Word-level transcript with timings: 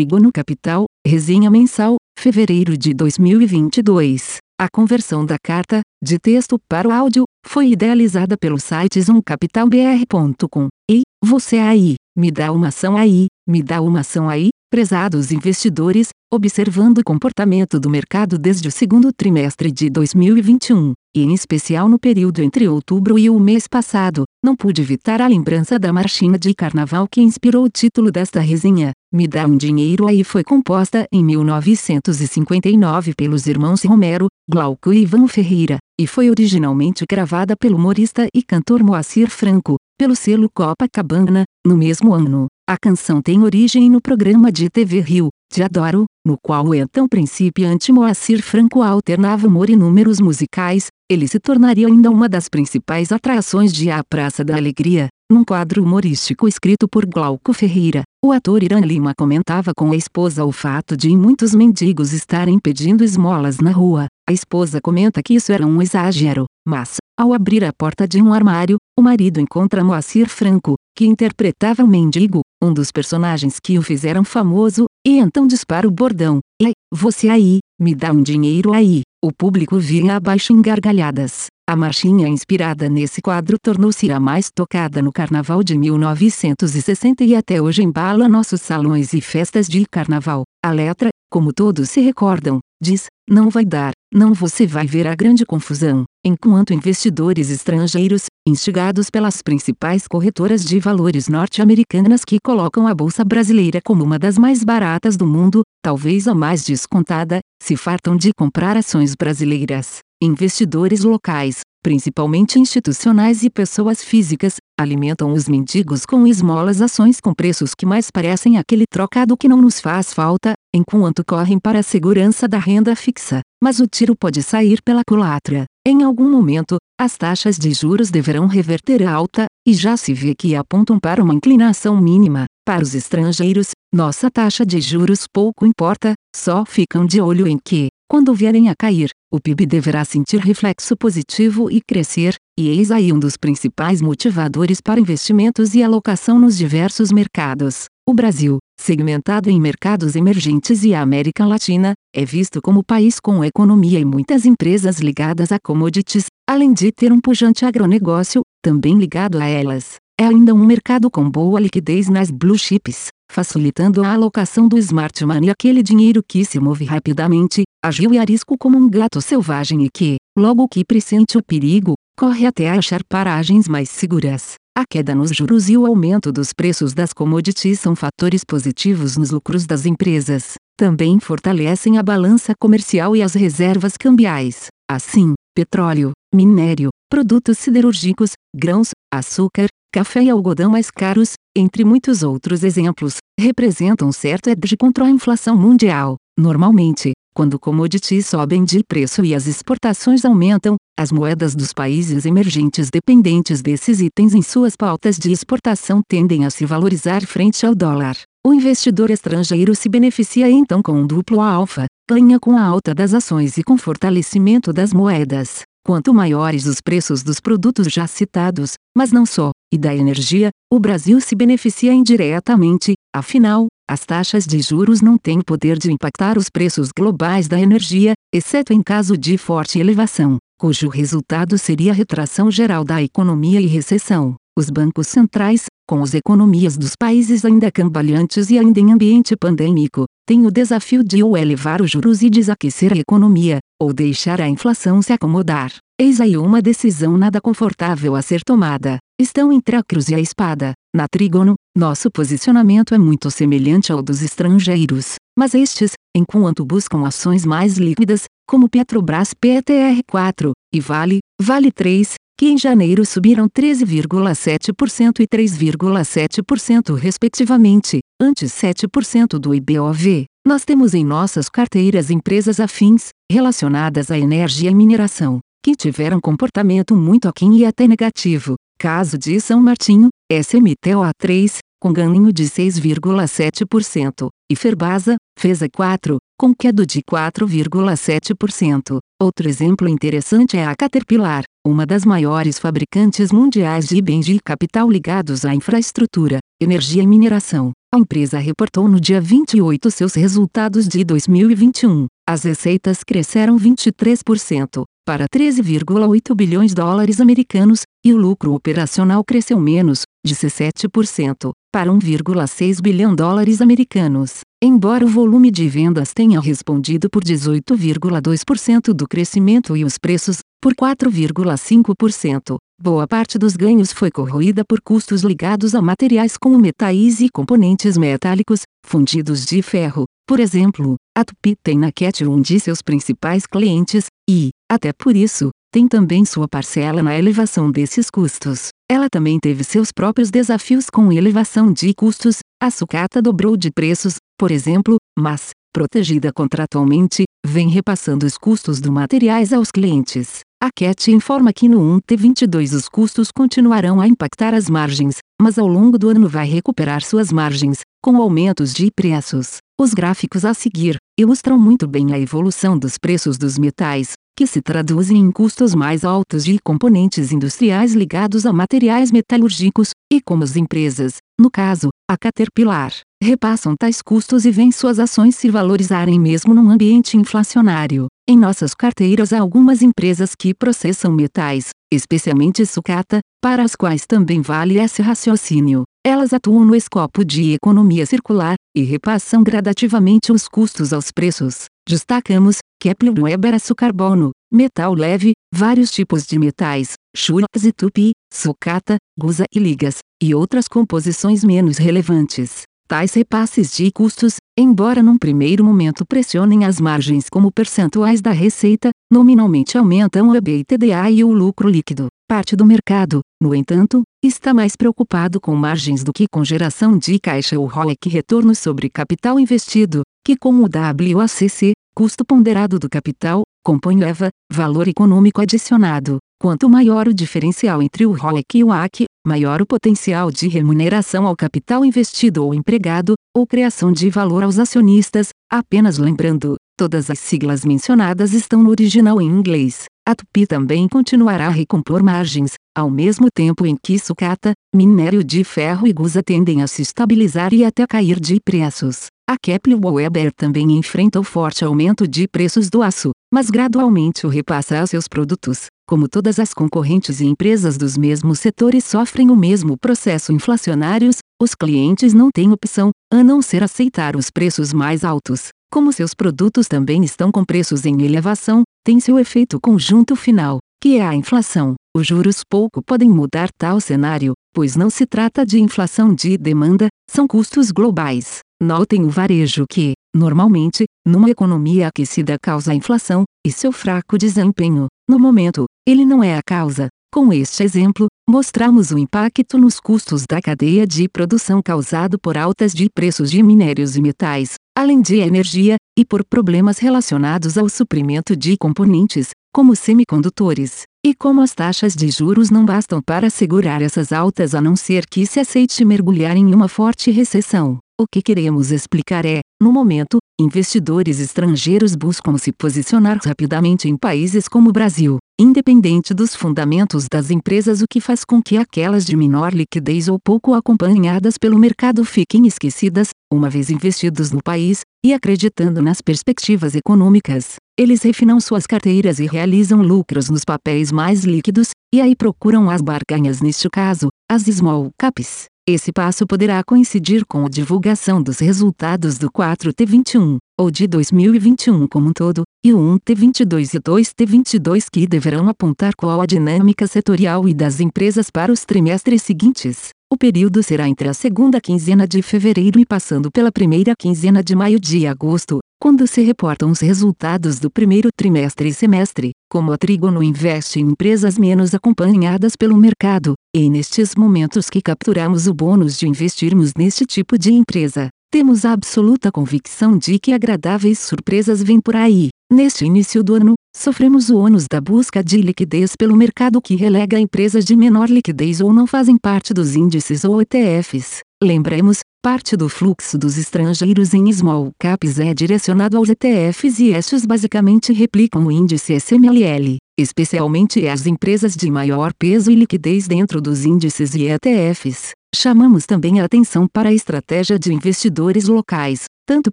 Trígono 0.00 0.32
Capital, 0.32 0.86
resenha 1.06 1.50
mensal, 1.50 1.96
fevereiro 2.18 2.74
de 2.74 2.94
2022. 2.94 4.38
A 4.58 4.66
conversão 4.66 5.26
da 5.26 5.36
carta, 5.38 5.82
de 6.02 6.18
texto 6.18 6.58
para 6.66 6.88
o 6.88 6.90
áudio, 6.90 7.24
foi 7.46 7.72
idealizada 7.72 8.34
pelo 8.34 8.58
site 8.58 8.98
zoomcapitalbr.com. 8.98 10.68
Ei, 10.90 11.02
você 11.22 11.58
aí, 11.58 11.96
me 12.16 12.30
dá 12.30 12.50
uma 12.50 12.68
ação 12.68 12.96
aí, 12.96 13.26
me 13.46 13.62
dá 13.62 13.82
uma 13.82 14.00
ação 14.00 14.26
aí, 14.26 14.48
prezados 14.70 15.32
investidores, 15.32 16.08
observando 16.32 16.98
o 16.98 17.04
comportamento 17.04 17.78
do 17.78 17.90
mercado 17.90 18.38
desde 18.38 18.68
o 18.68 18.72
segundo 18.72 19.12
trimestre 19.12 19.70
de 19.70 19.90
2021, 19.90 20.94
e 21.14 21.22
em 21.22 21.34
especial 21.34 21.88
no 21.88 21.98
período 21.98 22.42
entre 22.42 22.68
outubro 22.68 23.18
e 23.18 23.28
o 23.28 23.38
mês 23.38 23.66
passado, 23.66 24.24
não 24.44 24.54
pude 24.54 24.80
evitar 24.80 25.20
a 25.20 25.26
lembrança 25.26 25.78
da 25.78 25.92
marchinha 25.92 26.38
de 26.38 26.54
carnaval 26.54 27.08
que 27.10 27.20
inspirou 27.20 27.64
o 27.64 27.70
título 27.70 28.10
desta 28.10 28.40
resenha. 28.40 28.92
Me 29.12 29.26
dá 29.26 29.46
um 29.46 29.56
dinheiro 29.56 30.06
aí 30.06 30.22
foi 30.22 30.44
composta 30.44 31.06
em 31.12 31.24
1959 31.24 33.14
pelos 33.14 33.46
irmãos 33.46 33.82
Romero, 33.82 34.28
Glauco 34.48 34.92
e 34.92 35.02
Ivan 35.02 35.26
Ferreira, 35.26 35.78
e 36.00 36.06
foi 36.06 36.30
originalmente 36.30 37.04
gravada 37.10 37.56
pelo 37.56 37.76
humorista 37.76 38.28
e 38.34 38.42
cantor 38.42 38.82
Moacir 38.82 39.28
Franco, 39.28 39.76
pelo 39.98 40.14
selo 40.14 40.48
Copacabana, 40.54 41.44
no 41.66 41.76
mesmo 41.76 42.14
ano. 42.14 42.46
A 42.70 42.78
canção 42.78 43.20
tem 43.20 43.42
origem 43.42 43.90
no 43.90 44.00
programa 44.00 44.52
de 44.52 44.70
TV 44.70 45.00
Rio, 45.00 45.28
Te 45.52 45.60
Adoro, 45.60 46.04
no 46.24 46.36
qual 46.40 46.66
o 46.66 46.72
então 46.72 47.08
principiante 47.08 47.90
Moacir 47.90 48.40
Franco 48.40 48.80
alternava 48.80 49.48
humor 49.48 49.68
e 49.68 49.74
números 49.74 50.20
musicais, 50.20 50.86
ele 51.10 51.26
se 51.26 51.40
tornaria 51.40 51.88
ainda 51.88 52.12
uma 52.12 52.28
das 52.28 52.48
principais 52.48 53.10
atrações 53.10 53.72
de 53.72 53.90
A 53.90 54.04
Praça 54.08 54.44
da 54.44 54.54
Alegria, 54.54 55.08
num 55.28 55.42
quadro 55.42 55.82
humorístico 55.82 56.46
escrito 56.46 56.86
por 56.88 57.06
Glauco 57.06 57.52
Ferreira. 57.52 58.04
O 58.24 58.30
ator 58.30 58.62
Irã 58.62 58.78
Lima 58.78 59.14
comentava 59.18 59.72
com 59.76 59.90
a 59.90 59.96
esposa 59.96 60.44
o 60.44 60.52
fato 60.52 60.96
de 60.96 61.08
muitos 61.16 61.52
mendigos 61.52 62.12
estarem 62.12 62.56
pedindo 62.56 63.02
esmolas 63.02 63.58
na 63.58 63.72
rua. 63.72 64.06
A 64.28 64.32
esposa 64.32 64.80
comenta 64.80 65.24
que 65.24 65.34
isso 65.34 65.50
era 65.50 65.66
um 65.66 65.82
exagero, 65.82 66.44
mas, 66.64 66.98
ao 67.18 67.32
abrir 67.32 67.64
a 67.64 67.72
porta 67.76 68.06
de 68.06 68.22
um 68.22 68.32
armário, 68.32 68.76
o 68.96 69.02
marido 69.02 69.40
encontra 69.40 69.82
Moacir 69.82 70.28
Franco, 70.28 70.76
que 70.96 71.04
interpretava 71.04 71.82
o 71.82 71.88
mendigo, 71.88 72.42
um 72.62 72.72
dos 72.72 72.92
personagens 72.92 73.58
que 73.58 73.78
o 73.78 73.82
fizeram 73.82 74.24
famoso, 74.24 74.86
e 75.06 75.18
então 75.18 75.46
dispara 75.46 75.88
o 75.88 75.90
bordão: 75.90 76.40
Ei, 76.60 76.72
você 76.92 77.28
aí, 77.28 77.60
me 77.80 77.94
dá 77.94 78.12
um 78.12 78.22
dinheiro 78.22 78.72
aí. 78.72 79.02
O 79.22 79.32
público 79.32 79.78
vinha 79.78 80.16
abaixo 80.16 80.52
em 80.52 80.62
gargalhadas. 80.62 81.46
A 81.68 81.76
marchinha 81.76 82.26
inspirada 82.26 82.88
nesse 82.88 83.22
quadro 83.22 83.56
tornou-se 83.62 84.10
a 84.10 84.18
mais 84.18 84.50
tocada 84.50 85.00
no 85.00 85.12
carnaval 85.12 85.62
de 85.62 85.78
1960 85.78 87.22
e 87.22 87.36
até 87.36 87.62
hoje 87.62 87.82
embala 87.82 88.28
nossos 88.28 88.60
salões 88.60 89.12
e 89.12 89.20
festas 89.20 89.68
de 89.68 89.84
carnaval. 89.86 90.42
A 90.64 90.72
letra, 90.72 91.09
como 91.30 91.52
todos 91.52 91.88
se 91.88 92.00
recordam, 92.00 92.58
diz: 92.82 93.06
Não 93.28 93.48
vai 93.48 93.64
dar, 93.64 93.92
não 94.12 94.34
você 94.34 94.66
vai 94.66 94.86
ver 94.86 95.06
a 95.06 95.14
grande 95.14 95.46
confusão. 95.46 96.04
Enquanto 96.26 96.74
investidores 96.74 97.48
estrangeiros, 97.48 98.24
instigados 98.46 99.08
pelas 99.08 99.40
principais 99.40 100.06
corretoras 100.08 100.64
de 100.64 100.80
valores 100.80 101.28
norte-americanas 101.28 102.24
que 102.24 102.38
colocam 102.44 102.86
a 102.86 102.94
bolsa 102.94 103.24
brasileira 103.24 103.80
como 103.82 104.02
uma 104.02 104.18
das 104.18 104.36
mais 104.36 104.64
baratas 104.64 105.16
do 105.16 105.26
mundo, 105.26 105.62
talvez 105.82 106.26
a 106.26 106.34
mais 106.34 106.64
descontada, 106.64 107.38
se 107.62 107.76
fartam 107.76 108.16
de 108.16 108.32
comprar 108.36 108.76
ações 108.76 109.14
brasileiras. 109.14 110.00
Investidores 110.22 111.02
locais, 111.02 111.60
principalmente 111.82 112.58
institucionais 112.58 113.42
e 113.42 113.48
pessoas 113.48 114.04
físicas, 114.04 114.56
alimentam 114.78 115.32
os 115.32 115.48
mendigos 115.48 116.04
com 116.04 116.26
esmolas 116.26 116.82
ações 116.82 117.20
com 117.20 117.32
preços 117.32 117.74
que 117.74 117.86
mais 117.86 118.10
parecem 118.10 118.58
aquele 118.58 118.84
trocado 118.90 119.36
que 119.36 119.48
não 119.48 119.62
nos 119.62 119.80
faz 119.80 120.12
falta, 120.12 120.52
enquanto 120.74 121.24
correm 121.24 121.58
para 121.58 121.80
a 121.80 121.82
segurança 121.82 122.46
da 122.46 122.58
renda 122.58 122.94
fixa. 122.96 123.40
Mas 123.62 123.80
o 123.80 123.86
tiro 123.86 124.16
pode 124.16 124.42
sair 124.42 124.80
pela 124.82 125.02
culatra. 125.06 125.64
Em 125.86 126.02
algum 126.02 126.30
momento, 126.30 126.76
as 127.00 127.16
taxas 127.16 127.58
de 127.58 127.72
juros 127.72 128.10
deverão 128.10 128.46
reverter 128.46 129.02
a 129.06 129.12
alta, 129.12 129.46
e 129.66 129.72
já 129.72 129.96
se 129.96 130.12
vê 130.12 130.34
que 130.34 130.54
apontam 130.54 130.98
para 130.98 131.22
uma 131.22 131.34
inclinação 131.34 132.00
mínima. 132.00 132.44
Para 132.66 132.82
os 132.82 132.94
estrangeiros, 132.94 133.70
nossa 133.92 134.30
taxa 134.30 134.64
de 134.64 134.80
juros 134.80 135.26
pouco 135.32 135.66
importa, 135.66 136.14
só 136.34 136.64
ficam 136.64 137.04
de 137.04 137.20
olho 137.20 137.48
em 137.48 137.58
que, 137.58 137.88
quando 138.08 138.34
vierem 138.34 138.68
a 138.68 138.74
cair, 138.78 139.10
o 139.32 139.40
PIB 139.40 139.66
deverá 139.66 140.04
sentir 140.04 140.38
reflexo 140.38 140.96
positivo 140.96 141.70
e 141.70 141.80
crescer, 141.80 142.34
e 142.58 142.68
eis 142.68 142.90
aí 142.90 143.12
um 143.12 143.18
dos 143.18 143.36
principais 143.36 144.02
motivadores 144.02 144.80
para 144.80 145.00
investimentos 145.00 145.74
e 145.74 145.82
alocação 145.82 146.38
nos 146.38 146.58
diversos 146.58 147.12
mercados. 147.12 147.84
O 148.08 148.12
Brasil, 148.12 148.58
segmentado 148.80 149.50
em 149.50 149.60
mercados 149.60 150.16
emergentes 150.16 150.82
e 150.82 150.94
a 150.94 151.02
América 151.02 151.46
Latina, 151.46 151.92
é 152.14 152.24
visto 152.24 152.60
como 152.62 152.82
país 152.82 153.20
com 153.20 153.44
economia 153.44 154.00
e 154.00 154.04
muitas 154.04 154.46
empresas 154.46 154.98
ligadas 154.98 155.52
a 155.52 155.58
commodities, 155.62 156.26
além 156.48 156.72
de 156.72 156.90
ter 156.90 157.12
um 157.12 157.20
pujante 157.20 157.64
agronegócio, 157.64 158.42
também 158.62 158.98
ligado 158.98 159.38
a 159.38 159.46
elas. 159.46 159.96
É 160.18 160.24
ainda 160.24 160.54
um 160.54 160.64
mercado 160.64 161.10
com 161.10 161.30
boa 161.30 161.60
liquidez 161.60 162.08
nas 162.08 162.30
blue 162.30 162.58
chips, 162.58 163.08
facilitando 163.30 164.02
a 164.02 164.12
alocação 164.12 164.66
do 164.66 164.76
smart 164.78 165.24
money 165.24 165.50
aquele 165.50 165.82
dinheiro 165.82 166.22
que 166.26 166.44
se 166.44 166.58
move 166.58 166.84
rapidamente, 166.84 167.62
agiu 167.84 168.12
e 168.12 168.18
arisco 168.18 168.56
como 168.58 168.76
um 168.76 168.88
gato 168.88 169.20
selvagem 169.20 169.84
e 169.84 169.88
que, 169.88 170.16
logo 170.36 170.68
que 170.68 170.84
pressente 170.84 171.38
o 171.38 171.42
perigo, 171.42 171.94
corre 172.20 172.44
até 172.44 172.68
achar 172.68 173.00
paragens 173.02 173.66
mais 173.66 173.88
seguras. 173.88 174.56
A 174.76 174.84
queda 174.86 175.14
nos 175.14 175.30
juros 175.30 175.70
e 175.70 175.78
o 175.78 175.86
aumento 175.86 176.30
dos 176.30 176.52
preços 176.52 176.92
das 176.92 177.14
commodities 177.14 177.80
são 177.80 177.96
fatores 177.96 178.44
positivos 178.44 179.16
nos 179.16 179.30
lucros 179.30 179.64
das 179.66 179.86
empresas. 179.86 180.52
Também 180.76 181.18
fortalecem 181.18 181.96
a 181.96 182.02
balança 182.02 182.52
comercial 182.60 183.16
e 183.16 183.22
as 183.22 183.32
reservas 183.32 183.94
cambiais. 183.98 184.66
Assim, 184.86 185.32
petróleo, 185.56 186.12
minério, 186.34 186.90
produtos 187.08 187.56
siderúrgicos, 187.56 188.32
grãos, 188.54 188.90
açúcar, 189.10 189.68
café 189.90 190.22
e 190.24 190.28
algodão 190.28 190.70
mais 190.70 190.90
caros, 190.90 191.32
entre 191.56 191.86
muitos 191.86 192.22
outros 192.22 192.62
exemplos, 192.62 193.16
representam 193.40 194.12
certo 194.12 194.50
edge 194.50 194.76
contra 194.76 195.06
a 195.06 195.10
inflação 195.10 195.56
mundial. 195.56 196.16
Normalmente, 196.38 197.12
quando 197.40 197.58
commodities 197.58 198.26
sobem 198.26 198.66
de 198.66 198.84
preço 198.86 199.24
e 199.24 199.34
as 199.34 199.46
exportações 199.46 200.26
aumentam, 200.26 200.76
as 200.94 201.10
moedas 201.10 201.54
dos 201.54 201.72
países 201.72 202.26
emergentes 202.26 202.90
dependentes 202.90 203.62
desses 203.62 203.98
itens 203.98 204.34
em 204.34 204.42
suas 204.42 204.76
pautas 204.76 205.16
de 205.16 205.32
exportação 205.32 206.02
tendem 206.06 206.44
a 206.44 206.50
se 206.50 206.66
valorizar 206.66 207.24
frente 207.24 207.64
ao 207.64 207.74
dólar. 207.74 208.14
O 208.46 208.52
investidor 208.52 209.10
estrangeiro 209.10 209.74
se 209.74 209.88
beneficia 209.88 210.50
então 210.50 210.82
com 210.82 210.92
um 210.92 211.06
duplo 211.06 211.40
alfa, 211.40 211.86
ganha 212.06 212.38
com 212.38 212.58
a 212.58 212.62
alta 212.62 212.94
das 212.94 213.14
ações 213.14 213.56
e 213.56 213.62
com 213.62 213.78
fortalecimento 213.78 214.70
das 214.70 214.92
moedas. 214.92 215.62
Quanto 215.82 216.12
maiores 216.12 216.66
os 216.66 216.82
preços 216.82 217.22
dos 217.22 217.40
produtos 217.40 217.86
já 217.86 218.06
citados, 218.06 218.74
mas 218.94 219.12
não 219.12 219.24
só, 219.24 219.50
e 219.72 219.78
da 219.78 219.94
energia, 219.94 220.50
o 220.72 220.78
Brasil 220.80 221.20
se 221.20 221.34
beneficia 221.34 221.92
indiretamente, 221.92 222.94
afinal, 223.14 223.68
as 223.88 224.04
taxas 224.04 224.46
de 224.46 224.60
juros 224.60 225.00
não 225.00 225.16
têm 225.16 225.40
poder 225.40 225.78
de 225.78 225.92
impactar 225.92 226.38
os 226.38 226.48
preços 226.48 226.90
globais 226.96 227.48
da 227.48 227.60
energia, 227.60 228.12
exceto 228.32 228.72
em 228.72 228.82
caso 228.82 229.16
de 229.16 229.36
forte 229.36 229.78
elevação, 229.78 230.38
cujo 230.58 230.88
resultado 230.88 231.58
seria 231.58 231.92
retração 231.92 232.50
geral 232.50 232.84
da 232.84 233.02
economia 233.02 233.60
e 233.60 233.66
recessão. 233.66 234.36
Os 234.58 234.68
bancos 234.68 235.06
centrais, 235.06 235.66
com 235.88 236.02
as 236.02 236.12
economias 236.12 236.76
dos 236.76 236.94
países 236.94 237.44
ainda 237.44 237.70
cambaleantes 237.70 238.50
e 238.50 238.58
ainda 238.58 238.78
em 238.78 238.92
ambiente 238.92 239.34
pandêmico, 239.36 240.04
têm 240.26 240.46
o 240.46 240.50
desafio 240.50 241.02
de 241.02 241.22
ou 241.22 241.36
elevar 241.36 241.80
os 241.80 241.90
juros 241.90 242.22
e 242.22 242.28
desaquecer 242.28 242.92
a 242.92 242.96
economia, 242.96 243.58
ou 243.80 243.92
deixar 243.92 244.40
a 244.40 244.48
inflação 244.48 245.00
se 245.00 245.12
acomodar. 245.12 245.72
Eis 246.00 246.18
aí 246.18 246.34
uma 246.38 246.62
decisão 246.62 247.18
nada 247.18 247.42
confortável 247.42 248.16
a 248.16 248.22
ser 248.22 248.42
tomada. 248.42 248.96
Estão 249.20 249.52
entre 249.52 249.76
a 249.76 249.82
cruz 249.86 250.08
e 250.08 250.14
a 250.14 250.18
espada. 250.18 250.72
Na 250.96 251.06
Trígono, 251.06 251.56
nosso 251.76 252.10
posicionamento 252.10 252.94
é 252.94 252.98
muito 252.98 253.30
semelhante 253.30 253.92
ao 253.92 254.02
dos 254.02 254.22
estrangeiros, 254.22 255.16
mas 255.38 255.54
estes, 255.54 255.92
enquanto 256.16 256.64
buscam 256.64 257.06
ações 257.06 257.44
mais 257.44 257.76
líquidas, 257.76 258.24
como 258.48 258.66
Petrobras 258.66 259.34
PTR4 259.34 260.52
e 260.74 260.80
Vale, 260.80 261.18
Vale 261.38 261.70
3, 261.70 262.14
que 262.38 262.46
em 262.46 262.56
janeiro 262.56 263.04
subiram 263.04 263.46
13,7% 263.46 265.20
e 265.20 265.26
3,7% 265.26 266.94
respectivamente, 266.94 267.98
antes 268.18 268.52
7% 268.52 269.38
do 269.38 269.54
IBOV. 269.54 270.24
Nós 270.48 270.64
temos 270.64 270.94
em 270.94 271.04
nossas 271.04 271.50
carteiras 271.50 272.08
empresas 272.10 272.58
afins, 272.58 273.10
relacionadas 273.30 274.10
à 274.10 274.18
energia 274.18 274.70
e 274.70 274.74
mineração, 274.74 275.40
que 275.62 275.74
tiveram 275.74 276.20
comportamento 276.20 276.96
muito 276.96 277.28
aquém 277.28 277.56
e 277.58 277.64
até 277.64 277.86
negativo. 277.86 278.54
Caso 278.78 279.18
de 279.18 279.40
São 279.40 279.60
Martinho, 279.60 280.08
SMTOA3, 280.32 281.58
com 281.80 281.92
ganho 281.92 282.32
de 282.32 282.44
6,7%, 282.44 284.28
e 284.50 284.56
Ferbasa, 284.56 285.16
fez 285.38 285.62
a 285.62 285.68
4, 285.68 286.18
com 286.38 286.54
queda 286.54 286.84
de 286.84 287.02
4,7%. 287.02 288.98
Outro 289.20 289.48
exemplo 289.48 289.88
interessante 289.88 290.56
é 290.56 290.64
a 290.66 290.74
Caterpillar, 290.74 291.44
uma 291.66 291.84
das 291.84 292.04
maiores 292.04 292.58
fabricantes 292.58 293.30
mundiais 293.30 293.86
de 293.86 294.00
bens 294.00 294.24
de 294.24 294.40
capital 294.40 294.90
ligados 294.90 295.44
à 295.44 295.54
infraestrutura, 295.54 296.38
energia 296.60 297.02
e 297.02 297.06
mineração. 297.06 297.72
A 297.94 297.98
empresa 297.98 298.38
reportou 298.38 298.88
no 298.88 299.00
dia 299.00 299.20
28 299.20 299.90
seus 299.90 300.14
resultados 300.14 300.88
de 300.88 301.04
2021. 301.04 302.06
As 302.28 302.44
receitas 302.44 303.04
cresceram 303.04 303.58
23% 303.58 304.84
para 305.04 305.26
13,8 305.28 306.34
bilhões 306.36 306.70
de 306.70 306.76
dólares 306.76 307.20
americanos, 307.20 307.82
e 308.06 308.14
o 308.14 308.16
lucro 308.16 308.54
operacional 308.54 309.24
cresceu 309.24 309.58
menos, 309.58 310.02
de 310.24 310.34
17%, 310.34 311.50
para 311.72 311.90
1,6 311.90 312.80
bilhão 312.80 313.14
dólares 313.14 313.60
americanos. 313.60 314.40
Embora 314.62 315.04
o 315.04 315.08
volume 315.08 315.50
de 315.50 315.68
vendas 315.68 316.12
tenha 316.14 316.40
respondido 316.40 317.10
por 317.10 317.24
18,2% 317.24 318.92
do 318.92 319.08
crescimento 319.08 319.76
e 319.76 319.84
os 319.84 319.98
preços, 319.98 320.38
por 320.62 320.74
4,5%, 320.74 322.56
boa 322.78 323.08
parte 323.08 323.38
dos 323.38 323.56
ganhos 323.56 323.94
foi 323.94 324.10
corroída 324.10 324.62
por 324.62 324.78
custos 324.82 325.22
ligados 325.22 325.74
a 325.74 325.80
materiais 325.80 326.36
como 326.36 326.58
metais 326.58 327.20
e 327.20 327.30
componentes 327.30 327.96
metálicos, 327.96 328.60
fundidos 328.86 329.46
de 329.46 329.62
ferro. 329.62 330.04
Por 330.28 330.38
exemplo, 330.38 330.96
a 331.16 331.24
Tupi 331.24 331.56
tem 331.62 331.78
na 331.78 331.90
Cat 331.90 332.24
um 332.26 332.40
de 332.42 332.60
seus 332.60 332.82
principais 332.82 333.46
clientes, 333.46 334.06
e, 334.28 334.50
até 334.70 334.92
por 334.92 335.16
isso, 335.16 335.48
tem 335.72 335.88
também 335.88 336.26
sua 336.26 336.46
parcela 336.46 337.02
na 337.02 337.18
elevação 337.18 337.70
desses 337.70 338.10
custos. 338.10 338.68
Ela 338.88 339.08
também 339.10 339.40
teve 339.40 339.64
seus 339.64 339.90
próprios 339.90 340.30
desafios 340.30 340.90
com 340.90 341.10
elevação 341.10 341.72
de 341.72 341.94
custos, 341.94 342.40
a 342.62 342.70
sucata 342.70 343.22
dobrou 343.22 343.56
de 343.56 343.70
preços, 343.70 344.16
por 344.38 344.50
exemplo, 344.50 344.96
mas, 345.18 345.50
protegida 345.72 346.30
contratualmente, 346.32 347.24
vem 347.46 347.68
repassando 347.70 348.26
os 348.26 348.36
custos 348.36 348.78
do 348.78 348.92
materiais 348.92 349.52
aos 349.52 349.70
clientes. 349.70 350.40
A 350.62 350.68
CAT 350.70 351.10
informa 351.10 351.54
que 351.54 351.66
no 351.66 351.80
1T22 351.80 352.74
os 352.76 352.86
custos 352.86 353.30
continuarão 353.30 353.98
a 353.98 354.06
impactar 354.06 354.52
as 354.52 354.68
margens, 354.68 355.16
mas 355.40 355.58
ao 355.58 355.66
longo 355.66 355.96
do 355.96 356.10
ano 356.10 356.28
vai 356.28 356.46
recuperar 356.46 357.02
suas 357.02 357.32
margens, 357.32 357.80
com 358.04 358.18
aumentos 358.18 358.74
de 358.74 358.90
preços. 358.94 359.56
Os 359.80 359.94
gráficos 359.94 360.44
a 360.44 360.52
seguir 360.52 360.98
ilustram 361.18 361.58
muito 361.58 361.88
bem 361.88 362.12
a 362.12 362.18
evolução 362.18 362.78
dos 362.78 362.98
preços 362.98 363.38
dos 363.38 363.56
metais, 363.56 364.12
que 364.36 364.46
se 364.46 364.60
traduzem 364.60 365.16
em 365.16 365.32
custos 365.32 365.74
mais 365.74 366.04
altos 366.04 366.44
de 366.44 366.58
componentes 366.62 367.32
industriais 367.32 367.94
ligados 367.94 368.44
a 368.44 368.52
materiais 368.52 369.10
metalúrgicos, 369.10 369.92
e 370.12 370.20
como 370.20 370.44
as 370.44 370.56
empresas, 370.56 371.14
no 371.40 371.50
caso, 371.50 371.88
a 372.06 372.18
Caterpillar, 372.18 372.92
repassam 373.22 373.74
tais 373.76 374.00
custos 374.00 374.44
e 374.44 374.50
veem 374.50 374.72
suas 374.72 374.98
ações 374.98 375.36
se 375.36 375.50
valorizarem 375.50 376.18
mesmo 376.18 376.54
num 376.54 376.70
ambiente 376.70 377.16
inflacionário. 377.16 378.06
Em 378.28 378.36
nossas 378.36 378.74
carteiras 378.74 379.32
há 379.32 379.40
algumas 379.40 379.82
empresas 379.82 380.34
que 380.34 380.54
processam 380.54 381.12
metais, 381.12 381.70
especialmente 381.92 382.64
sucata, 382.64 383.20
para 383.42 383.62
as 383.62 383.76
quais 383.76 384.06
também 384.06 384.40
vale 384.40 384.78
esse 384.78 385.02
raciocínio. 385.02 385.82
Elas 386.04 386.32
atuam 386.32 386.64
no 386.64 386.74
escopo 386.74 387.24
de 387.24 387.52
economia 387.52 388.06
circular 388.06 388.54
e 388.74 388.82
repassam 388.82 389.42
gradativamente 389.42 390.32
os 390.32 390.48
custos 390.48 390.92
aos 390.92 391.10
preços. 391.10 391.64
Destacamos 391.86 392.58
Kepler 392.80 393.12
Weber 393.20 393.54
aço 393.54 393.74
carbono, 393.74 394.30
metal 394.50 394.94
leve, 394.94 395.32
vários 395.52 395.90
tipos 395.90 396.26
de 396.26 396.38
metais, 396.38 396.94
churras 397.14 397.64
e 397.64 397.72
tupi, 397.72 398.12
sucata, 398.32 398.96
gusa 399.18 399.44
e 399.54 399.58
ligas, 399.58 399.98
e 400.22 400.34
outras 400.34 400.66
composições 400.68 401.44
menos 401.44 401.76
relevantes. 401.76 402.62
Tais 402.90 403.14
repasses 403.14 403.72
de 403.72 403.92
custos, 403.92 404.38
embora 404.58 405.00
num 405.00 405.16
primeiro 405.16 405.64
momento 405.64 406.04
pressionem 406.04 406.64
as 406.64 406.80
margens 406.80 407.28
como 407.30 407.52
percentuais 407.52 408.20
da 408.20 408.32
receita, 408.32 408.90
nominalmente 409.08 409.78
aumentam 409.78 410.28
o 410.28 410.34
EBITDA 410.34 411.08
e 411.08 411.22
o 411.22 411.30
lucro 411.32 411.68
líquido. 411.68 412.08
Parte 412.28 412.56
do 412.56 412.66
mercado, 412.66 413.20
no 413.40 413.54
entanto, 413.54 414.02
está 414.20 414.52
mais 414.52 414.74
preocupado 414.74 415.40
com 415.40 415.54
margens 415.54 416.02
do 416.02 416.12
que 416.12 416.26
com 416.28 416.44
geração 416.44 416.98
de 416.98 417.20
caixa 417.20 417.56
ou 417.56 417.64
ROIC 417.66 418.08
retorno 418.08 418.56
sobre 418.56 418.90
capital 418.90 419.38
investido, 419.38 420.02
que 420.26 420.36
com 420.36 420.52
o 420.52 420.62
WACC, 420.64 421.70
custo 421.94 422.24
ponderado 422.24 422.76
do 422.76 422.88
capital, 422.88 423.42
compõe 423.64 424.00
o 424.00 424.04
EVA, 424.04 424.30
valor 424.52 424.88
econômico 424.88 425.40
adicionado. 425.40 426.18
Quanto 426.42 426.70
maior 426.70 427.06
o 427.06 427.12
diferencial 427.12 427.82
entre 427.82 428.06
o 428.06 428.12
ROIC 428.12 428.56
e 428.56 428.64
o 428.64 428.72
AC, 428.72 429.04
maior 429.26 429.60
o 429.60 429.66
potencial 429.66 430.30
de 430.30 430.48
remuneração 430.48 431.26
ao 431.26 431.36
capital 431.36 431.84
investido 431.84 432.42
ou 432.42 432.54
empregado, 432.54 433.12
ou 433.36 433.46
criação 433.46 433.92
de 433.92 434.08
valor 434.08 434.42
aos 434.42 434.58
acionistas, 434.58 435.28
apenas 435.52 435.98
lembrando, 435.98 436.56
todas 436.78 437.10
as 437.10 437.18
siglas 437.18 437.62
mencionadas 437.62 438.32
estão 438.32 438.62
no 438.62 438.70
original 438.70 439.20
em 439.20 439.26
inglês. 439.26 439.84
A 440.08 440.14
Tupi 440.14 440.46
também 440.46 440.88
continuará 440.88 441.46
a 441.46 441.50
recompor 441.50 442.02
margens, 442.02 442.54
ao 442.76 442.90
mesmo 442.90 443.28
tempo 443.32 443.66
em 443.66 443.76
que 443.76 443.98
sucata, 443.98 444.52
minério 444.74 445.24
de 445.24 445.42
ferro 445.44 445.86
e 445.86 445.92
gusa 445.92 446.22
tendem 446.22 446.62
a 446.62 446.66
se 446.66 446.82
estabilizar 446.82 447.52
e 447.52 447.64
até 447.64 447.86
cair 447.86 448.20
de 448.20 448.38
preços. 448.40 449.06
A 449.28 449.36
Kepler 449.40 449.78
Weber 449.80 450.32
também 450.32 450.72
enfrenta 450.72 451.20
o 451.20 451.22
forte 451.24 451.64
aumento 451.64 452.06
de 452.06 452.26
preços 452.26 452.68
do 452.68 452.82
aço, 452.82 453.10
mas 453.32 453.48
gradualmente 453.48 454.26
o 454.26 454.28
repassa 454.28 454.80
a 454.80 454.86
seus 454.86 455.06
produtos. 455.06 455.66
Como 455.88 456.08
todas 456.08 456.38
as 456.38 456.54
concorrentes 456.54 457.20
e 457.20 457.26
empresas 457.26 457.76
dos 457.76 457.96
mesmos 457.96 458.40
setores 458.40 458.84
sofrem 458.84 459.30
o 459.30 459.36
mesmo 459.36 459.76
processo 459.76 460.32
inflacionários, 460.32 461.18
os 461.40 461.54
clientes 461.54 462.12
não 462.12 462.30
têm 462.30 462.52
opção, 462.52 462.90
a 463.12 463.22
não 463.22 463.40
ser 463.40 463.62
aceitar 463.62 464.16
os 464.16 464.30
preços 464.30 464.72
mais 464.72 465.04
altos. 465.04 465.48
Como 465.72 465.92
seus 465.92 466.14
produtos 466.14 466.66
também 466.66 467.04
estão 467.04 467.30
com 467.30 467.44
preços 467.44 467.86
em 467.86 468.02
elevação, 468.02 468.62
tem 468.84 468.98
seu 468.98 469.18
efeito 469.18 469.60
conjunto 469.60 470.16
final, 470.16 470.58
que 470.80 470.96
é 470.96 471.02
a 471.02 471.14
inflação. 471.14 471.74
Os 471.94 472.06
juros 472.06 472.42
pouco 472.48 472.82
podem 472.82 473.10
mudar 473.10 473.50
tal 473.58 473.80
cenário, 473.80 474.32
pois 474.54 474.76
não 474.76 474.88
se 474.88 475.04
trata 475.04 475.44
de 475.44 475.60
inflação 475.60 476.14
de 476.14 476.38
demanda, 476.38 476.88
são 477.10 477.26
custos 477.26 477.70
globais. 477.70 478.38
Notem 478.62 479.04
o 479.04 479.10
varejo 479.10 479.64
que, 479.68 479.92
normalmente, 480.14 480.84
numa 481.06 481.30
economia 481.30 481.88
aquecida 481.88 482.36
causa 482.40 482.74
inflação, 482.74 483.24
e 483.46 483.50
seu 483.50 483.72
fraco 483.72 484.16
desempenho. 484.16 484.86
No 485.08 485.18
momento, 485.18 485.64
ele 485.86 486.04
não 486.04 486.22
é 486.22 486.36
a 486.36 486.42
causa. 486.42 486.88
Com 487.12 487.32
este 487.32 487.64
exemplo, 487.64 488.06
mostramos 488.28 488.92
o 488.92 488.98
impacto 488.98 489.58
nos 489.58 489.80
custos 489.80 490.24
da 490.30 490.40
cadeia 490.40 490.86
de 490.86 491.08
produção 491.08 491.60
causado 491.60 492.18
por 492.20 492.38
altas 492.38 492.72
de 492.72 492.88
preços 492.88 493.30
de 493.30 493.42
minérios 493.42 493.96
e 493.96 494.00
metais, 494.00 494.54
além 494.78 495.02
de 495.02 495.16
energia, 495.16 495.76
e 495.98 496.04
por 496.04 496.24
problemas 496.24 496.78
relacionados 496.78 497.58
ao 497.58 497.68
suprimento 497.68 498.36
de 498.36 498.56
componentes, 498.56 499.30
como 499.52 499.74
semicondutores. 499.74 500.82
E 501.04 501.14
como 501.14 501.40
as 501.40 501.54
taxas 501.54 501.94
de 501.94 502.08
juros 502.10 502.50
não 502.50 502.64
bastam 502.64 503.00
para 503.00 503.30
segurar 503.30 503.82
essas 503.82 504.12
altas 504.12 504.54
a 504.54 504.60
não 504.60 504.76
ser 504.76 505.06
que 505.06 505.26
se 505.26 505.40
aceite 505.40 505.84
mergulhar 505.84 506.36
em 506.36 506.54
uma 506.54 506.68
forte 506.68 507.10
recessão. 507.10 507.78
O 507.98 508.04
que 508.10 508.22
queremos 508.22 508.70
explicar 508.70 509.24
é, 509.26 509.40
no 509.60 509.72
momento, 509.72 510.18
investidores 510.40 511.20
estrangeiros 511.20 511.94
buscam 511.94 512.36
se 512.38 512.50
posicionar 512.50 513.18
rapidamente 513.24 513.88
em 513.88 513.96
países 513.96 514.48
como 514.48 514.70
o 514.70 514.72
Brasil, 514.72 515.18
independente 515.38 516.14
dos 516.14 516.34
fundamentos 516.34 517.06
das 517.10 517.30
empresas, 517.30 517.82
o 517.82 517.84
que 517.88 518.00
faz 518.00 518.24
com 518.24 518.42
que 518.42 518.56
aquelas 518.56 519.04
de 519.04 519.14
menor 519.16 519.52
liquidez 519.52 520.08
ou 520.08 520.18
pouco 520.18 520.54
acompanhadas 520.54 521.36
pelo 521.36 521.58
mercado 521.58 522.04
fiquem 522.04 522.46
esquecidas, 522.46 523.10
uma 523.32 523.50
vez 523.50 523.70
investidos 523.70 524.32
no 524.32 524.42
país, 524.42 524.80
e 525.04 525.12
acreditando 525.12 525.82
nas 525.82 526.00
perspectivas 526.00 526.74
econômicas. 526.74 527.56
Eles 527.78 528.02
refinam 528.02 528.40
suas 528.40 528.66
carteiras 528.66 529.18
e 529.18 529.26
realizam 529.26 529.82
lucros 529.82 530.28
nos 530.30 530.44
papéis 530.44 530.90
mais 530.90 531.24
líquidos, 531.24 531.70
e 531.94 532.00
aí 532.00 532.16
procuram 532.16 532.70
as 532.70 532.80
barganhas 532.80 533.40
neste 533.40 533.68
caso, 533.68 534.08
as 534.30 534.42
small 534.42 534.90
caps. 534.98 535.46
Esse 535.72 535.92
passo 535.92 536.26
poderá 536.26 536.64
coincidir 536.64 537.24
com 537.24 537.46
a 537.46 537.48
divulgação 537.48 538.20
dos 538.20 538.40
resultados 538.40 539.18
do 539.18 539.30
4T21, 539.30 540.38
ou 540.58 540.68
de 540.68 540.88
2021 540.88 541.86
como 541.86 542.08
um 542.08 542.12
todo, 542.12 542.42
e 542.66 542.74
o 542.74 542.78
1T22 542.78 543.74
e 543.74 543.78
2T22 543.78 544.86
que 544.92 545.06
deverão 545.06 545.48
apontar 545.48 545.94
qual 545.94 546.20
a 546.20 546.26
dinâmica 546.26 546.88
setorial 546.88 547.48
e 547.48 547.54
das 547.54 547.78
empresas 547.78 548.30
para 548.32 548.50
os 548.50 548.64
trimestres 548.64 549.22
seguintes. 549.22 549.90
O 550.12 550.16
período 550.18 550.60
será 550.60 550.88
entre 550.88 551.08
a 551.08 551.14
segunda 551.14 551.60
quinzena 551.60 552.04
de 552.04 552.20
fevereiro 552.20 552.80
e 552.80 552.84
passando 552.84 553.30
pela 553.30 553.52
primeira 553.52 553.92
quinzena 553.96 554.42
de 554.42 554.56
maio 554.56 554.80
de 554.80 555.06
agosto, 555.06 555.60
quando 555.80 556.04
se 556.04 556.20
reportam 556.20 556.72
os 556.72 556.80
resultados 556.80 557.60
do 557.60 557.70
primeiro 557.70 558.08
trimestre 558.14 558.70
e 558.70 558.74
semestre, 558.74 559.30
como 559.48 559.70
a 559.70 559.78
Trigono 559.78 560.20
investe 560.20 560.80
em 560.80 560.90
empresas 560.90 561.38
menos 561.38 561.76
acompanhadas 561.76 562.56
pelo 562.56 562.76
mercado, 562.76 563.34
e 563.54 563.70
nestes 563.70 564.16
momentos 564.16 564.68
que 564.68 564.82
capturamos 564.82 565.46
o 565.46 565.54
bônus 565.54 565.96
de 565.96 566.08
investirmos 566.08 566.74
neste 566.74 567.06
tipo 567.06 567.38
de 567.38 567.52
empresa, 567.52 568.08
temos 568.32 568.64
a 568.64 568.72
absoluta 568.72 569.30
convicção 569.30 569.96
de 569.96 570.18
que 570.18 570.32
agradáveis 570.32 570.98
surpresas 570.98 571.62
vêm 571.62 571.80
por 571.80 571.94
aí. 571.94 572.30
Neste 572.52 572.84
início 572.84 573.22
do 573.22 573.36
ano, 573.36 573.54
sofremos 573.76 574.30
o 574.30 574.36
ônus 574.36 574.66
da 574.70 574.80
busca 574.80 575.22
de 575.22 575.40
liquidez 575.40 575.96
pelo 575.96 576.16
mercado 576.16 576.60
que 576.60 576.76
relega 576.76 577.18
empresas 577.18 577.64
de 577.64 577.74
menor 577.74 578.08
liquidez 578.08 578.60
ou 578.60 578.72
não 578.72 578.86
fazem 578.86 579.16
parte 579.16 579.54
dos 579.54 579.76
índices 579.76 580.24
ou 580.24 580.40
ETFs. 580.42 581.20
Lembremos, 581.42 582.00
parte 582.22 582.56
do 582.56 582.68
fluxo 582.68 583.16
dos 583.16 583.38
estrangeiros 583.38 584.12
em 584.12 584.30
small 584.30 584.72
caps 584.78 585.18
é 585.18 585.32
direcionado 585.32 585.96
aos 585.96 586.10
ETFs 586.10 586.78
e 586.78 586.88
estes 586.90 587.24
basicamente 587.24 587.92
replicam 587.92 588.44
o 588.46 588.52
índice 588.52 588.94
SMLL. 589.00 589.78
especialmente 589.98 590.86
as 590.86 591.06
empresas 591.06 591.54
de 591.54 591.70
maior 591.70 592.12
peso 592.18 592.50
e 592.50 592.54
liquidez 592.54 593.06
dentro 593.06 593.40
dos 593.40 593.64
índices 593.64 594.14
e 594.14 594.28
ETFs. 594.28 595.12
Chamamos 595.34 595.86
também 595.86 596.20
a 596.20 596.24
atenção 596.24 596.66
para 596.66 596.88
a 596.88 596.92
estratégia 596.92 597.58
de 597.58 597.72
investidores 597.72 598.46
locais, 598.46 599.04
tanto 599.26 599.52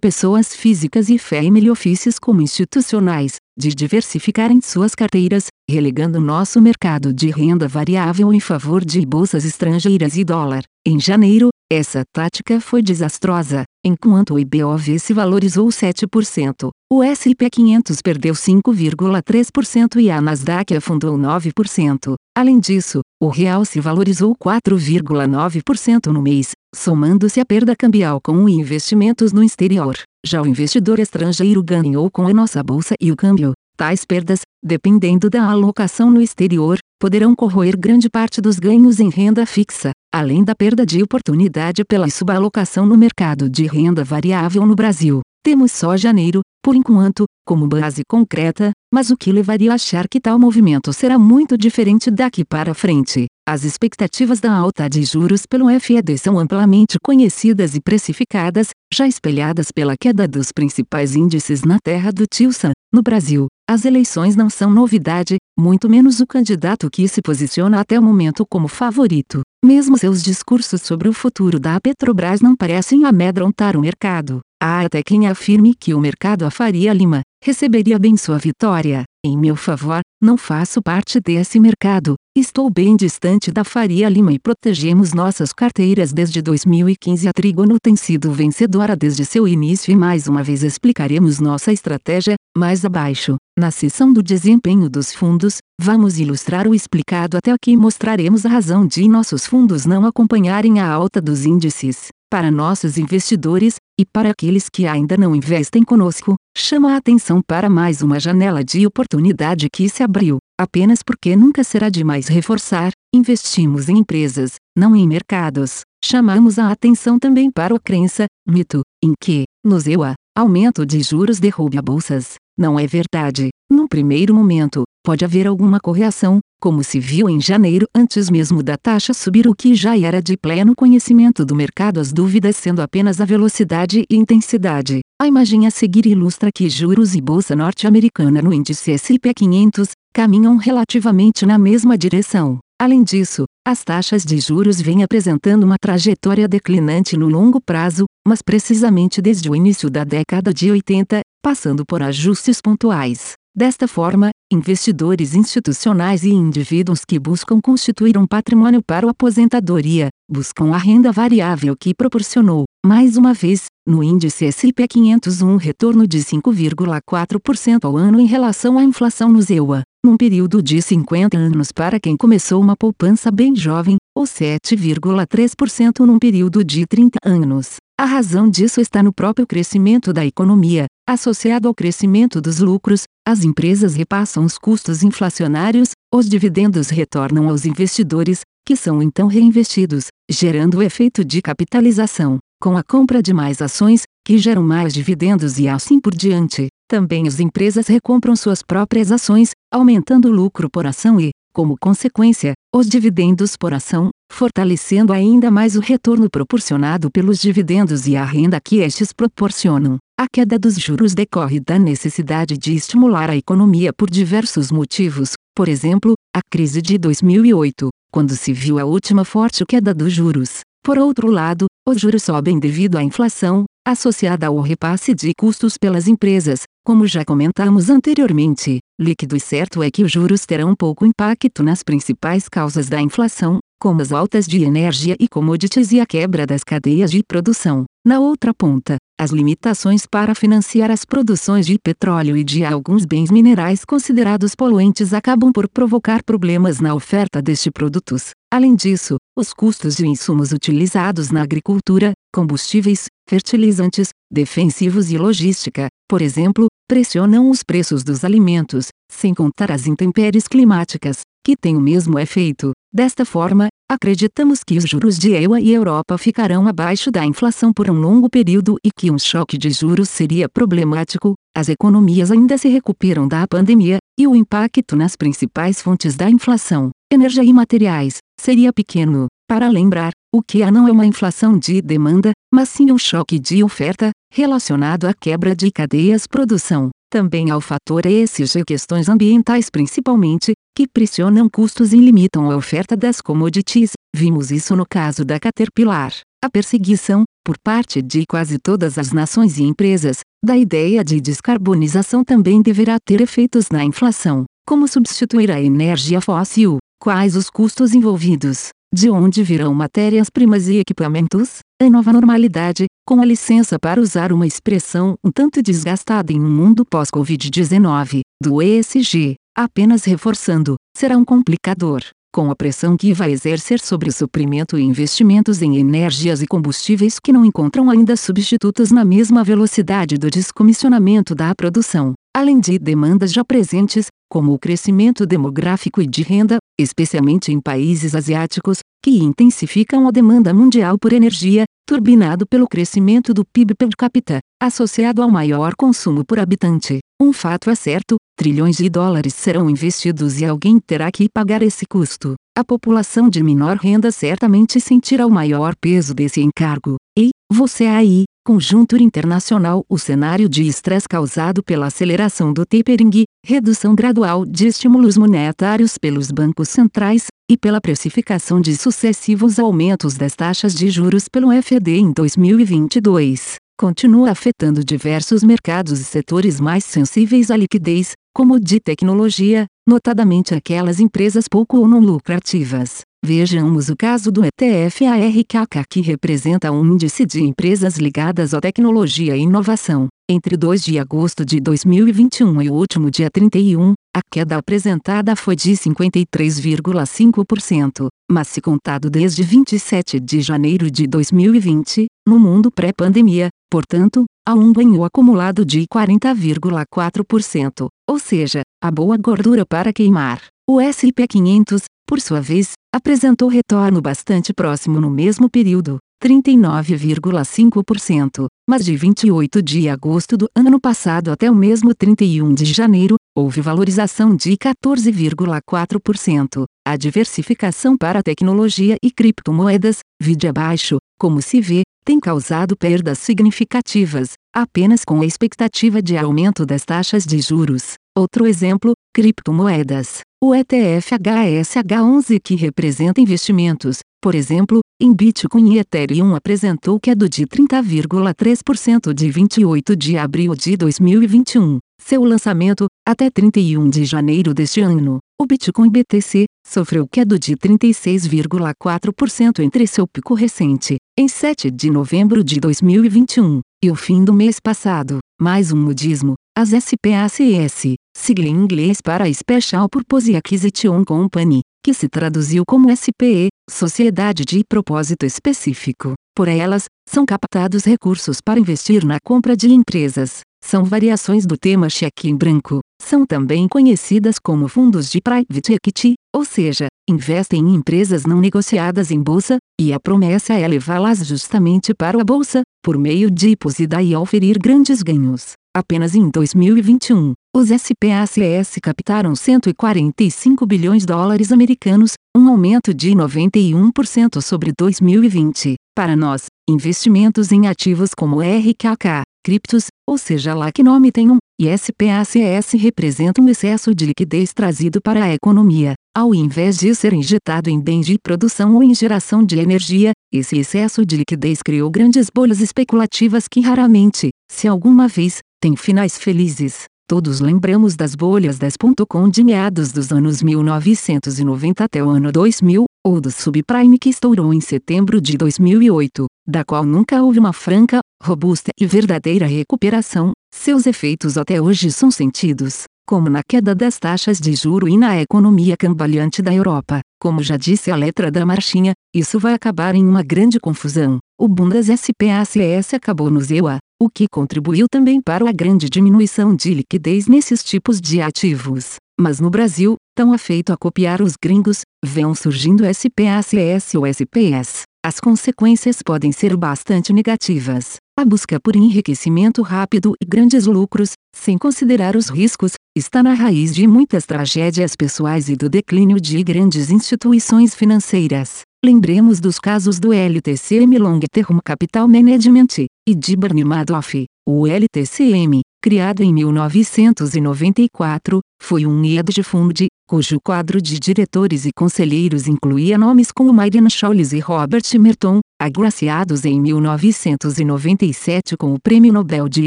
pessoas 0.00 0.54
físicas 0.54 1.08
e 1.08 1.18
family 1.18 1.70
offices 1.70 2.18
como 2.18 2.42
institucionais, 2.42 3.36
de 3.58 3.74
diversificarem 3.74 4.60
suas 4.60 4.94
carteiras, 4.94 5.48
relegando 5.68 6.20
nosso 6.20 6.62
mercado 6.62 7.12
de 7.12 7.28
renda 7.28 7.66
variável 7.66 8.32
em 8.32 8.38
favor 8.38 8.84
de 8.84 9.04
bolsas 9.04 9.44
estrangeiras 9.44 10.16
e 10.16 10.24
dólar. 10.24 10.62
Em 10.86 11.00
janeiro, 11.00 11.48
essa 11.70 12.02
tática 12.14 12.62
foi 12.62 12.80
desastrosa, 12.80 13.64
enquanto 13.84 14.32
o 14.32 14.38
IBOV 14.38 14.98
se 14.98 15.12
valorizou 15.12 15.68
7%, 15.68 16.70
o 16.90 17.02
S&P 17.02 17.50
500 17.50 18.00
perdeu 18.00 18.32
5,3% 18.32 20.00
e 20.00 20.10
a 20.10 20.18
Nasdaq 20.18 20.74
afundou 20.74 21.18
9%. 21.18 22.14
Além 22.34 22.58
disso, 22.58 23.00
o 23.22 23.28
real 23.28 23.66
se 23.66 23.80
valorizou 23.80 24.34
4,9% 24.34 26.06
no 26.06 26.22
mês, 26.22 26.52
somando-se 26.74 27.38
a 27.38 27.44
perda 27.44 27.76
cambial 27.76 28.18
com 28.18 28.48
investimentos 28.48 29.30
no 29.34 29.44
exterior. 29.44 29.94
Já 30.24 30.40
o 30.40 30.46
investidor 30.46 30.98
estrangeiro 30.98 31.62
ganhou 31.62 32.10
com 32.10 32.26
a 32.26 32.32
nossa 32.32 32.62
bolsa 32.62 32.94
e 32.98 33.12
o 33.12 33.16
câmbio. 33.16 33.52
Tais 33.76 34.06
perdas, 34.06 34.40
dependendo 34.64 35.28
da 35.28 35.44
alocação 35.44 36.10
no 36.10 36.22
exterior, 36.22 36.78
poderão 36.98 37.34
corroer 37.34 37.78
grande 37.78 38.10
parte 38.10 38.40
dos 38.40 38.58
ganhos 38.58 38.98
em 39.00 39.08
renda 39.08 39.46
fixa, 39.46 39.92
além 40.12 40.42
da 40.42 40.54
perda 40.54 40.84
de 40.84 41.02
oportunidade 41.02 41.84
pela 41.84 42.10
subalocação 42.10 42.84
no 42.84 42.96
mercado 42.96 43.48
de 43.48 43.66
renda 43.66 44.02
variável 44.02 44.66
no 44.66 44.74
Brasil. 44.74 45.20
Temos 45.42 45.72
só 45.72 45.96
janeiro, 45.96 46.40
por 46.68 46.76
enquanto, 46.76 47.24
como 47.46 47.66
base 47.66 48.02
concreta, 48.06 48.72
mas 48.92 49.08
o 49.08 49.16
que 49.16 49.32
levaria 49.32 49.72
a 49.72 49.76
achar 49.76 50.06
que 50.06 50.20
tal 50.20 50.38
movimento 50.38 50.92
será 50.92 51.18
muito 51.18 51.56
diferente 51.56 52.10
daqui 52.10 52.44
para 52.44 52.74
frente? 52.74 53.24
As 53.48 53.64
expectativas 53.64 54.38
da 54.38 54.52
alta 54.52 54.86
de 54.86 55.02
juros 55.02 55.46
pelo 55.46 55.70
FED 55.80 56.18
são 56.18 56.38
amplamente 56.38 56.98
conhecidas 57.02 57.74
e 57.74 57.80
precificadas, 57.80 58.68
já 58.92 59.08
espelhadas 59.08 59.72
pela 59.72 59.94
queda 59.98 60.28
dos 60.28 60.52
principais 60.52 61.16
índices 61.16 61.62
na 61.62 61.78
terra 61.82 62.12
do 62.12 62.26
Tio 62.26 62.52
Sam. 62.52 62.72
No 62.92 63.00
Brasil, 63.00 63.46
as 63.66 63.86
eleições 63.86 64.36
não 64.36 64.50
são 64.50 64.70
novidade, 64.70 65.38
muito 65.58 65.88
menos 65.88 66.20
o 66.20 66.26
candidato 66.26 66.90
que 66.90 67.08
se 67.08 67.22
posiciona 67.22 67.80
até 67.80 67.98
o 67.98 68.02
momento 68.02 68.44
como 68.46 68.68
favorito. 68.68 69.40
Mesmo 69.64 69.96
seus 69.96 70.22
discursos 70.22 70.82
sobre 70.82 71.08
o 71.08 71.14
futuro 71.14 71.58
da 71.58 71.80
Petrobras 71.80 72.42
não 72.42 72.54
parecem 72.54 73.06
amedrontar 73.06 73.74
o 73.74 73.80
mercado. 73.80 74.42
Há 74.60 74.80
até 74.80 75.04
quem 75.04 75.28
afirme 75.28 75.72
que 75.72 75.94
o 75.94 76.00
mercado 76.00 76.44
a 76.44 76.50
Faria 76.50 76.92
Lima 76.92 77.22
receberia 77.44 77.96
bem 77.96 78.16
sua 78.16 78.38
vitória. 78.38 79.04
Em 79.24 79.38
meu 79.38 79.54
favor, 79.54 80.00
não 80.20 80.36
faço 80.36 80.82
parte 80.82 81.20
desse 81.20 81.60
mercado, 81.60 82.16
estou 82.36 82.68
bem 82.68 82.96
distante 82.96 83.52
da 83.52 83.62
Faria 83.62 84.08
Lima 84.08 84.32
e 84.32 84.38
protegemos 84.40 85.12
nossas 85.12 85.52
carteiras 85.52 86.12
desde 86.12 86.42
2015. 86.42 87.28
A 87.28 87.32
Trigono 87.32 87.76
tem 87.80 87.94
sido 87.94 88.32
vencedora 88.32 88.96
desde 88.96 89.24
seu 89.24 89.46
início 89.46 89.92
e 89.92 89.96
mais 89.96 90.26
uma 90.26 90.42
vez 90.42 90.64
explicaremos 90.64 91.38
nossa 91.38 91.72
estratégia, 91.72 92.34
mais 92.56 92.84
abaixo. 92.84 93.36
Na 93.56 93.70
seção 93.70 94.12
do 94.12 94.24
desempenho 94.24 94.90
dos 94.90 95.12
fundos, 95.12 95.58
vamos 95.80 96.18
ilustrar 96.18 96.66
o 96.66 96.74
explicado 96.74 97.36
até 97.36 97.52
aqui 97.52 97.72
e 97.72 97.76
mostraremos 97.76 98.44
a 98.44 98.48
razão 98.48 98.84
de 98.84 99.08
nossos 99.08 99.46
fundos 99.46 99.86
não 99.86 100.04
acompanharem 100.04 100.80
a 100.80 100.88
alta 100.90 101.20
dos 101.20 101.44
índices. 101.44 102.08
Para 102.30 102.50
nossos 102.50 102.98
investidores, 102.98 103.76
e 103.98 104.04
para 104.04 104.30
aqueles 104.30 104.68
que 104.68 104.86
ainda 104.86 105.16
não 105.16 105.34
investem 105.34 105.82
conosco, 105.82 106.34
chama 106.54 106.92
a 106.92 106.96
atenção 106.98 107.40
para 107.40 107.70
mais 107.70 108.02
uma 108.02 108.20
janela 108.20 108.62
de 108.62 108.86
oportunidade 108.86 109.66
que 109.72 109.88
se 109.88 110.02
abriu. 110.02 110.36
Apenas 110.60 111.02
porque 111.02 111.34
nunca 111.34 111.64
será 111.64 111.88
demais 111.88 112.28
reforçar, 112.28 112.92
investimos 113.14 113.88
em 113.88 113.96
empresas, 113.96 114.56
não 114.76 114.94
em 114.94 115.08
mercados. 115.08 115.80
Chamamos 116.04 116.58
a 116.58 116.70
atenção 116.70 117.18
também 117.18 117.50
para 117.50 117.74
a 117.74 117.80
crença, 117.80 118.26
mito, 118.46 118.82
em 119.02 119.14
que, 119.18 119.44
nos 119.64 119.86
EUA, 119.86 120.12
aumento 120.36 120.84
de 120.84 121.00
juros 121.00 121.40
derrube 121.40 121.78
a 121.78 121.82
bolsas. 121.82 122.34
Não 122.58 122.78
é 122.78 122.86
verdade. 122.86 123.48
Num 123.70 123.88
primeiro 123.88 124.34
momento, 124.34 124.82
pode 125.08 125.24
haver 125.24 125.46
alguma 125.46 125.80
correção, 125.80 126.38
como 126.60 126.84
se 126.84 127.00
viu 127.00 127.30
em 127.30 127.40
janeiro 127.40 127.86
antes 127.96 128.28
mesmo 128.28 128.62
da 128.62 128.76
taxa 128.76 129.14
subir 129.14 129.48
o 129.48 129.54
que 129.54 129.74
já 129.74 129.98
era 129.98 130.20
de 130.20 130.36
pleno 130.36 130.74
conhecimento 130.76 131.46
do 131.46 131.54
mercado 131.54 131.98
as 131.98 132.12
dúvidas 132.12 132.56
sendo 132.56 132.82
apenas 132.82 133.18
a 133.18 133.24
velocidade 133.24 134.04
e 134.10 134.14
intensidade. 134.14 135.00
A 135.18 135.26
imagem 135.26 135.66
a 135.66 135.70
seguir 135.70 136.04
ilustra 136.04 136.50
que 136.54 136.68
juros 136.68 137.14
e 137.14 137.22
bolsa 137.22 137.56
norte-americana 137.56 138.42
no 138.42 138.52
índice 138.52 138.92
S&P 138.92 139.32
500 139.32 139.92
caminham 140.12 140.58
relativamente 140.58 141.46
na 141.46 141.56
mesma 141.56 141.96
direção. 141.96 142.58
Além 142.78 143.02
disso, 143.02 143.44
as 143.66 143.82
taxas 143.82 144.26
de 144.26 144.38
juros 144.38 144.78
vêm 144.78 145.02
apresentando 145.02 145.64
uma 145.64 145.76
trajetória 145.80 146.46
declinante 146.46 147.16
no 147.16 147.30
longo 147.30 147.62
prazo, 147.62 148.04
mas 148.26 148.42
precisamente 148.42 149.22
desde 149.22 149.48
o 149.48 149.56
início 149.56 149.88
da 149.88 150.04
década 150.04 150.52
de 150.52 150.70
80, 150.70 151.22
passando 151.42 151.82
por 151.86 152.02
ajustes 152.02 152.60
pontuais. 152.60 153.38
Desta 153.58 153.88
forma, 153.88 154.30
investidores 154.52 155.34
institucionais 155.34 156.22
e 156.22 156.30
indivíduos 156.30 157.04
que 157.04 157.18
buscam 157.18 157.60
constituir 157.60 158.16
um 158.16 158.24
patrimônio 158.24 158.80
para 158.80 159.04
a 159.04 159.10
aposentadoria, 159.10 160.10
buscam 160.30 160.72
a 160.72 160.78
renda 160.78 161.10
variável 161.10 161.74
que 161.76 161.92
proporcionou, 161.92 162.66
mais 162.86 163.16
uma 163.16 163.34
vez, 163.34 163.64
no 163.84 164.00
índice 164.00 164.44
S&P 164.44 164.86
500 164.86 165.42
um 165.42 165.56
retorno 165.56 166.06
de 166.06 166.18
5,4% 166.18 167.84
ao 167.84 167.96
ano 167.96 168.20
em 168.20 168.26
relação 168.26 168.78
à 168.78 168.84
inflação 168.84 169.32
no 169.32 169.42
ZEUA, 169.42 169.82
num 170.06 170.16
período 170.16 170.62
de 170.62 170.80
50 170.80 171.36
anos 171.36 171.72
para 171.72 171.98
quem 171.98 172.16
começou 172.16 172.62
uma 172.62 172.76
poupança 172.76 173.28
bem 173.28 173.56
jovem, 173.56 173.96
ou 174.16 174.22
7,3% 174.22 176.06
num 176.06 176.20
período 176.20 176.62
de 176.62 176.86
30 176.86 177.18
anos. 177.24 177.78
A 178.00 178.04
razão 178.04 178.48
disso 178.48 178.80
está 178.80 179.02
no 179.02 179.12
próprio 179.12 179.44
crescimento 179.44 180.12
da 180.12 180.24
economia, 180.24 180.86
associado 181.08 181.66
ao 181.66 181.74
crescimento 181.74 182.38
dos 182.38 182.58
lucros, 182.58 183.04
as 183.26 183.42
empresas 183.42 183.94
repassam 183.94 184.44
os 184.44 184.58
custos 184.58 185.02
inflacionários, 185.02 185.92
os 186.12 186.28
dividendos 186.28 186.90
retornam 186.90 187.48
aos 187.48 187.64
investidores, 187.64 188.42
que 188.66 188.76
são 188.76 189.02
então 189.02 189.26
reinvestidos, 189.26 190.08
gerando 190.30 190.76
o 190.76 190.82
efeito 190.82 191.24
de 191.24 191.40
capitalização, 191.40 192.38
com 192.60 192.76
a 192.76 192.82
compra 192.82 193.22
de 193.22 193.32
mais 193.32 193.62
ações, 193.62 194.02
que 194.22 194.36
geram 194.36 194.62
mais 194.62 194.92
dividendos 194.92 195.58
e 195.58 195.66
assim 195.66 195.98
por 195.98 196.14
diante. 196.14 196.66
Também 196.86 197.26
as 197.26 197.40
empresas 197.40 197.86
recompram 197.86 198.36
suas 198.36 198.62
próprias 198.62 199.10
ações, 199.10 199.52
aumentando 199.72 200.28
o 200.28 200.32
lucro 200.32 200.68
por 200.70 200.86
ação 200.86 201.18
e, 201.18 201.30
como 201.54 201.78
consequência, 201.80 202.52
os 202.74 202.86
dividendos 202.86 203.56
por 203.56 203.72
ação, 203.72 204.10
fortalecendo 204.30 205.12
ainda 205.12 205.50
mais 205.50 205.76
o 205.76 205.80
retorno 205.80 206.30
proporcionado 206.30 207.10
pelos 207.10 207.40
dividendos 207.40 208.06
e 208.06 208.16
a 208.16 208.24
renda 208.24 208.60
que 208.60 208.78
estes 208.78 209.12
proporcionam. 209.12 209.98
A 210.18 210.26
queda 210.30 210.58
dos 210.58 210.78
juros 210.78 211.14
decorre 211.14 211.60
da 211.60 211.78
necessidade 211.78 212.56
de 212.56 212.74
estimular 212.74 213.30
a 213.30 213.36
economia 213.36 213.92
por 213.92 214.10
diversos 214.10 214.70
motivos, 214.70 215.32
por 215.54 215.68
exemplo, 215.68 216.14
a 216.34 216.40
crise 216.50 216.80
de 216.80 216.98
2008, 216.98 217.88
quando 218.12 218.36
se 218.36 218.52
viu 218.52 218.78
a 218.78 218.84
última 218.84 219.24
forte 219.24 219.64
queda 219.66 219.94
dos 219.94 220.12
juros. 220.12 220.60
Por 220.84 220.98
outro 220.98 221.30
lado, 221.30 221.66
os 221.86 222.00
juros 222.00 222.22
sobem 222.22 222.58
devido 222.58 222.96
à 222.96 223.02
inflação, 223.02 223.64
associada 223.86 224.46
ao 224.46 224.60
repasse 224.60 225.14
de 225.14 225.32
custos 225.38 225.76
pelas 225.76 226.06
empresas, 226.06 226.62
como 226.84 227.06
já 227.06 227.24
comentamos 227.24 227.90
anteriormente. 227.90 228.78
Líquido 229.00 229.36
e 229.36 229.40
certo 229.40 229.82
é 229.82 229.90
que 229.90 230.02
os 230.02 230.10
juros 230.10 230.46
terão 230.46 230.74
pouco 230.74 231.04
impacto 231.04 231.62
nas 231.62 231.82
principais 231.82 232.48
causas 232.48 232.88
da 232.88 233.00
inflação, 233.00 233.58
como 233.80 234.02
as 234.02 234.12
altas 234.12 234.46
de 234.46 234.62
energia 234.64 235.16
e 235.20 235.28
commodities 235.28 235.92
e 235.92 236.00
a 236.00 236.06
quebra 236.06 236.46
das 236.46 236.64
cadeias 236.64 237.10
de 237.10 237.22
produção. 237.22 237.84
Na 238.04 238.20
outra 238.20 238.54
ponta, 238.54 238.96
as 239.20 239.30
limitações 239.30 240.06
para 240.06 240.34
financiar 240.34 240.90
as 240.90 241.04
produções 241.04 241.66
de 241.66 241.76
petróleo 241.78 242.36
e 242.36 242.42
de 242.42 242.64
alguns 242.64 243.04
bens 243.04 243.30
minerais 243.30 243.84
considerados 243.84 244.54
poluentes 244.54 245.12
acabam 245.12 245.52
por 245.52 245.68
provocar 245.68 246.22
problemas 246.22 246.80
na 246.80 246.94
oferta 246.94 247.42
destes 247.42 247.70
produtos. 247.72 248.30
Além 248.50 248.74
disso, 248.74 249.16
os 249.36 249.52
custos 249.52 249.96
de 249.96 250.06
insumos 250.06 250.52
utilizados 250.52 251.30
na 251.30 251.42
agricultura, 251.42 252.12
combustíveis, 252.34 253.06
fertilizantes, 253.28 254.08
defensivos 254.32 255.10
e 255.10 255.18
logística, 255.18 255.88
por 256.08 256.22
exemplo, 256.22 256.66
pressionam 256.88 257.50
os 257.50 257.62
preços 257.62 258.02
dos 258.02 258.24
alimentos, 258.24 258.88
sem 259.12 259.34
contar 259.34 259.70
as 259.70 259.86
intempéries 259.86 260.48
climáticas, 260.48 261.20
que 261.44 261.54
têm 261.54 261.76
o 261.76 261.80
mesmo 261.80 262.18
efeito. 262.18 262.72
Desta 262.90 263.22
forma, 263.26 263.68
acreditamos 263.90 264.64
que 264.64 264.78
os 264.78 264.84
juros 264.88 265.18
de 265.18 265.32
EUA 265.32 265.60
e 265.60 265.72
Europa 265.72 266.16
ficarão 266.16 266.66
abaixo 266.66 267.10
da 267.10 267.24
inflação 267.24 267.70
por 267.70 267.90
um 267.90 267.92
longo 267.92 268.30
período 268.30 268.76
e 268.82 268.90
que 268.90 269.10
um 269.10 269.18
choque 269.18 269.58
de 269.58 269.68
juros 269.68 270.08
seria 270.08 270.48
problemático. 270.48 271.34
As 271.54 271.68
economias 271.68 272.30
ainda 272.30 272.56
se 272.56 272.68
recuperam 272.68 273.28
da 273.28 273.46
pandemia, 273.46 273.98
e 274.18 274.26
o 274.26 274.34
impacto 274.34 274.96
nas 274.96 275.16
principais 275.16 275.82
fontes 275.82 276.16
da 276.16 276.30
inflação, 276.30 276.90
energia 277.12 277.44
e 277.44 277.52
materiais, 277.52 278.18
seria 278.40 278.72
pequeno. 278.72 279.26
Para 279.48 279.66
lembrar, 279.70 280.12
o 280.30 280.42
que 280.42 280.62
há 280.62 280.70
não 280.70 280.86
é 280.86 280.92
uma 280.92 281.06
inflação 281.06 281.58
de 281.58 281.80
demanda, 281.80 282.32
mas 282.52 282.68
sim 282.68 282.92
um 282.92 282.98
choque 282.98 283.38
de 283.38 283.64
oferta, 283.64 284.10
relacionado 284.30 285.06
à 285.06 285.14
quebra 285.14 285.56
de 285.56 285.70
cadeias 285.70 286.26
produção. 286.26 286.90
Também 287.10 287.50
há 287.50 287.56
o 287.56 287.60
fator 287.62 288.04
ESG 288.04 288.62
questões 288.66 289.08
ambientais 289.08 289.70
principalmente, 289.70 290.52
que 290.76 290.86
pressionam 290.86 291.48
custos 291.48 291.94
e 291.94 291.96
limitam 291.96 292.50
a 292.50 292.56
oferta 292.56 292.94
das 292.94 293.22
commodities, 293.22 293.92
vimos 294.14 294.50
isso 294.50 294.76
no 294.76 294.84
caso 294.86 295.24
da 295.24 295.40
Caterpillar. 295.40 296.12
A 296.44 296.50
perseguição, 296.50 297.24
por 297.42 297.56
parte 297.64 298.02
de 298.02 298.26
quase 298.28 298.58
todas 298.58 298.98
as 298.98 299.12
nações 299.12 299.56
e 299.56 299.62
empresas, 299.62 300.18
da 300.44 300.58
ideia 300.58 301.02
de 301.02 301.22
descarbonização 301.22 302.22
também 302.22 302.60
deverá 302.60 302.98
ter 303.02 303.22
efeitos 303.22 303.70
na 303.70 303.82
inflação. 303.82 304.44
Como 304.68 304.86
substituir 304.86 305.50
a 305.50 305.58
energia 305.58 306.20
fóssil? 306.20 306.76
Quais 307.00 307.34
os 307.34 307.48
custos 307.48 307.94
envolvidos? 307.94 308.68
De 308.92 309.10
onde 309.10 309.42
virão 309.42 309.74
matérias-primas 309.74 310.66
e 310.66 310.78
equipamentos? 310.78 311.58
A 311.80 311.90
nova 311.90 312.10
normalidade, 312.10 312.86
com 313.06 313.20
a 313.20 313.24
licença 313.24 313.78
para 313.78 314.00
usar 314.00 314.32
uma 314.32 314.46
expressão 314.46 315.14
um 315.22 315.30
tanto 315.30 315.62
desgastada 315.62 316.32
em 316.32 316.40
um 316.40 316.50
mundo 316.50 316.86
pós-Covid-19, 316.86 318.20
do 318.42 318.62
ESG, 318.62 319.34
apenas 319.54 320.04
reforçando, 320.04 320.76
será 320.96 321.18
um 321.18 321.24
complicador, 321.24 322.00
com 322.34 322.50
a 322.50 322.56
pressão 322.56 322.96
que 322.96 323.12
vai 323.12 323.30
exercer 323.30 323.78
sobre 323.78 324.08
o 324.08 324.12
suprimento 324.12 324.78
e 324.78 324.82
investimentos 324.82 325.60
em 325.60 325.76
energias 325.76 326.40
e 326.40 326.46
combustíveis 326.46 327.18
que 327.18 327.30
não 327.30 327.44
encontram 327.44 327.90
ainda 327.90 328.16
substitutos 328.16 328.90
na 328.90 329.04
mesma 329.04 329.44
velocidade 329.44 330.16
do 330.16 330.30
descomissionamento 330.30 331.34
da 331.34 331.54
produção, 331.54 332.14
além 332.38 332.60
de 332.60 332.78
demandas 332.78 333.32
já 333.32 333.44
presentes, 333.44 334.06
como 334.30 334.52
o 334.52 334.58
crescimento 334.60 335.26
demográfico 335.26 336.00
e 336.00 336.06
de 336.06 336.22
renda, 336.22 336.58
especialmente 336.78 337.50
em 337.50 337.60
países 337.60 338.14
asiáticos, 338.14 338.78
que 339.04 339.18
intensificam 339.18 340.06
a 340.06 340.12
demanda 340.12 340.54
mundial 340.54 340.96
por 340.96 341.12
energia, 341.12 341.64
turbinado 341.84 342.46
pelo 342.46 342.68
crescimento 342.68 343.34
do 343.34 343.44
PIB 343.44 343.74
per 343.74 343.88
capita, 343.98 344.38
associado 344.62 345.20
ao 345.20 345.28
maior 345.28 345.74
consumo 345.74 346.24
por 346.24 346.38
habitante. 346.38 347.00
Um 347.20 347.32
fato 347.32 347.70
é 347.70 347.74
certo: 347.74 348.14
trilhões 348.38 348.76
de 348.76 348.88
dólares 348.88 349.34
serão 349.34 349.68
investidos 349.68 350.40
e 350.40 350.44
alguém 350.44 350.78
terá 350.78 351.10
que 351.10 351.28
pagar 351.28 351.60
esse 351.60 351.86
custo. 351.86 352.36
A 352.56 352.62
população 352.62 353.28
de 353.28 353.42
menor 353.42 353.78
renda 353.78 354.12
certamente 354.12 354.80
sentirá 354.80 355.26
o 355.26 355.30
maior 355.30 355.74
peso 355.74 356.14
desse 356.14 356.40
encargo. 356.40 356.98
E, 357.18 357.30
você 357.52 357.86
aí, 357.86 358.24
conjuntura 358.48 359.02
internacional, 359.02 359.84
o 359.90 359.98
cenário 359.98 360.48
de 360.48 360.66
estresse 360.66 361.06
causado 361.06 361.62
pela 361.62 361.88
aceleração 361.88 362.50
do 362.50 362.64
tapering, 362.64 363.24
redução 363.44 363.94
gradual 363.94 364.46
de 364.46 364.66
estímulos 364.68 365.18
monetários 365.18 365.98
pelos 365.98 366.30
bancos 366.30 366.70
centrais, 366.70 367.26
e 367.50 367.58
pela 367.58 367.78
precificação 367.78 368.58
de 368.58 368.74
sucessivos 368.74 369.58
aumentos 369.58 370.14
das 370.14 370.34
taxas 370.34 370.74
de 370.74 370.88
juros 370.88 371.28
pelo 371.28 371.52
FED 371.62 371.90
em 371.90 372.10
2022, 372.10 373.56
continua 373.78 374.30
afetando 374.30 374.82
diversos 374.82 375.44
mercados 375.44 376.00
e 376.00 376.04
setores 376.04 376.58
mais 376.58 376.84
sensíveis 376.84 377.50
à 377.50 377.56
liquidez, 377.56 378.12
como 378.34 378.54
o 378.54 378.60
de 378.60 378.80
tecnologia, 378.80 379.66
notadamente 379.86 380.54
aquelas 380.54 381.00
empresas 381.00 381.44
pouco 381.50 381.76
ou 381.76 381.86
não 381.86 382.00
lucrativas. 382.00 383.02
Vejamos 383.24 383.88
o 383.88 383.96
caso 383.96 384.30
do 384.30 384.44
ETF 384.44 385.04
ARKK 385.04 385.82
que 385.90 386.00
representa 386.00 386.70
um 386.70 386.86
índice 386.86 387.26
de 387.26 387.42
empresas 387.42 387.98
ligadas 387.98 388.54
à 388.54 388.60
tecnologia 388.60 389.36
e 389.36 389.40
inovação. 389.40 390.06
Entre 390.30 390.56
2 390.56 390.84
de 390.84 391.00
agosto 391.00 391.44
de 391.44 391.58
2021 391.60 392.62
e 392.62 392.70
o 392.70 392.74
último 392.74 393.10
dia 393.10 393.28
31, 393.28 393.94
a 394.16 394.20
queda 394.30 394.56
apresentada 394.56 395.34
foi 395.34 395.56
de 395.56 395.72
53,5%, 395.72 398.06
mas 398.30 398.46
se 398.48 398.60
contado 398.60 399.10
desde 399.10 399.42
27 399.42 400.20
de 400.20 400.40
janeiro 400.40 400.88
de 400.88 401.08
2020, 401.08 402.06
no 402.26 402.38
mundo 402.38 402.70
pré-pandemia, 402.70 403.48
portanto, 403.68 404.26
há 404.46 404.54
um 404.54 404.72
ganho 404.72 405.02
acumulado 405.02 405.64
de 405.64 405.86
40,4%, 405.92 407.88
ou 408.08 408.18
seja, 408.18 408.62
a 408.82 408.90
boa 408.92 409.16
gordura 409.16 409.66
para 409.66 409.92
queimar. 409.92 410.40
O 410.70 410.82
SP 410.84 411.24
500, 411.26 411.84
por 412.08 412.20
sua 412.22 412.40
vez, 412.40 412.72
apresentou 412.92 413.48
retorno 413.50 414.00
bastante 414.00 414.54
próximo 414.54 414.98
no 414.98 415.10
mesmo 415.10 415.50
período, 415.50 415.98
39,5%, 416.24 418.46
mas 418.68 418.82
de 418.82 418.96
28 418.96 419.62
de 419.62 419.88
agosto 419.90 420.34
do 420.34 420.48
ano 420.56 420.80
passado 420.80 421.30
até 421.30 421.50
o 421.50 421.54
mesmo 421.54 421.94
31 421.94 422.54
de 422.54 422.64
janeiro, 422.64 423.16
houve 423.36 423.60
valorização 423.60 424.34
de 424.34 424.56
14,4%. 424.56 426.64
A 426.86 426.96
diversificação 426.96 427.94
para 427.94 428.22
tecnologia 428.22 428.96
e 429.02 429.10
criptomoedas, 429.10 429.98
vide 430.20 430.48
abaixo, 430.48 430.96
como 431.20 431.42
se 431.42 431.60
vê, 431.60 431.82
tem 432.06 432.18
causado 432.18 432.74
perdas 432.74 433.18
significativas, 433.18 434.32
apenas 434.54 435.04
com 435.04 435.20
a 435.20 435.26
expectativa 435.26 436.00
de 436.00 436.16
aumento 436.16 436.64
das 436.64 436.86
taxas 436.86 437.26
de 437.26 437.38
juros. 437.38 437.96
Outro 438.16 438.46
exemplo, 438.46 438.94
criptomoedas. 439.14 440.22
O 440.40 440.54
ETF 440.54 441.16
HSH11 441.16 442.38
que 442.40 442.54
representa 442.54 443.20
investimentos, 443.20 443.98
por 444.22 444.36
exemplo, 444.36 444.78
em 445.02 445.12
Bitcoin 445.12 445.74
e 445.74 445.78
Ethereum 445.80 446.32
apresentou 446.32 447.00
queda 447.00 447.28
de 447.28 447.44
30,3% 447.44 449.12
de 449.12 449.30
28 449.32 449.96
de 449.96 450.16
abril 450.16 450.54
de 450.54 450.76
2021, 450.76 451.78
seu 452.00 452.22
lançamento, 452.22 452.86
até 453.04 453.28
31 453.28 453.90
de 453.90 454.04
janeiro 454.04 454.54
deste 454.54 454.80
ano. 454.80 455.18
O 455.40 455.44
Bitcoin 455.44 455.90
BTC 455.90 456.44
sofreu 456.68 457.08
queda 457.08 457.38
de 457.38 457.56
36,4% 457.56 459.60
entre 459.60 459.86
seu 459.86 460.06
pico 460.06 460.34
recente, 460.34 460.96
em 461.18 461.26
7 461.26 461.70
de 461.70 461.88
novembro 461.90 462.44
de 462.44 462.60
2021, 462.60 463.62
e 463.82 463.90
o 463.90 463.94
fim 463.94 464.22
do 464.22 464.34
mês 464.34 464.60
passado. 464.60 465.20
Mais 465.40 465.72
um 465.72 465.76
modismo, 465.76 466.34
as 466.56 466.70
SPACS, 466.70 467.96
sigla 468.16 468.46
em 468.46 468.54
inglês 468.54 469.00
para 469.00 469.32
Special 469.32 469.88
Purpose 469.88 470.36
Acquisition 470.36 471.04
Company, 471.04 471.60
que 471.82 471.94
se 471.94 472.08
traduziu 472.08 472.64
como 472.66 472.94
SPE, 472.94 473.48
Sociedade 473.70 474.44
de 474.44 474.62
Propósito 474.68 475.24
Específico. 475.24 476.14
Por 476.34 476.48
elas, 476.48 476.84
são 477.08 477.24
captados 477.24 477.84
recursos 477.84 478.40
para 478.44 478.60
investir 478.60 479.04
na 479.04 479.18
compra 479.24 479.56
de 479.56 479.72
empresas. 479.72 480.42
São 480.62 480.84
variações 480.84 481.46
do 481.46 481.56
tema 481.56 481.88
cheque 481.88 482.28
em 482.28 482.36
branco. 482.36 482.80
São 483.00 483.24
também 483.24 483.66
conhecidas 483.68 484.38
como 484.38 484.68
fundos 484.68 485.10
de 485.10 485.20
private 485.20 485.72
equity, 485.72 486.14
ou 486.34 486.44
seja, 486.44 486.88
investem 487.08 487.60
em 487.60 487.74
empresas 487.74 488.26
não 488.26 488.40
negociadas 488.40 489.10
em 489.10 489.22
bolsa, 489.22 489.58
e 489.80 489.92
a 489.92 490.00
promessa 490.00 490.54
é 490.54 490.66
levá-las 490.66 491.26
justamente 491.26 491.94
para 491.94 492.20
a 492.20 492.24
bolsa, 492.24 492.62
por 492.84 492.98
meio 492.98 493.30
de 493.30 493.50
IPOs 493.50 493.78
e 493.78 493.86
daí 493.86 494.14
oferir 494.14 494.58
grandes 494.58 495.02
ganhos. 495.02 495.52
Apenas 495.74 496.14
em 496.14 496.28
2021, 496.28 497.34
os 497.54 497.68
SPACS 497.68 498.78
captaram 498.82 499.34
145 499.36 500.66
bilhões 500.66 501.02
de 501.02 501.06
dólares 501.06 501.52
americanos, 501.52 502.14
um 502.36 502.48
aumento 502.48 502.92
de 502.92 503.12
91% 503.12 504.40
sobre 504.42 504.72
2020. 504.76 505.76
Para 505.94 506.16
nós, 506.16 506.46
investimentos 506.68 507.52
em 507.52 507.68
ativos 507.68 508.10
como 508.12 508.40
RKK, 508.40 509.22
criptos, 509.44 509.86
ou 510.08 510.16
seja 510.18 510.54
lá 510.54 510.70
que 510.72 510.82
nome 510.82 511.12
tenham, 511.12 511.38
e 511.60 511.66
SPACS 511.76 512.72
representam 512.72 513.44
um 513.44 513.48
excesso 513.48 513.94
de 513.94 514.06
liquidez 514.06 514.52
trazido 514.52 515.00
para 515.02 515.24
a 515.24 515.34
economia, 515.34 515.94
ao 516.16 516.34
invés 516.34 516.78
de 516.78 516.94
ser 516.94 517.12
injetado 517.12 517.70
em 517.70 517.80
bens 517.80 518.06
de 518.06 518.16
produção 518.20 518.74
ou 518.74 518.82
em 518.82 518.94
geração 518.94 519.44
de 519.44 519.58
energia, 519.58 520.12
esse 520.32 520.58
excesso 520.58 521.06
de 521.06 521.16
liquidez 521.16 521.62
criou 521.62 521.90
grandes 521.90 522.28
bolhas 522.28 522.60
especulativas 522.60 523.46
que 523.48 523.60
raramente, 523.60 524.30
se 524.50 524.66
alguma 524.66 525.06
vez, 525.06 525.38
têm 525.60 525.76
finais 525.76 526.18
felizes. 526.18 526.84
Todos 527.08 527.40
lembramos 527.40 527.96
das 527.96 528.14
bolhas 528.14 528.58
10.com 528.58 529.28
de 529.28 529.42
meados 529.42 529.92
dos 529.92 530.12
anos 530.12 530.42
1990 530.42 531.84
até 531.84 532.04
o 532.04 532.10
ano 532.10 532.30
2000, 532.30 532.84
ou 533.08 533.22
do 533.22 533.30
subprime 533.30 533.98
que 533.98 534.10
estourou 534.10 534.52
em 534.52 534.60
setembro 534.60 535.18
de 535.18 535.38
2008, 535.38 536.26
da 536.46 536.62
qual 536.62 536.84
nunca 536.84 537.22
houve 537.22 537.38
uma 537.38 537.54
franca, 537.54 538.00
robusta 538.22 538.70
e 538.78 538.84
verdadeira 538.84 539.46
recuperação. 539.46 540.32
Seus 540.54 540.86
efeitos 540.86 541.38
até 541.38 541.58
hoje 541.58 541.90
são 541.90 542.10
sentidos, 542.10 542.84
como 543.06 543.30
na 543.30 543.40
queda 543.42 543.74
das 543.74 543.98
taxas 543.98 544.38
de 544.38 544.54
juro 544.54 544.86
e 544.86 544.98
na 544.98 545.18
economia 545.22 545.74
cambaleante 545.74 546.42
da 546.42 546.52
Europa. 546.52 547.00
Como 547.18 547.42
já 547.42 547.56
disse 547.56 547.90
a 547.90 547.96
letra 547.96 548.30
da 548.30 548.44
marchinha, 548.44 548.92
isso 549.14 549.38
vai 549.38 549.54
acabar 549.54 549.94
em 549.94 550.06
uma 550.06 550.22
grande 550.22 550.60
confusão. 550.60 551.18
O 551.40 551.48
das 551.48 551.86
SPACS 551.86 552.92
acabou 552.92 553.30
no 553.30 553.40
ZEUA, 553.40 553.78
o 554.00 554.08
que 554.08 554.28
contribuiu 554.28 554.86
também 554.88 555.20
para 555.20 555.48
a 555.48 555.52
grande 555.52 555.88
diminuição 555.88 556.54
de 556.54 556.72
liquidez 556.72 557.26
nesses 557.26 557.64
tipos 557.64 558.00
de 558.00 558.20
ativos. 558.20 558.96
Mas 559.20 559.40
no 559.40 559.50
Brasil, 559.50 559.96
tão 560.16 560.32
afeito 560.32 560.72
a 560.72 560.76
copiar 560.76 561.20
os 561.20 561.34
gringos, 561.34 561.80
vão 562.04 562.32
surgindo 562.32 562.84
SPACS 562.84 563.94
ou 563.96 564.06
SPS. 564.06 564.82
As 565.04 565.18
consequências 565.18 566.00
podem 566.00 566.30
ser 566.30 566.56
bastante 566.56 567.12
negativas. 567.12 567.96
A 568.18 568.24
busca 568.24 568.58
por 568.58 568.74
enriquecimento 568.74 569.62
rápido 569.62 570.12
e 570.20 570.26
grandes 570.26 570.66
lucros, 570.66 571.12
sem 571.32 571.56
considerar 571.56 572.16
os 572.16 572.28
riscos, 572.28 572.72
está 572.92 573.22
na 573.22 573.32
raiz 573.32 573.72
de 573.72 573.86
muitas 573.86 574.26
tragédias 574.26 574.96
pessoais 574.96 575.48
e 575.48 575.54
do 575.54 575.68
declínio 575.68 576.20
de 576.20 576.42
grandes 576.42 576.90
instituições 576.90 577.76
financeiras. 577.76 578.62
Lembremos 578.84 579.38
dos 579.38 579.60
casos 579.60 580.00
do 580.00 580.12
LTCM 580.12 580.98
Long 580.98 581.20
Term 581.30 581.60
Capital 581.64 582.08
Management 582.08 582.88
e 583.08 583.14
de 583.14 583.36
Bernie 583.36 583.62
Madoff. 583.62 584.26
O 584.50 584.66
LTCM, 584.66 585.60
criado 585.82 586.22
em 586.22 586.32
1994, 586.32 588.40
foi 588.62 588.86
um 588.86 589.04
hedge 589.04 589.42
fund, 589.42 589.88
cujo 590.08 590.38
quadro 590.42 590.80
de 590.80 590.98
diretores 590.98 591.66
e 591.66 591.70
conselheiros 591.76 592.48
incluía 592.48 592.96
nomes 592.96 593.30
como 593.30 593.52
Myriam 593.52 593.86
Scholes 593.90 594.32
e 594.32 594.38
Robert 594.38 594.84
Merton, 594.98 595.40
agraciados 595.60 596.46
em 596.46 596.58
1997 596.62 598.56
com 598.56 598.72
o 598.72 598.78
Prêmio 598.82 599.12
Nobel 599.12 599.50
de 599.50 599.66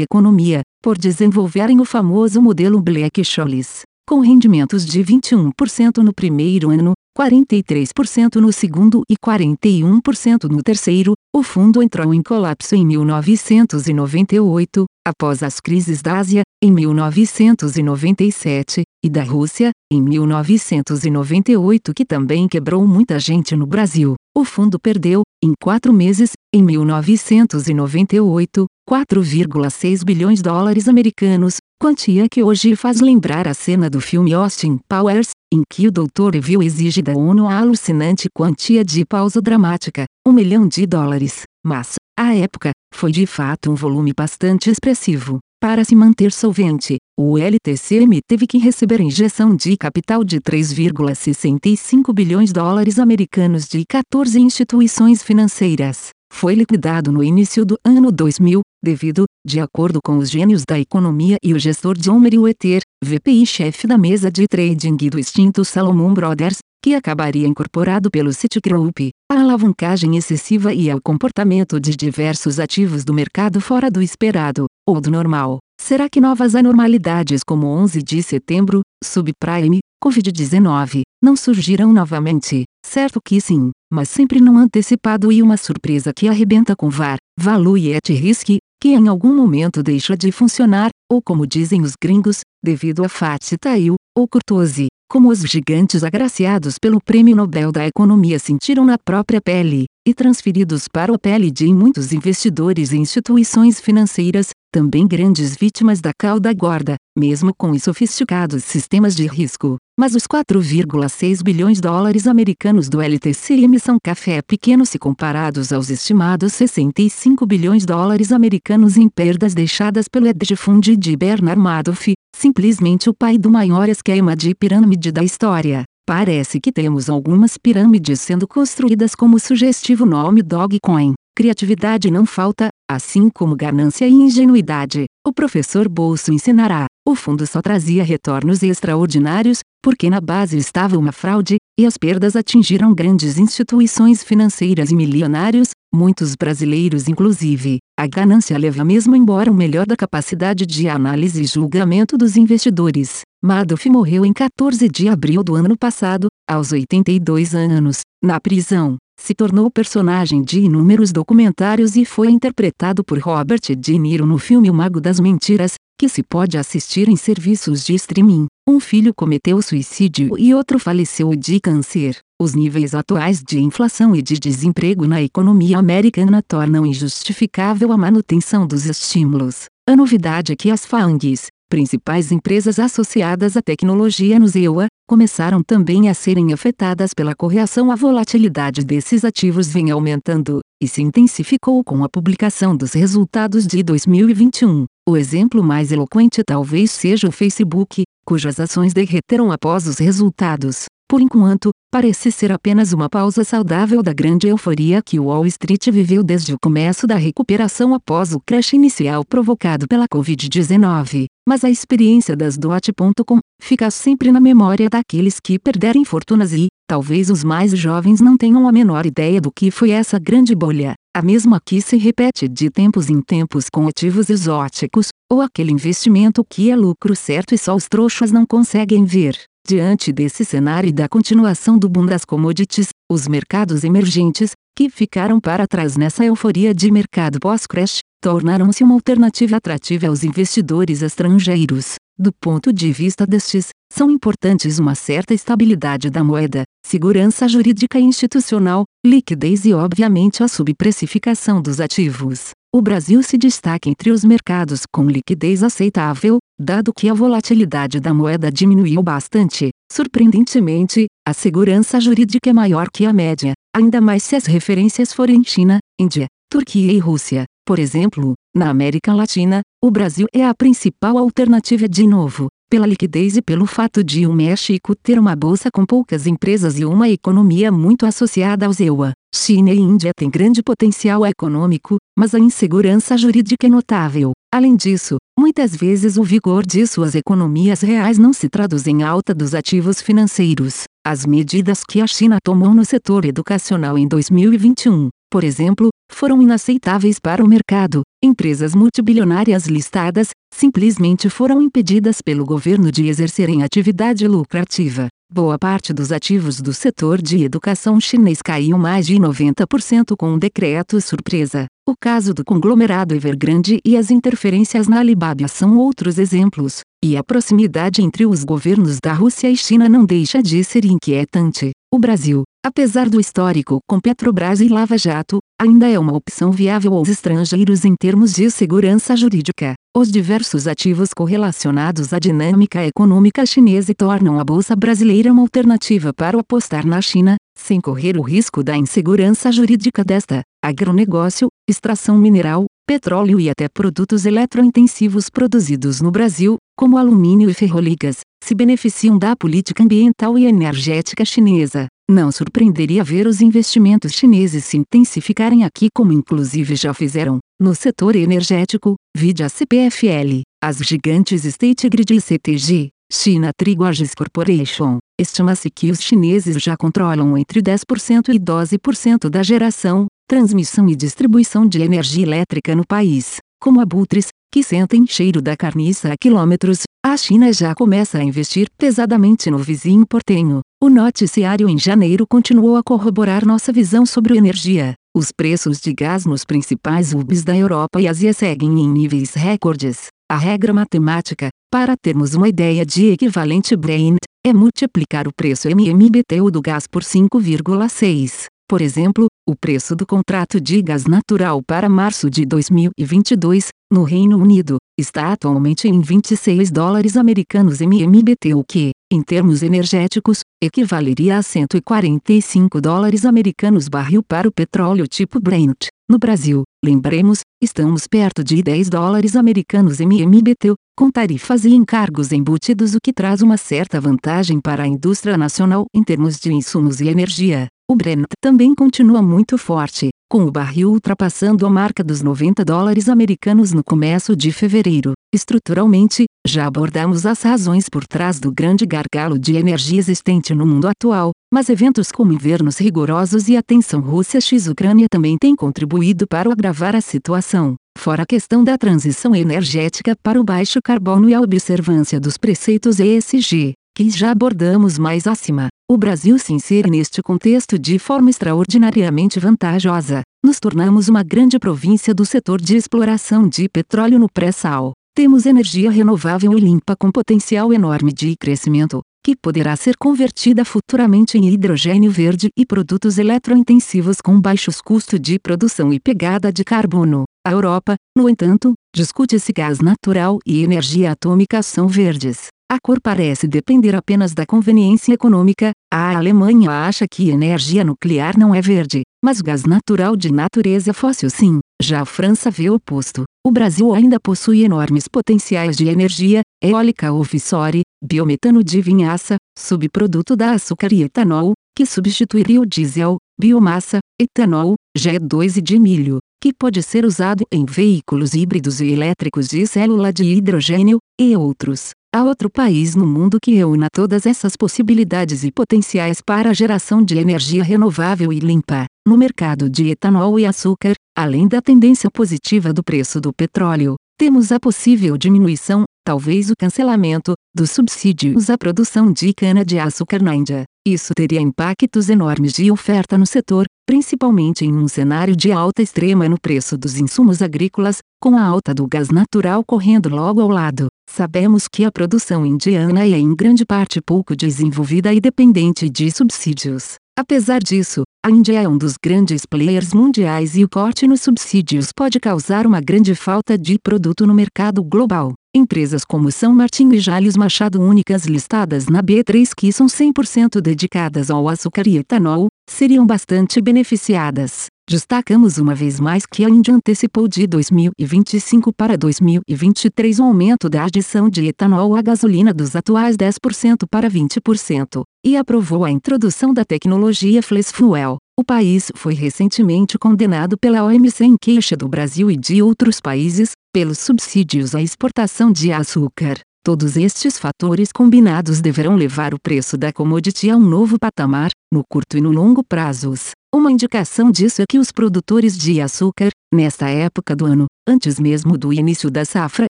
Economia, 0.00 0.62
por 0.82 0.98
desenvolverem 0.98 1.80
o 1.80 1.84
famoso 1.84 2.42
modelo 2.42 2.82
Black-Scholes, 2.82 3.82
com 4.04 4.18
rendimentos 4.18 4.84
de 4.84 5.00
21% 5.04 5.98
no 5.98 6.12
primeiro 6.12 6.70
ano, 6.70 6.92
43% 7.18 8.36
no 8.36 8.52
segundo 8.52 9.02
e 9.08 9.16
41% 9.16 10.50
no 10.50 10.62
terceiro, 10.62 11.14
o 11.34 11.42
fundo 11.42 11.82
entrou 11.82 12.12
em 12.14 12.22
colapso 12.22 12.74
em 12.74 12.86
1998, 12.86 14.86
após 15.06 15.42
as 15.42 15.60
crises 15.60 16.00
da 16.00 16.18
Ásia, 16.18 16.42
em 16.62 16.72
1997, 16.72 18.84
e 19.04 19.10
da 19.10 19.22
Rússia, 19.22 19.72
em 19.92 20.00
1998 20.00 21.92
que 21.92 22.04
também 22.04 22.46
quebrou 22.48 22.86
muita 22.86 23.18
gente 23.18 23.56
no 23.56 23.66
Brasil. 23.66 24.14
O 24.34 24.44
fundo 24.44 24.78
perdeu, 24.78 25.22
em 25.44 25.52
quatro 25.60 25.92
meses, 25.92 26.30
em 26.54 26.62
1998, 26.62 28.66
4,6 28.88 30.04
bilhões 30.04 30.38
de 30.38 30.42
dólares 30.42 30.88
americanos, 30.88 31.56
quantia 31.80 32.28
que 32.28 32.42
hoje 32.42 32.74
faz 32.74 33.00
lembrar 33.00 33.46
a 33.46 33.54
cena 33.54 33.88
do 33.88 34.00
filme 34.00 34.34
Austin 34.34 34.78
Powers, 34.88 35.30
em 35.52 35.62
que 35.70 35.86
o 35.86 35.92
Dr. 35.92 36.34
Evil 36.34 36.62
exige 36.62 37.00
da 37.00 37.12
ONU 37.12 37.46
a 37.48 37.58
alucinante 37.58 38.28
quantia 38.34 38.84
de 38.84 39.04
pausa 39.04 39.40
dramática, 39.40 40.04
um 40.26 40.32
milhão 40.32 40.66
de 40.66 40.86
dólares. 40.86 41.42
Mas, 41.64 41.94
à 42.18 42.34
época, 42.34 42.72
foi 42.92 43.12
de 43.12 43.26
fato 43.26 43.70
um 43.70 43.74
volume 43.74 44.12
bastante 44.16 44.68
expressivo. 44.68 45.38
Para 45.60 45.84
se 45.84 45.94
manter 45.94 46.32
solvente, 46.32 46.96
o 47.16 47.38
LTCM 47.38 48.20
teve 48.26 48.48
que 48.48 48.58
receber 48.58 49.00
injeção 49.00 49.54
de 49.54 49.76
capital 49.76 50.24
de 50.24 50.40
3,65 50.40 52.12
bilhões 52.12 52.48
de 52.48 52.54
dólares 52.54 52.98
americanos 52.98 53.68
de 53.68 53.84
14 53.88 54.40
instituições 54.40 55.22
financeiras. 55.22 56.10
Foi 56.34 56.54
liquidado 56.54 57.12
no 57.12 57.22
início 57.22 57.64
do 57.64 57.78
ano 57.84 58.10
2000, 58.10 58.62
devido, 58.82 59.26
de 59.46 59.60
acordo 59.60 60.00
com 60.02 60.16
os 60.16 60.28
gênios 60.28 60.64
da 60.66 60.80
economia 60.80 61.36
e 61.40 61.54
o 61.54 61.58
gestor 61.58 61.96
John 61.96 62.18
Meriwether, 62.18 62.80
VP-chefe 63.04 63.86
da 63.86 63.96
mesa 63.96 64.28
de 64.28 64.48
trading 64.48 64.96
do 65.08 65.20
extinto 65.20 65.64
Salomon 65.64 66.12
Brothers, 66.12 66.58
que 66.82 66.96
acabaria 66.96 67.46
incorporado 67.46 68.10
pelo 68.10 68.32
Citigroup, 68.32 69.10
a 69.30 69.40
alavancagem 69.40 70.16
excessiva 70.16 70.74
e 70.74 70.90
ao 70.90 71.00
comportamento 71.00 71.78
de 71.78 71.94
diversos 71.94 72.58
ativos 72.58 73.04
do 73.04 73.14
mercado 73.14 73.60
fora 73.60 73.88
do 73.88 74.02
esperado, 74.02 74.64
ou 74.88 75.00
do 75.00 75.12
normal. 75.12 75.58
Será 75.80 76.08
que 76.08 76.20
novas 76.20 76.56
anormalidades 76.56 77.42
como 77.44 77.68
11 77.68 78.02
de 78.02 78.20
setembro, 78.22 78.80
subprime, 79.04 79.78
Covid-19, 80.02 81.02
não 81.22 81.36
surgirão 81.36 81.92
novamente? 81.92 82.64
Certo 82.84 83.20
que 83.24 83.40
sim, 83.40 83.70
mas 83.92 84.08
sempre 84.08 84.40
num 84.40 84.56
antecipado 84.56 85.30
e 85.30 85.42
uma 85.42 85.58
surpresa 85.58 86.14
que 86.14 86.26
arrebenta 86.26 86.74
com 86.74 86.88
VAR, 86.88 87.18
value 87.38 87.94
at 87.94 88.08
risk, 88.08 88.56
que 88.80 88.88
em 88.88 89.06
algum 89.06 89.36
momento 89.36 89.82
deixa 89.82 90.16
de 90.16 90.32
funcionar, 90.32 90.88
ou 91.12 91.20
como 91.20 91.46
dizem 91.46 91.82
os 91.82 91.92
gringos, 92.02 92.40
devido 92.64 93.04
a 93.04 93.08
fat 93.10 93.54
tail, 93.60 93.96
ou 94.16 94.26
curtose, 94.26 94.86
como 95.12 95.28
os 95.28 95.40
gigantes 95.40 96.02
agraciados 96.02 96.78
pelo 96.78 96.98
Prêmio 96.98 97.36
Nobel 97.36 97.70
da 97.70 97.86
Economia 97.86 98.38
sentiram 98.38 98.82
na 98.82 98.96
própria 98.96 99.42
pele, 99.42 99.84
e 100.08 100.14
transferidos 100.14 100.88
para 100.88 101.14
a 101.14 101.18
pele 101.18 101.50
de 101.50 101.66
muitos 101.66 102.14
investidores 102.14 102.92
e 102.92 102.96
instituições 102.96 103.78
financeiras, 103.78 104.52
também 104.72 105.06
grandes 105.06 105.54
vítimas 105.54 106.00
da 106.00 106.12
cauda 106.18 106.50
gorda, 106.54 106.96
mesmo 107.14 107.52
com 107.54 107.72
os 107.72 107.82
sofisticados 107.82 108.64
sistemas 108.64 109.14
de 109.14 109.26
risco. 109.26 109.76
Mas 110.00 110.14
os 110.14 110.22
4,6 110.26 111.42
bilhões 111.42 111.76
de 111.76 111.82
dólares 111.82 112.26
americanos 112.26 112.88
do 112.88 113.02
LTCM 113.02 113.78
são 113.78 113.98
café 114.02 114.40
pequeno 114.40 114.86
se 114.86 114.98
comparados 114.98 115.74
aos 115.74 115.90
estimados 115.90 116.54
65 116.54 117.44
bilhões 117.44 117.82
de 117.82 117.88
dólares 117.88 118.32
americanos 118.32 118.96
em 118.96 119.10
perdas 119.10 119.52
deixadas 119.52 120.08
pelo 120.08 120.26
hedge 120.26 120.56
fund 120.56 120.96
de 120.96 121.14
Bernard 121.14 121.60
Madoff, 121.60 122.14
simplesmente 122.34 123.08
o 123.08 123.14
pai 123.14 123.38
do 123.38 123.50
maior 123.50 123.88
esquema 123.88 124.34
de 124.34 124.54
pirâmide 124.54 125.12
da 125.12 125.22
história. 125.22 125.84
Parece 126.06 126.60
que 126.60 126.72
temos 126.72 127.08
algumas 127.08 127.56
pirâmides 127.56 128.20
sendo 128.20 128.48
construídas 128.48 129.14
como 129.14 129.38
sugestivo 129.38 130.04
nome 130.04 130.42
Dogecoin. 130.42 131.14
Criatividade 131.34 132.10
não 132.10 132.26
falta, 132.26 132.68
assim 132.90 133.30
como 133.30 133.56
ganância 133.56 134.06
e 134.06 134.12
ingenuidade. 134.12 135.06
O 135.26 135.32
professor 135.32 135.88
Bolso 135.88 136.30
ensinará. 136.30 136.84
O 137.08 137.14
fundo 137.14 137.46
só 137.46 137.62
trazia 137.62 138.04
retornos 138.04 138.62
extraordinários, 138.62 139.60
porque 139.82 140.10
na 140.10 140.20
base 140.20 140.58
estava 140.58 140.98
uma 140.98 141.10
fraude, 141.10 141.56
e 141.80 141.86
as 141.86 141.96
perdas 141.96 142.36
atingiram 142.36 142.94
grandes 142.94 143.38
instituições 143.38 144.22
financeiras 144.22 144.90
e 144.90 144.94
milionários, 144.94 145.70
muitos 145.92 146.36
brasileiros 146.36 147.08
inclusive. 147.08 147.78
A 147.98 148.06
ganância 148.06 148.58
leva 148.58 148.84
mesmo 148.84 149.16
embora 149.16 149.50
o 149.50 149.54
melhor 149.54 149.86
da 149.86 149.96
capacidade 149.96 150.66
de 150.66 150.86
análise 150.86 151.42
e 151.42 151.46
julgamento 151.46 152.18
dos 152.18 152.36
investidores. 152.36 153.22
Madoff 153.42 153.88
morreu 153.88 154.26
em 154.26 154.34
14 154.34 154.86
de 154.86 155.08
abril 155.08 155.42
do 155.42 155.54
ano 155.54 155.78
passado, 155.78 156.28
aos 156.46 156.72
82 156.72 157.54
anos, 157.54 158.00
na 158.22 158.38
prisão. 158.38 158.98
Se 159.18 159.34
tornou 159.34 159.70
personagem 159.70 160.42
de 160.42 160.60
inúmeros 160.60 161.12
documentários 161.12 161.96
e 161.96 162.04
foi 162.04 162.30
interpretado 162.30 163.04
por 163.04 163.18
Robert 163.18 163.60
De 163.78 163.98
Niro 163.98 164.26
no 164.26 164.38
filme 164.38 164.70
O 164.70 164.74
Mago 164.74 165.00
das 165.00 165.20
Mentiras, 165.20 165.74
que 165.98 166.08
se 166.08 166.22
pode 166.22 166.58
assistir 166.58 167.08
em 167.08 167.16
serviços 167.16 167.84
de 167.84 167.94
streaming. 167.94 168.46
Um 168.68 168.80
filho 168.80 169.14
cometeu 169.14 169.62
suicídio 169.62 170.36
e 170.38 170.52
outro 170.54 170.78
faleceu 170.78 171.34
de 171.36 171.60
câncer. 171.60 172.18
Os 172.40 172.54
níveis 172.54 172.94
atuais 172.94 173.40
de 173.40 173.60
inflação 173.60 174.16
e 174.16 174.20
de 174.20 174.38
desemprego 174.38 175.06
na 175.06 175.22
economia 175.22 175.78
americana 175.78 176.42
tornam 176.42 176.84
injustificável 176.84 177.92
a 177.92 177.96
manutenção 177.96 178.66
dos 178.66 178.86
estímulos. 178.86 179.66
A 179.88 179.94
novidade 179.94 180.52
é 180.52 180.56
que 180.56 180.70
as 180.70 180.84
FANGs, 180.86 181.46
principais 181.72 182.30
empresas 182.30 182.78
associadas 182.78 183.56
à 183.56 183.62
tecnologia 183.62 184.38
no 184.38 184.46
EUA, 184.54 184.88
começaram 185.08 185.62
também 185.62 186.10
a 186.10 186.12
serem 186.12 186.52
afetadas 186.52 187.14
pela 187.14 187.34
correção. 187.34 187.90
A 187.90 187.96
volatilidade 187.96 188.84
desses 188.84 189.24
ativos 189.24 189.68
vem 189.68 189.90
aumentando, 189.90 190.60
e 190.82 190.86
se 190.86 191.00
intensificou 191.00 191.82
com 191.82 192.04
a 192.04 192.10
publicação 192.10 192.76
dos 192.76 192.92
resultados 192.92 193.66
de 193.66 193.82
2021. 193.82 194.84
O 195.08 195.16
exemplo 195.16 195.62
mais 195.62 195.90
eloquente 195.90 196.42
talvez 196.46 196.90
seja 196.90 197.26
o 197.26 197.32
Facebook, 197.32 198.02
cujas 198.24 198.58
ações 198.60 198.92
derreteram 198.92 199.50
após 199.52 199.86
os 199.86 199.98
resultados. 199.98 200.86
Por 201.12 201.20
enquanto, 201.20 201.70
parece 201.92 202.32
ser 202.32 202.50
apenas 202.50 202.94
uma 202.94 203.06
pausa 203.06 203.44
saudável 203.44 204.02
da 204.02 204.14
grande 204.14 204.48
euforia 204.48 205.02
que 205.04 205.20
Wall 205.20 205.44
Street 205.44 205.90
viveu 205.90 206.22
desde 206.22 206.54
o 206.54 206.56
começo 206.58 207.06
da 207.06 207.16
recuperação 207.16 207.92
após 207.92 208.32
o 208.32 208.40
crash 208.40 208.72
inicial 208.72 209.22
provocado 209.22 209.86
pela 209.86 210.08
Covid-19. 210.08 211.26
Mas 211.46 211.64
a 211.64 211.68
experiência 211.68 212.34
das 212.34 212.56
DOT.com 212.56 213.40
fica 213.60 213.90
sempre 213.90 214.32
na 214.32 214.40
memória 214.40 214.88
daqueles 214.88 215.38
que 215.38 215.58
perderem 215.58 216.02
fortunas 216.02 216.54
e, 216.54 216.68
talvez 216.88 217.28
os 217.28 217.44
mais 217.44 217.72
jovens 217.72 218.22
não 218.22 218.38
tenham 218.38 218.66
a 218.66 218.72
menor 218.72 219.04
ideia 219.04 219.38
do 219.38 219.52
que 219.52 219.70
foi 219.70 219.90
essa 219.90 220.18
grande 220.18 220.54
bolha. 220.54 220.94
A 221.14 221.20
mesma 221.20 221.60
que 221.62 221.82
se 221.82 221.98
repete 221.98 222.48
de 222.48 222.70
tempos 222.70 223.10
em 223.10 223.20
tempos 223.20 223.66
com 223.70 223.86
ativos 223.86 224.30
exóticos, 224.30 225.08
ou 225.32 225.40
aquele 225.40 225.72
investimento 225.72 226.44
que 226.44 226.70
é 226.70 226.76
lucro 226.76 227.16
certo 227.16 227.54
e 227.54 227.58
só 227.58 227.74
os 227.74 227.88
trouxas 227.88 228.30
não 228.30 228.44
conseguem 228.44 229.06
ver. 229.06 229.34
Diante 229.66 230.12
desse 230.12 230.44
cenário 230.44 230.90
e 230.90 230.92
da 230.92 231.08
continuação 231.08 231.78
do 231.78 231.88
boom 231.88 232.04
das 232.04 232.22
commodities, 232.22 232.88
os 233.10 233.26
mercados 233.26 233.82
emergentes, 233.82 234.50
que 234.76 234.90
ficaram 234.90 235.40
para 235.40 235.66
trás 235.66 235.96
nessa 235.96 236.22
euforia 236.22 236.74
de 236.74 236.90
mercado 236.90 237.40
pós-crash, 237.40 238.00
tornaram-se 238.20 238.84
uma 238.84 238.92
alternativa 238.92 239.56
atrativa 239.56 240.08
aos 240.08 240.22
investidores 240.22 241.00
estrangeiros. 241.00 241.94
Do 242.18 242.30
ponto 242.38 242.70
de 242.70 242.92
vista 242.92 243.26
destes, 243.26 243.68
são 243.90 244.10
importantes 244.10 244.78
uma 244.78 244.94
certa 244.94 245.32
estabilidade 245.32 246.10
da 246.10 246.22
moeda, 246.22 246.64
segurança 246.84 247.48
jurídica 247.48 247.98
e 247.98 248.02
institucional, 248.02 248.84
liquidez 249.04 249.64
e 249.64 249.72
obviamente 249.72 250.42
a 250.42 250.48
subprecificação 250.48 251.62
dos 251.62 251.80
ativos. 251.80 252.50
O 252.74 252.80
Brasil 252.80 253.22
se 253.22 253.36
destaca 253.36 253.90
entre 253.90 254.10
os 254.10 254.24
mercados 254.24 254.84
com 254.90 255.04
liquidez 255.04 255.62
aceitável, 255.62 256.38
dado 256.58 256.90
que 256.90 257.06
a 257.06 257.12
volatilidade 257.12 258.00
da 258.00 258.14
moeda 258.14 258.50
diminuiu 258.50 259.02
bastante. 259.02 259.68
Surpreendentemente, 259.92 261.04
a 261.28 261.34
segurança 261.34 262.00
jurídica 262.00 262.48
é 262.48 262.52
maior 262.54 262.88
que 262.90 263.04
a 263.04 263.12
média, 263.12 263.52
ainda 263.76 264.00
mais 264.00 264.22
se 264.22 264.36
as 264.36 264.46
referências 264.46 265.12
forem 265.12 265.44
China, 265.44 265.80
Índia, 266.00 266.28
Turquia 266.50 266.90
e 266.90 266.98
Rússia. 266.98 267.44
Por 267.64 267.78
exemplo, 267.78 268.34
na 268.54 268.68
América 268.70 269.14
Latina, 269.14 269.62
o 269.82 269.90
Brasil 269.90 270.26
é 270.32 270.44
a 270.44 270.52
principal 270.52 271.16
alternativa 271.16 271.88
de 271.88 272.06
novo, 272.08 272.48
pela 272.68 272.86
liquidez 272.86 273.36
e 273.36 273.42
pelo 273.42 273.66
fato 273.66 274.02
de 274.02 274.26
o 274.26 274.32
México 274.32 274.96
ter 274.96 275.16
uma 275.16 275.36
bolsa 275.36 275.70
com 275.70 275.86
poucas 275.86 276.26
empresas 276.26 276.76
e 276.78 276.84
uma 276.84 277.08
economia 277.08 277.70
muito 277.70 278.04
associada 278.04 278.66
aos 278.66 278.80
EUA. 278.80 279.12
China 279.32 279.72
e 279.72 279.78
Índia 279.78 280.10
têm 280.16 280.28
grande 280.28 280.60
potencial 280.60 281.24
econômico, 281.24 281.98
mas 282.18 282.34
a 282.34 282.38
insegurança 282.38 283.16
jurídica 283.16 283.66
é 283.66 283.70
notável. 283.70 284.32
Além 284.52 284.74
disso, 284.74 285.16
muitas 285.38 285.74
vezes 285.74 286.16
o 286.16 286.24
vigor 286.24 286.66
de 286.66 286.84
suas 286.86 287.14
economias 287.14 287.80
reais 287.80 288.18
não 288.18 288.32
se 288.32 288.48
traduz 288.48 288.88
em 288.88 289.04
alta 289.04 289.32
dos 289.32 289.54
ativos 289.54 290.02
financeiros. 290.02 290.82
As 291.06 291.24
medidas 291.24 291.84
que 291.84 292.00
a 292.00 292.06
China 292.06 292.38
tomou 292.42 292.74
no 292.74 292.84
setor 292.84 293.24
educacional 293.24 293.96
em 293.96 294.06
2021, 294.08 295.08
por 295.32 295.44
exemplo, 295.44 295.88
foram 296.12 296.42
inaceitáveis 296.42 297.18
para 297.18 297.42
o 297.42 297.48
mercado. 297.48 298.02
Empresas 298.22 298.74
multibilionárias 298.74 299.64
listadas 299.64 300.28
simplesmente 300.52 301.28
foram 301.28 301.60
impedidas 301.60 302.20
pelo 302.20 302.44
governo 302.44 302.92
de 302.92 303.06
exercerem 303.08 303.62
atividade 303.62 304.28
lucrativa. 304.28 305.08
Boa 305.32 305.58
parte 305.58 305.94
dos 305.94 306.12
ativos 306.12 306.60
do 306.60 306.74
setor 306.74 307.20
de 307.20 307.42
educação 307.42 307.98
chinês 307.98 308.42
caiu 308.42 308.76
mais 308.76 309.06
de 309.06 309.14
90% 309.14 310.14
com 310.14 310.34
um 310.34 310.38
decreto 310.38 311.00
surpresa. 311.00 311.66
O 311.88 311.94
caso 311.98 312.34
do 312.34 312.44
conglomerado 312.44 313.14
Evergrande 313.14 313.80
e 313.82 313.96
as 313.96 314.10
interferências 314.10 314.86
na 314.86 315.00
Alibaba 315.00 315.48
são 315.48 315.78
outros 315.78 316.18
exemplos, 316.18 316.82
e 317.02 317.16
a 317.16 317.24
proximidade 317.24 318.02
entre 318.02 318.26
os 318.26 318.44
governos 318.44 318.98
da 319.02 319.14
Rússia 319.14 319.50
e 319.50 319.56
China 319.56 319.88
não 319.88 320.04
deixa 320.04 320.42
de 320.42 320.62
ser 320.62 320.84
inquietante. 320.84 321.70
O 321.90 321.98
Brasil, 321.98 322.44
apesar 322.64 323.08
do 323.08 323.18
histórico 323.18 323.80
com 323.88 323.98
Petrobras 323.98 324.60
e 324.60 324.68
Lava 324.68 324.96
Jato, 324.96 325.38
ainda 325.62 325.88
é 325.88 325.96
uma 325.96 326.12
opção 326.12 326.50
viável 326.50 326.92
aos 326.92 327.08
estrangeiros 327.08 327.84
em 327.84 327.94
termos 327.94 328.32
de 328.32 328.50
segurança 328.50 329.14
jurídica. 329.14 329.74
Os 329.96 330.10
diversos 330.10 330.66
ativos 330.66 331.10
correlacionados 331.14 332.12
à 332.12 332.18
dinâmica 332.18 332.84
econômica 332.84 333.46
chinesa 333.46 333.94
tornam 333.96 334.40
a 334.40 334.44
bolsa 334.44 334.74
brasileira 334.74 335.32
uma 335.32 335.42
alternativa 335.42 336.12
para 336.12 336.40
apostar 336.40 336.84
na 336.84 337.00
China, 337.00 337.36
sem 337.56 337.80
correr 337.80 338.18
o 338.18 338.22
risco 338.22 338.60
da 338.64 338.76
insegurança 338.76 339.52
jurídica 339.52 340.02
desta. 340.02 340.42
Agronegócio, 340.64 341.46
extração 341.70 342.18
mineral, 342.18 342.64
petróleo 342.84 343.38
e 343.38 343.48
até 343.48 343.68
produtos 343.68 344.26
eletrointensivos 344.26 345.30
produzidos 345.30 346.00
no 346.00 346.10
Brasil, 346.10 346.56
como 346.76 346.98
alumínio 346.98 347.48
e 347.48 347.54
ferroligas, 347.54 348.22
se 348.42 348.52
beneficiam 348.52 349.16
da 349.16 349.36
política 349.36 349.84
ambiental 349.84 350.36
e 350.36 350.44
energética 350.44 351.24
chinesa. 351.24 351.86
Não 352.10 352.32
surpreenderia 352.32 353.04
ver 353.04 353.26
os 353.26 353.40
investimentos 353.40 354.12
chineses 354.12 354.64
se 354.64 354.76
intensificarem 354.76 355.64
aqui 355.64 355.88
como 355.94 356.12
inclusive 356.12 356.74
já 356.74 356.92
fizeram, 356.92 357.38
no 357.60 357.74
setor 357.74 358.16
energético, 358.16 358.96
vide 359.16 359.42
a 359.42 359.48
CPFL, 359.48 360.42
as 360.62 360.78
gigantes 360.78 361.44
State 361.44 361.88
Grid 361.88 362.14
e 362.14 362.20
CTG, 362.20 362.90
China 363.10 363.50
Triguages 363.56 364.14
Corporation. 364.14 364.98
Estima-se 365.20 365.70
que 365.70 365.90
os 365.90 366.00
chineses 366.00 366.60
já 366.60 366.76
controlam 366.76 367.38
entre 367.38 367.62
10% 367.62 368.34
e 368.34 368.38
12% 368.38 369.28
da 369.28 369.42
geração, 369.42 370.06
transmissão 370.28 370.88
e 370.88 370.96
distribuição 370.96 371.66
de 371.66 371.80
energia 371.80 372.24
elétrica 372.24 372.74
no 372.74 372.84
país. 372.86 373.36
Como 373.60 373.80
abutres, 373.80 374.28
que 374.52 374.62
sentem 374.62 375.06
cheiro 375.06 375.40
da 375.40 375.56
carniça 375.56 376.12
a 376.12 376.16
quilômetros, 376.20 376.82
a 377.12 377.16
China 377.16 377.52
já 377.52 377.74
começa 377.74 378.16
a 378.16 378.24
investir 378.24 378.68
pesadamente 378.78 379.50
no 379.50 379.58
vizinho 379.58 380.06
portenho. 380.06 380.60
O 380.82 380.88
noticiário 380.88 381.68
em 381.68 381.76
janeiro 381.76 382.24
continuou 382.26 382.74
a 382.74 382.82
corroborar 382.82 383.44
nossa 383.44 383.70
visão 383.70 384.06
sobre 384.06 384.38
energia. 384.38 384.94
Os 385.14 385.30
preços 385.30 385.78
de 385.78 385.92
gás 385.92 386.24
nos 386.24 386.42
principais 386.44 387.12
hubs 387.12 387.44
da 387.44 387.54
Europa 387.54 388.00
e 388.00 388.08
Ásia 388.08 388.32
seguem 388.32 388.80
em 388.80 388.88
níveis 388.88 389.34
recordes. 389.34 390.06
A 390.30 390.38
regra 390.38 390.72
matemática, 390.72 391.50
para 391.70 391.94
termos 392.00 392.32
uma 392.32 392.48
ideia 392.48 392.86
de 392.86 393.10
equivalente 393.10 393.76
Brent, 393.76 394.16
é 394.46 394.54
multiplicar 394.54 395.28
o 395.28 395.34
preço 395.36 395.68
MMBTU 395.68 396.50
do 396.50 396.62
gás 396.62 396.86
por 396.86 397.02
5,6. 397.02 398.46
Por 398.66 398.80
exemplo, 398.80 399.26
o 399.46 399.54
preço 399.54 399.94
do 399.94 400.06
contrato 400.06 400.58
de 400.58 400.80
gás 400.80 401.04
natural 401.04 401.60
para 401.66 401.90
março 401.90 402.30
de 402.30 402.46
2022, 402.46 403.68
no 403.92 404.04
Reino 404.04 404.38
Unido, 404.38 404.78
está 404.98 405.32
atualmente 405.32 405.86
em 405.86 406.00
26 406.00 406.70
dólares 406.70 407.14
americanos 407.14 407.82
MMBT, 407.82 408.54
o 408.54 408.64
que, 408.64 408.92
em 409.12 409.22
termos 409.22 409.62
energéticos, 409.62 410.40
equivaleria 410.62 411.36
a 411.36 411.42
145 411.42 412.80
dólares 412.80 413.26
americanos 413.26 413.88
barril 413.88 414.22
para 414.22 414.48
o 414.48 414.52
petróleo 414.52 415.06
tipo 415.06 415.38
Brent. 415.38 415.88
No 416.10 416.18
Brasil, 416.18 416.62
lembremos, 416.82 417.40
estamos 417.62 418.06
perto 418.06 418.42
de 418.42 418.62
10 418.62 418.88
dólares 418.88 419.36
americanos 419.36 420.00
MMBT, 420.00 420.74
com 420.96 421.10
tarifas 421.10 421.66
e 421.66 421.74
encargos 421.74 422.32
embutidos 422.32 422.94
o 422.94 422.98
que 423.02 423.12
traz 423.12 423.42
uma 423.42 423.58
certa 423.58 424.00
vantagem 424.00 424.58
para 424.58 424.84
a 424.84 424.88
indústria 424.88 425.36
nacional 425.36 425.84
em 425.94 426.02
termos 426.02 426.40
de 426.40 426.50
insumos 426.50 427.00
e 427.02 427.08
energia. 427.08 427.66
O 427.90 427.94
Brent 427.94 428.24
também 428.40 428.74
continua 428.74 429.20
muito 429.20 429.58
forte, 429.58 430.08
com 430.32 430.46
o 430.46 430.50
barril 430.50 430.90
ultrapassando 430.92 431.66
a 431.66 431.68
marca 431.68 432.02
dos 432.02 432.22
90 432.22 432.64
dólares 432.64 433.06
americanos 433.06 433.74
no 433.74 433.84
começo 433.84 434.34
de 434.34 434.50
fevereiro. 434.50 435.12
Estruturalmente, 435.30 436.24
já 436.46 436.64
abordamos 436.64 437.26
as 437.26 437.42
razões 437.42 437.86
por 437.86 438.06
trás 438.06 438.40
do 438.40 438.50
grande 438.50 438.86
gargalo 438.86 439.38
de 439.38 439.56
energia 439.56 439.98
existente 439.98 440.54
no 440.54 440.64
mundo 440.64 440.88
atual, 440.88 441.32
mas 441.52 441.68
eventos 441.68 442.10
como 442.10 442.32
invernos 442.32 442.80
rigorosos 442.80 443.46
e 443.50 443.58
a 443.58 443.62
tensão 443.62 444.00
Rússia-X-Ucrânia 444.00 445.06
também 445.10 445.36
têm 445.38 445.54
contribuído 445.54 446.26
para 446.26 446.50
agravar 446.50 446.96
a 446.96 447.02
situação. 447.02 447.74
Fora 447.98 448.22
a 448.22 448.26
questão 448.26 448.64
da 448.64 448.78
transição 448.78 449.36
energética 449.36 450.16
para 450.22 450.40
o 450.40 450.44
baixo 450.44 450.80
carbono 450.82 451.28
e 451.28 451.34
a 451.34 451.42
observância 451.42 452.18
dos 452.18 452.38
preceitos 452.38 453.00
ESG, 453.00 453.74
que 453.94 454.08
já 454.08 454.30
abordamos 454.30 454.96
mais 454.96 455.26
acima, 455.26 455.68
o 455.92 455.98
Brasil 455.98 456.38
se 456.38 456.54
insere 456.54 456.88
neste 456.88 457.22
contexto 457.22 457.78
de 457.78 457.98
forma 457.98 458.30
extraordinariamente 458.30 459.38
vantajosa. 459.38 460.22
Nos 460.42 460.58
tornamos 460.58 461.10
uma 461.10 461.22
grande 461.22 461.58
província 461.58 462.14
do 462.14 462.24
setor 462.24 462.62
de 462.62 462.78
exploração 462.78 463.46
de 463.46 463.68
petróleo 463.68 464.18
no 464.18 464.26
pré-sal. 464.26 464.92
Temos 465.14 465.44
energia 465.44 465.90
renovável 465.90 466.56
e 466.56 466.60
limpa 466.60 466.96
com 466.98 467.12
potencial 467.12 467.74
enorme 467.74 468.10
de 468.10 468.34
crescimento, 468.40 469.02
que 469.22 469.36
poderá 469.36 469.76
ser 469.76 469.94
convertida 469.98 470.64
futuramente 470.64 471.36
em 471.36 471.46
hidrogênio 471.50 472.10
verde 472.10 472.48
e 472.56 472.64
produtos 472.64 473.18
eletrointensivos 473.18 474.22
com 474.22 474.40
baixos 474.40 474.80
custos 474.80 475.20
de 475.20 475.38
produção 475.38 475.92
e 475.92 476.00
pegada 476.00 476.50
de 476.50 476.64
carbono. 476.64 477.24
A 477.46 477.52
Europa, 477.52 477.96
no 478.16 478.30
entanto, 478.30 478.72
discute 478.96 479.38
se 479.38 479.52
gás 479.52 479.80
natural 479.80 480.38
e 480.46 480.62
energia 480.62 481.12
atômica 481.12 481.62
são 481.62 481.86
verdes. 481.86 482.46
A 482.72 482.78
cor 482.82 482.98
parece 483.02 483.46
depender 483.46 483.94
apenas 483.94 484.32
da 484.32 484.46
conveniência 484.46 485.12
econômica. 485.12 485.72
A 485.92 486.16
Alemanha 486.16 486.70
acha 486.70 487.04
que 487.06 487.28
energia 487.28 487.84
nuclear 487.84 488.38
não 488.38 488.54
é 488.54 488.62
verde, 488.62 489.02
mas 489.22 489.42
gás 489.42 489.66
natural 489.66 490.16
de 490.16 490.32
natureza 490.32 490.94
fóssil 490.94 491.28
sim. 491.28 491.58
Já 491.82 492.00
a 492.00 492.06
França 492.06 492.50
vê 492.50 492.70
o 492.70 492.76
oposto. 492.76 493.24
O 493.46 493.52
Brasil 493.52 493.92
ainda 493.92 494.18
possui 494.18 494.64
enormes 494.64 495.06
potenciais 495.06 495.76
de 495.76 495.86
energia, 495.86 496.40
eólica 496.64 497.12
offshore, 497.12 497.82
biometano 498.02 498.64
de 498.64 498.80
vinhaça, 498.80 499.36
subproduto 499.58 500.34
da 500.34 500.52
açúcar 500.52 500.94
e 500.94 501.02
etanol, 501.02 501.52
que 501.76 501.84
substituiria 501.84 502.58
o 502.58 502.64
diesel, 502.64 503.18
biomassa, 503.38 503.98
etanol, 504.18 504.76
G2 504.96 505.58
e 505.58 505.60
de 505.60 505.78
milho, 505.78 506.20
que 506.42 506.54
pode 506.58 506.82
ser 506.82 507.04
usado 507.04 507.44
em 507.52 507.66
veículos 507.66 508.32
híbridos 508.32 508.80
e 508.80 508.86
elétricos 508.86 509.48
de 509.48 509.66
célula 509.66 510.10
de 510.10 510.24
hidrogênio, 510.24 510.96
e 511.20 511.36
outros. 511.36 511.90
Há 512.14 512.24
outro 512.24 512.50
país 512.50 512.94
no 512.94 513.06
mundo 513.06 513.38
que 513.42 513.54
reúna 513.54 513.88
todas 513.90 514.26
essas 514.26 514.54
possibilidades 514.54 515.44
e 515.44 515.50
potenciais 515.50 516.20
para 516.20 516.50
a 516.50 516.52
geração 516.52 517.02
de 517.02 517.16
energia 517.16 517.64
renovável 517.64 518.30
e 518.30 518.38
limpa. 518.38 518.84
No 519.08 519.16
mercado 519.16 519.70
de 519.70 519.88
etanol 519.88 520.38
e 520.38 520.44
açúcar, 520.44 520.92
além 521.16 521.48
da 521.48 521.62
tendência 521.62 522.10
positiva 522.10 522.70
do 522.70 522.84
preço 522.84 523.18
do 523.18 523.32
petróleo, 523.32 523.94
temos 524.18 524.52
a 524.52 524.60
possível 524.60 525.16
diminuição, 525.16 525.84
talvez 526.04 526.50
o 526.50 526.54
cancelamento, 526.54 527.32
dos 527.56 527.70
subsídios 527.70 528.50
à 528.50 528.58
produção 528.58 529.10
de 529.10 529.32
cana-de-açúcar 529.32 530.22
na 530.22 530.36
Índia. 530.36 530.64
Isso 530.86 531.14
teria 531.14 531.40
impactos 531.40 532.10
enormes 532.10 532.52
de 532.52 532.70
oferta 532.70 533.16
no 533.16 533.24
setor, 533.24 533.64
principalmente 533.86 534.66
em 534.66 534.74
um 534.74 534.86
cenário 534.86 535.34
de 535.34 535.50
alta 535.50 535.80
extrema 535.80 536.28
no 536.28 536.38
preço 536.38 536.76
dos 536.76 536.98
insumos 536.98 537.40
agrícolas, 537.40 538.00
com 538.20 538.36
a 538.36 538.44
alta 538.44 538.74
do 538.74 538.86
gás 538.86 539.08
natural 539.08 539.64
correndo 539.64 540.10
logo 540.10 540.42
ao 540.42 540.48
lado. 540.48 540.88
Sabemos 541.14 541.68
que 541.68 541.84
a 541.84 541.92
produção 541.92 542.46
indiana 542.46 543.02
é 543.02 543.18
em 543.18 543.36
grande 543.36 543.66
parte 543.66 544.00
pouco 544.00 544.34
desenvolvida 544.34 545.12
e 545.12 545.20
dependente 545.20 545.90
de 545.90 546.10
subsídios. 546.10 546.94
Apesar 547.14 547.58
disso, 547.58 548.02
a 548.24 548.30
Índia 548.30 548.62
é 548.62 548.66
um 548.66 548.78
dos 548.78 548.94
grandes 548.96 549.44
players 549.44 549.92
mundiais 549.92 550.56
e 550.56 550.64
o 550.64 550.68
corte 550.70 551.06
nos 551.06 551.20
subsídios 551.20 551.90
pode 551.94 552.18
causar 552.18 552.66
uma 552.66 552.80
grande 552.80 553.14
falta 553.14 553.58
de 553.58 553.78
produto 553.78 554.26
no 554.26 554.32
mercado 554.32 554.82
global. 554.82 555.34
Empresas 555.54 556.02
como 556.02 556.32
São 556.32 556.54
Martinho 556.54 556.94
e 556.94 556.98
Jalhos 556.98 557.36
Machado 557.36 557.78
únicas 557.78 558.24
listadas 558.24 558.86
na 558.86 559.02
B3 559.02 559.50
que 559.54 559.70
são 559.70 559.88
100% 559.88 560.62
dedicadas 560.62 561.30
ao 561.30 561.46
açúcar 561.46 561.86
e 561.86 561.98
etanol, 561.98 562.48
seriam 562.66 563.06
bastante 563.06 563.60
beneficiadas. 563.60 564.71
Destacamos 564.88 565.58
uma 565.58 565.76
vez 565.76 566.00
mais 566.00 566.26
que 566.26 566.44
a 566.44 566.50
Índia 566.50 566.74
antecipou 566.74 567.28
de 567.28 567.46
2025 567.46 568.72
para 568.72 568.98
2023 568.98 570.18
o 570.18 570.22
um 570.22 570.26
aumento 570.26 570.68
da 570.68 570.84
adição 570.84 571.30
de 571.30 571.46
etanol 571.46 571.94
à 571.94 572.02
gasolina 572.02 572.52
dos 572.52 572.74
atuais 572.74 573.16
10% 573.16 573.86
para 573.88 574.10
20%, 574.10 575.02
e 575.24 575.36
aprovou 575.36 575.84
a 575.84 575.90
introdução 575.90 576.52
da 576.52 576.64
tecnologia 576.64 577.42
Flex 577.42 577.70
Fuel. 577.70 578.16
O 578.36 578.42
país 578.44 578.90
foi 578.96 579.14
recentemente 579.14 579.96
condenado 579.96 580.58
pela 580.58 580.82
OMC 580.84 581.24
em 581.24 581.36
queixa 581.40 581.76
do 581.76 581.86
Brasil 581.88 582.28
e 582.28 582.36
de 582.36 582.60
outros 582.60 583.00
países, 583.00 583.52
pelos 583.72 583.98
subsídios 583.98 584.74
à 584.74 584.82
exportação 584.82 585.52
de 585.52 585.72
açúcar. 585.72 586.40
Todos 586.64 586.96
estes 586.96 587.38
fatores 587.38 587.92
combinados 587.92 588.60
deverão 588.60 588.96
levar 588.96 589.32
o 589.32 589.40
preço 589.40 589.78
da 589.78 589.92
commodity 589.92 590.50
a 590.50 590.56
um 590.56 590.60
novo 590.60 590.98
patamar, 590.98 591.50
no 591.72 591.82
curto 591.88 592.18
e 592.18 592.20
no 592.20 592.30
longo 592.30 592.64
prazos. 592.64 593.32
Uma 593.54 593.70
indicação 593.70 594.30
disso 594.30 594.62
é 594.62 594.64
que 594.66 594.78
os 594.78 594.90
produtores 594.90 595.58
de 595.58 595.78
açúcar, 595.78 596.30
nesta 596.50 596.88
época 596.88 597.36
do 597.36 597.44
ano, 597.44 597.66
antes 597.86 598.18
mesmo 598.18 598.56
do 598.56 598.72
início 598.72 599.10
da 599.10 599.26
safra, 599.26 599.66